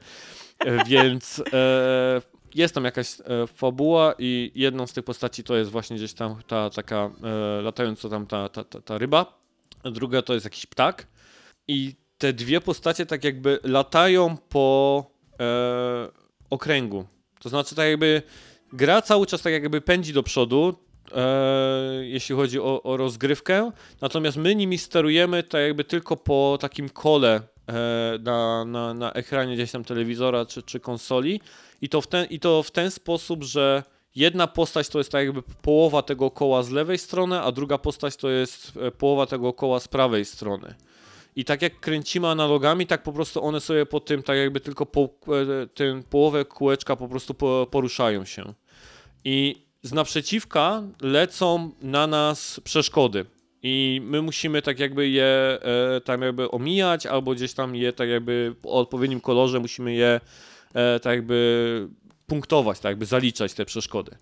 [0.65, 2.21] E, Więc e,
[2.55, 6.41] jest tam jakaś e, fabuła i jedną z tych postaci to jest właśnie gdzieś tam
[6.47, 9.39] ta taka e, latająca tam ta, ta, ta, ta ryba,
[9.83, 11.07] druga to jest jakiś ptak
[11.67, 15.05] i te dwie postacie tak jakby latają po
[15.39, 16.07] e,
[16.49, 17.05] okręgu.
[17.39, 18.21] To znaczy tak jakby
[18.73, 20.75] gra cały czas tak jakby pędzi do przodu,
[22.01, 23.71] jeśli chodzi o, o rozgrywkę,
[24.01, 29.55] natomiast my nimi sterujemy tak jakby tylko po takim kole e, na, na, na ekranie
[29.55, 31.41] gdzieś tam telewizora czy, czy konsoli
[31.81, 33.83] i to, w ten, i to w ten sposób, że
[34.15, 38.15] jedna postać to jest tak jakby połowa tego koła z lewej strony, a druga postać
[38.15, 40.75] to jest e, połowa tego koła z prawej strony.
[41.35, 44.85] I tak jak kręcimy analogami, tak po prostu one sobie po tym, tak jakby tylko
[44.85, 48.53] po, e, tym połowę kółeczka po prostu po, poruszają się.
[49.25, 53.25] I z naprzeciwka lecą na nas przeszkody.
[53.63, 55.59] I my musimy tak jakby je
[55.95, 60.21] e, tam jakby omijać, albo gdzieś tam je tak jakby o odpowiednim kolorze musimy je
[60.73, 61.87] e, tak jakby
[62.27, 64.17] punktować, tak jakby zaliczać te przeszkody.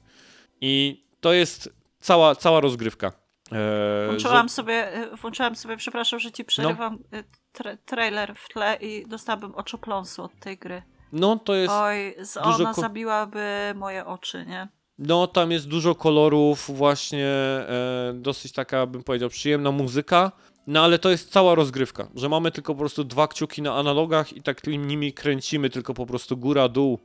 [0.62, 3.12] I to jest cała, cała rozgrywka.
[3.52, 7.24] E, Włączyłam sobie, y, włączyłam sobie, przepraszam, że ci przerywam y,
[7.54, 10.82] tra trailer w tle i dostałabym oczopląsu od tej gry.
[11.12, 11.74] No to jest.
[11.74, 14.68] Oj, ona ko- zabiłaby moje oczy, nie?
[15.00, 20.32] No, tam jest dużo kolorów, właśnie e, dosyć taka, bym powiedział, przyjemna muzyka.
[20.68, 24.34] No, ale to jest cała rozgrywka, że mamy tylko po prostu dwa kciuki na analogach
[24.34, 27.00] i tak nimi kręcimy tylko po prostu góra, dół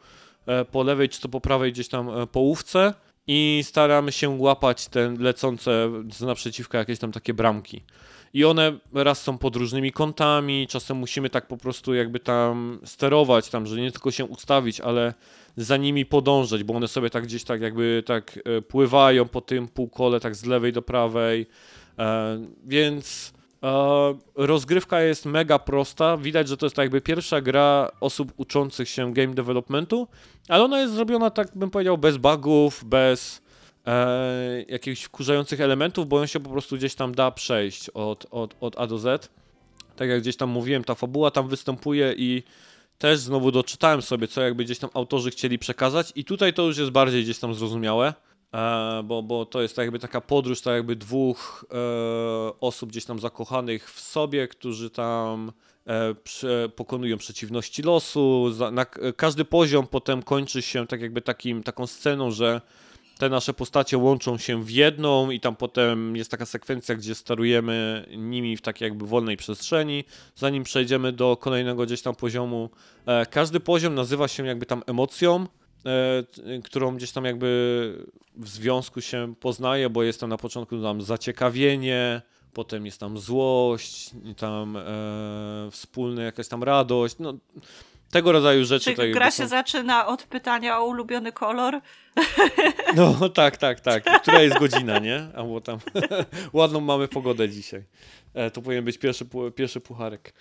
[0.47, 2.95] e, po lewej czy to po prawej gdzieś tam e, połówce
[3.27, 7.83] i staramy się łapać te lecące z naprzeciwka jakieś tam takie bramki.
[8.35, 13.49] I one raz są pod różnymi kątami, czasem musimy tak po prostu jakby tam sterować,
[13.49, 15.15] tam, że nie tylko się ustawić, ale
[15.57, 19.69] za nimi podążać, bo one sobie tak gdzieś tak jakby tak e, pływają po tym
[19.69, 21.47] półkole, tak z lewej do prawej.
[21.99, 23.33] E, więc
[23.63, 26.17] e, rozgrywka jest mega prosta.
[26.17, 30.09] Widać, że to jest tak jakby pierwsza gra osób uczących się game developmentu,
[30.49, 33.43] ale ona jest zrobiona tak bym powiedział bez bugów, bez
[33.87, 38.57] e, jakichś wkurzających elementów, bo ją się po prostu gdzieś tam da przejść od, od,
[38.61, 39.31] od A do Z.
[39.97, 42.43] Tak jak gdzieś tam mówiłem, ta fabuła tam występuje i
[42.99, 46.79] też znowu doczytałem sobie, co jakby gdzieś tam autorzy chcieli przekazać i tutaj to już
[46.79, 48.15] jest bardziej gdzieś tam zrozumiałe,
[48.55, 51.77] e, bo, bo to jest tak jakby taka podróż tak jakby dwóch e,
[52.61, 55.53] osób gdzieś tam zakochanych w sobie, którzy tam
[55.87, 56.15] e,
[56.69, 58.51] pokonują przeciwności losu.
[59.17, 62.61] Każdy poziom potem kończy się tak jakby takim, taką sceną, że
[63.19, 68.07] te nasze postacie łączą się w jedną i tam potem jest taka sekwencja, gdzie sterujemy
[68.17, 70.05] nimi w takiej jakby wolnej przestrzeni,
[70.37, 72.71] zanim przejdziemy do kolejnego gdzieś tam poziomu.
[73.07, 75.47] E, każdy poziom nazywa się jakby tam emocją,
[75.87, 77.49] e, którą gdzieś tam jakby
[78.37, 82.23] w związku się poznaje, bo jest tam na początku tam zaciekawienie,
[82.53, 84.83] potem jest tam złość, tam e,
[85.71, 87.35] wspólna jakaś tam radość, no
[88.11, 88.85] tego rodzaju rzeczy.
[88.85, 91.81] Czy tutaj gra się są- zaczyna od pytania o ulubiony kolor?
[92.97, 94.05] No tak, tak, tak.
[94.23, 95.27] Która jest godzina, nie?
[95.37, 95.79] Albo tam
[96.53, 97.85] ładną mamy pogodę dzisiaj.
[98.35, 99.27] E, to powinien być pierwszy,
[99.57, 100.33] pierwszy pucharek.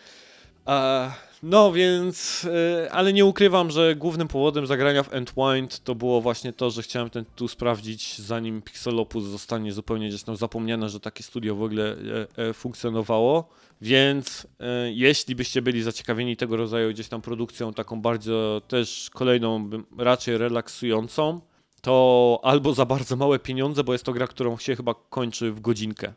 [1.43, 2.47] No więc,
[2.85, 6.83] e, ale nie ukrywam, że głównym powodem zagrania w Entwined to było właśnie to, że
[6.83, 11.63] chciałem ten tytuł sprawdzić, zanim Pixelopus zostanie zupełnie gdzieś tam zapomniane, że takie studio w
[11.63, 11.95] ogóle
[12.37, 13.49] e, e, funkcjonowało.
[13.81, 14.47] Więc
[14.93, 21.41] jeśli byście byli zaciekawieni tego rodzaju gdzieś tam produkcją, taką bardzo też kolejną, raczej relaksującą,
[21.81, 25.61] to albo za bardzo małe pieniądze, bo jest to gra, którą się chyba kończy w
[25.61, 26.13] godzinkę.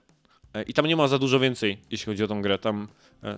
[0.66, 2.58] I tam nie ma za dużo więcej, jeśli chodzi o tą grę.
[2.58, 2.88] Tam,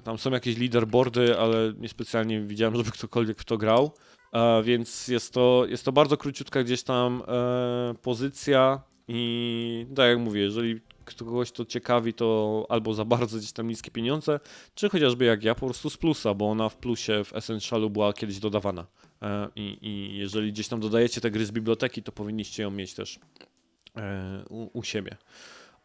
[0.05, 3.93] tam są jakieś leaderboardy, ale niespecjalnie widziałem, żeby ktokolwiek w to grał.
[4.33, 10.19] E, Więc jest to, jest to bardzo króciutka gdzieś tam e, pozycja i tak jak
[10.19, 10.81] mówię, jeżeli
[11.17, 14.41] kogoś to ciekawi, to albo za bardzo gdzieś tam niskie pieniądze,
[14.75, 18.13] czy chociażby jak ja, po prostu z plusa, bo ona w plusie w Essentialu była
[18.13, 18.87] kiedyś dodawana.
[19.23, 22.95] E, I, I jeżeli gdzieś tam dodajecie te gry z biblioteki, to powinniście ją mieć
[22.95, 23.19] też
[23.97, 25.17] e, u, u siebie.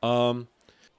[0.02, 0.45] Um,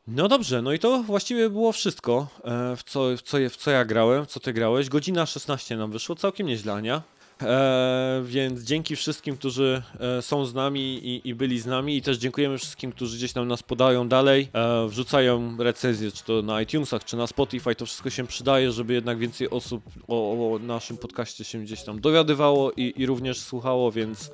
[0.06, 3.70] no dobrze, no i to właściwie było wszystko, e, w co, w, co, w co
[3.70, 4.88] ja grałem, w co ty grałeś.
[4.88, 7.02] Godzina 16 nam wyszło, całkiem nieźle, Ania.
[7.42, 12.02] E, więc dzięki wszystkim, którzy e, są z nami i, i byli z nami i
[12.02, 16.62] też dziękujemy wszystkim, którzy gdzieś tam nas podają dalej, e, wrzucają recenzje, czy to na
[16.62, 20.96] iTunesach, czy na Spotify, to wszystko się przydaje, żeby jednak więcej osób o, o naszym
[20.96, 24.30] podcaście się gdzieś tam dowiadywało i, i również słuchało, więc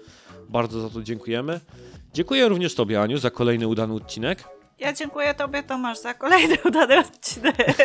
[0.49, 1.61] bardzo za to dziękujemy.
[2.15, 4.60] Dziękuję również Tobie, Aniu, za kolejny udany odcinek.
[4.81, 7.57] Ja dziękuję Tobie, Tomasz, za kolejny udany odcinek.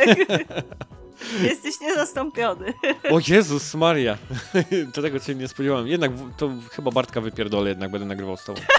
[1.43, 2.73] Jesteś niezastąpiony.
[3.11, 4.17] O Jezus Maria,
[4.93, 5.87] to tego się nie spodziewałem.
[5.87, 8.61] Jednak to chyba Bartka wypierdolę, jednak będę nagrywał z Tobą.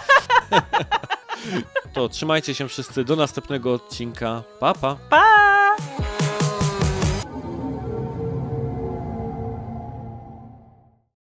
[1.93, 4.43] To trzymajcie się wszyscy, do następnego odcinka.
[4.61, 4.97] Pa, pa!
[5.11, 5.77] Pa!